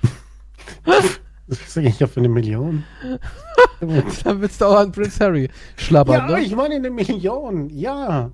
Das 1.48 1.62
ist 1.62 1.78
eigentlich 1.78 2.00
ja 2.00 2.08
für 2.08 2.22
eine 2.22 2.30
Million. 2.30 2.84
Dann 3.80 4.42
willst 4.42 4.62
du 4.62 4.66
auch 4.66 4.78
an 4.78 4.92
Prinz 4.92 5.20
Harry 5.20 5.50
schlabbern, 5.76 6.30
ja, 6.30 6.38
ne? 6.38 6.44
ich 6.44 6.56
meine 6.56 6.76
eine 6.76 6.90
Million, 6.90 7.70
ja. 7.70 8.32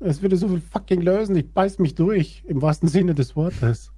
Es 0.00 0.22
würde 0.22 0.36
so 0.36 0.48
viel 0.48 0.60
fucking 0.62 1.02
lösen, 1.02 1.36
ich 1.36 1.52
beiß 1.52 1.78
mich 1.78 1.94
durch, 1.94 2.42
im 2.46 2.62
wahrsten 2.62 2.88
Sinne 2.88 3.14
des 3.14 3.36
Wortes. 3.36 3.92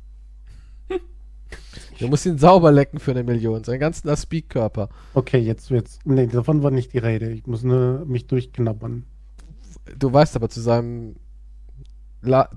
Du 1.98 2.08
musst 2.08 2.26
ihn 2.26 2.38
sauber 2.38 2.72
lecken 2.72 2.98
für 2.98 3.12
eine 3.12 3.22
Million, 3.22 3.62
seinen 3.62 3.78
ganzen 3.78 4.08
Aspik-Körper. 4.08 4.88
Okay, 5.14 5.38
jetzt 5.38 5.70
wird's. 5.70 6.00
Nee, 6.04 6.26
davon 6.26 6.64
war 6.64 6.72
nicht 6.72 6.92
die 6.92 6.98
Rede. 6.98 7.30
Ich 7.30 7.46
muss 7.46 7.62
nur 7.62 8.04
mich 8.04 8.26
durchknabbern. 8.26 9.04
Du 9.98 10.12
weißt 10.12 10.34
aber 10.34 10.48
zu 10.48 10.60
seinem 10.60 11.14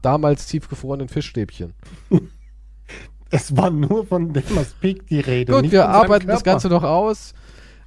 damals 0.02 0.48
tiefgefrorenen 0.48 1.08
Fischstäbchen. 1.08 1.74
Es 3.32 3.58
war 3.58 3.72
nur 3.72 4.06
von 4.06 4.32
dem 4.32 4.58
Aspekt 4.58 5.10
die 5.10 5.20
Rede. 5.20 5.52
Gut, 5.52 5.72
wir 5.72 5.90
arbeiten 5.90 6.28
das 6.28 6.44
Ganze 6.44 6.70
noch 6.70 6.84
aus. 6.84 7.34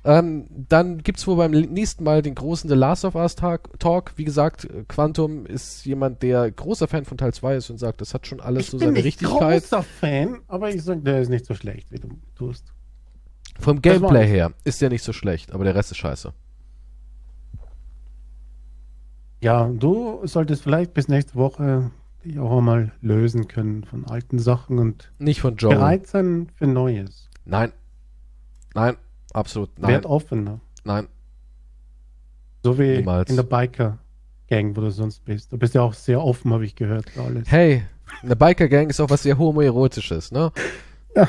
Ähm, 0.04 0.46
dann 0.68 0.98
gibt 0.98 1.18
es 1.18 1.26
wohl 1.26 1.36
beim 1.36 1.50
nächsten 1.50 2.04
Mal 2.04 2.22
den 2.22 2.34
großen 2.34 2.68
The 2.70 2.76
Last 2.76 3.04
of 3.04 3.14
Us 3.14 3.34
Talk. 3.34 4.12
Wie 4.16 4.24
gesagt, 4.24 4.68
Quantum 4.88 5.44
ist 5.44 5.84
jemand, 5.84 6.22
der 6.22 6.50
großer 6.50 6.86
Fan 6.86 7.04
von 7.04 7.18
Teil 7.18 7.34
2 7.34 7.56
ist 7.56 7.70
und 7.70 7.78
sagt, 7.78 8.00
das 8.00 8.14
hat 8.14 8.26
schon 8.26 8.40
alles 8.40 8.64
ich 8.64 8.70
so 8.70 8.78
seine 8.78 8.92
bin 8.92 9.02
nicht 9.02 9.20
Richtigkeit. 9.20 9.62
großer 9.62 9.82
Fan, 9.82 10.38
aber 10.46 10.70
ich 10.70 10.82
sage, 10.84 11.00
der 11.00 11.20
ist 11.20 11.28
nicht 11.28 11.46
so 11.46 11.54
schlecht, 11.54 11.90
wie 11.90 11.98
du 11.98 12.08
tust. 12.36 12.72
Vom 13.58 13.82
Gameplay 13.82 14.26
her 14.26 14.52
ist 14.64 14.80
der 14.80 14.88
nicht 14.88 15.02
so 15.02 15.12
schlecht, 15.12 15.52
aber 15.52 15.64
der 15.64 15.74
Rest 15.74 15.90
ist 15.90 15.98
scheiße. 15.98 16.32
Ja, 19.40 19.68
du 19.68 20.20
solltest 20.24 20.62
vielleicht 20.62 20.94
bis 20.94 21.08
nächste 21.08 21.34
Woche 21.34 21.90
dich 22.24 22.38
auch 22.38 22.58
einmal 22.58 22.92
lösen 23.00 23.46
können 23.48 23.84
von 23.84 24.04
alten 24.04 24.38
Sachen 24.38 24.78
und 24.78 25.12
nicht 25.18 25.40
von 25.40 25.56
Joe. 25.56 25.70
bereit 25.70 26.06
sein 26.06 26.48
für 26.54 26.66
Neues. 26.66 27.28
Nein. 27.44 27.72
Nein, 28.74 28.96
absolut 29.38 29.78
nein. 29.78 29.90
Werd 29.92 30.06
offener. 30.06 30.60
Nein. 30.84 31.08
So 32.62 32.78
wie 32.78 32.96
Niemals. 32.96 33.30
in 33.30 33.36
der 33.36 33.44
Biker-Gang, 33.44 34.76
wo 34.76 34.80
du 34.80 34.90
sonst 34.90 35.24
bist. 35.24 35.52
Du 35.52 35.58
bist 35.58 35.74
ja 35.74 35.82
auch 35.82 35.94
sehr 35.94 36.22
offen, 36.22 36.52
habe 36.52 36.64
ich 36.64 36.74
gehört, 36.74 37.06
alles. 37.16 37.50
Hey, 37.50 37.84
eine 38.22 38.36
Biker-Gang 38.36 38.90
ist 38.90 39.00
auch 39.00 39.10
was 39.10 39.22
sehr 39.22 39.38
homoerotisches, 39.38 40.32
ne? 40.32 40.52
Ja. 41.14 41.28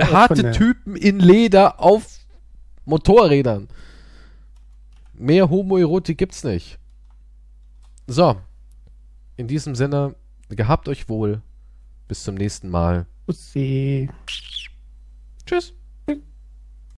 Harte 0.00 0.52
Typen 0.52 0.96
in 0.96 1.20
Leder 1.20 1.80
auf 1.80 2.18
Motorrädern. 2.86 3.68
Mehr 5.12 5.48
Homoerotik 5.50 6.18
gibt's 6.18 6.42
nicht. 6.44 6.78
So. 8.06 8.36
In 9.36 9.48
diesem 9.48 9.74
Sinne, 9.74 10.14
gehabt 10.48 10.88
euch 10.88 11.08
wohl. 11.08 11.42
Bis 12.08 12.24
zum 12.24 12.34
nächsten 12.34 12.68
Mal. 12.68 13.06
Bussi. 13.26 14.08
Tschüss. 15.46 15.74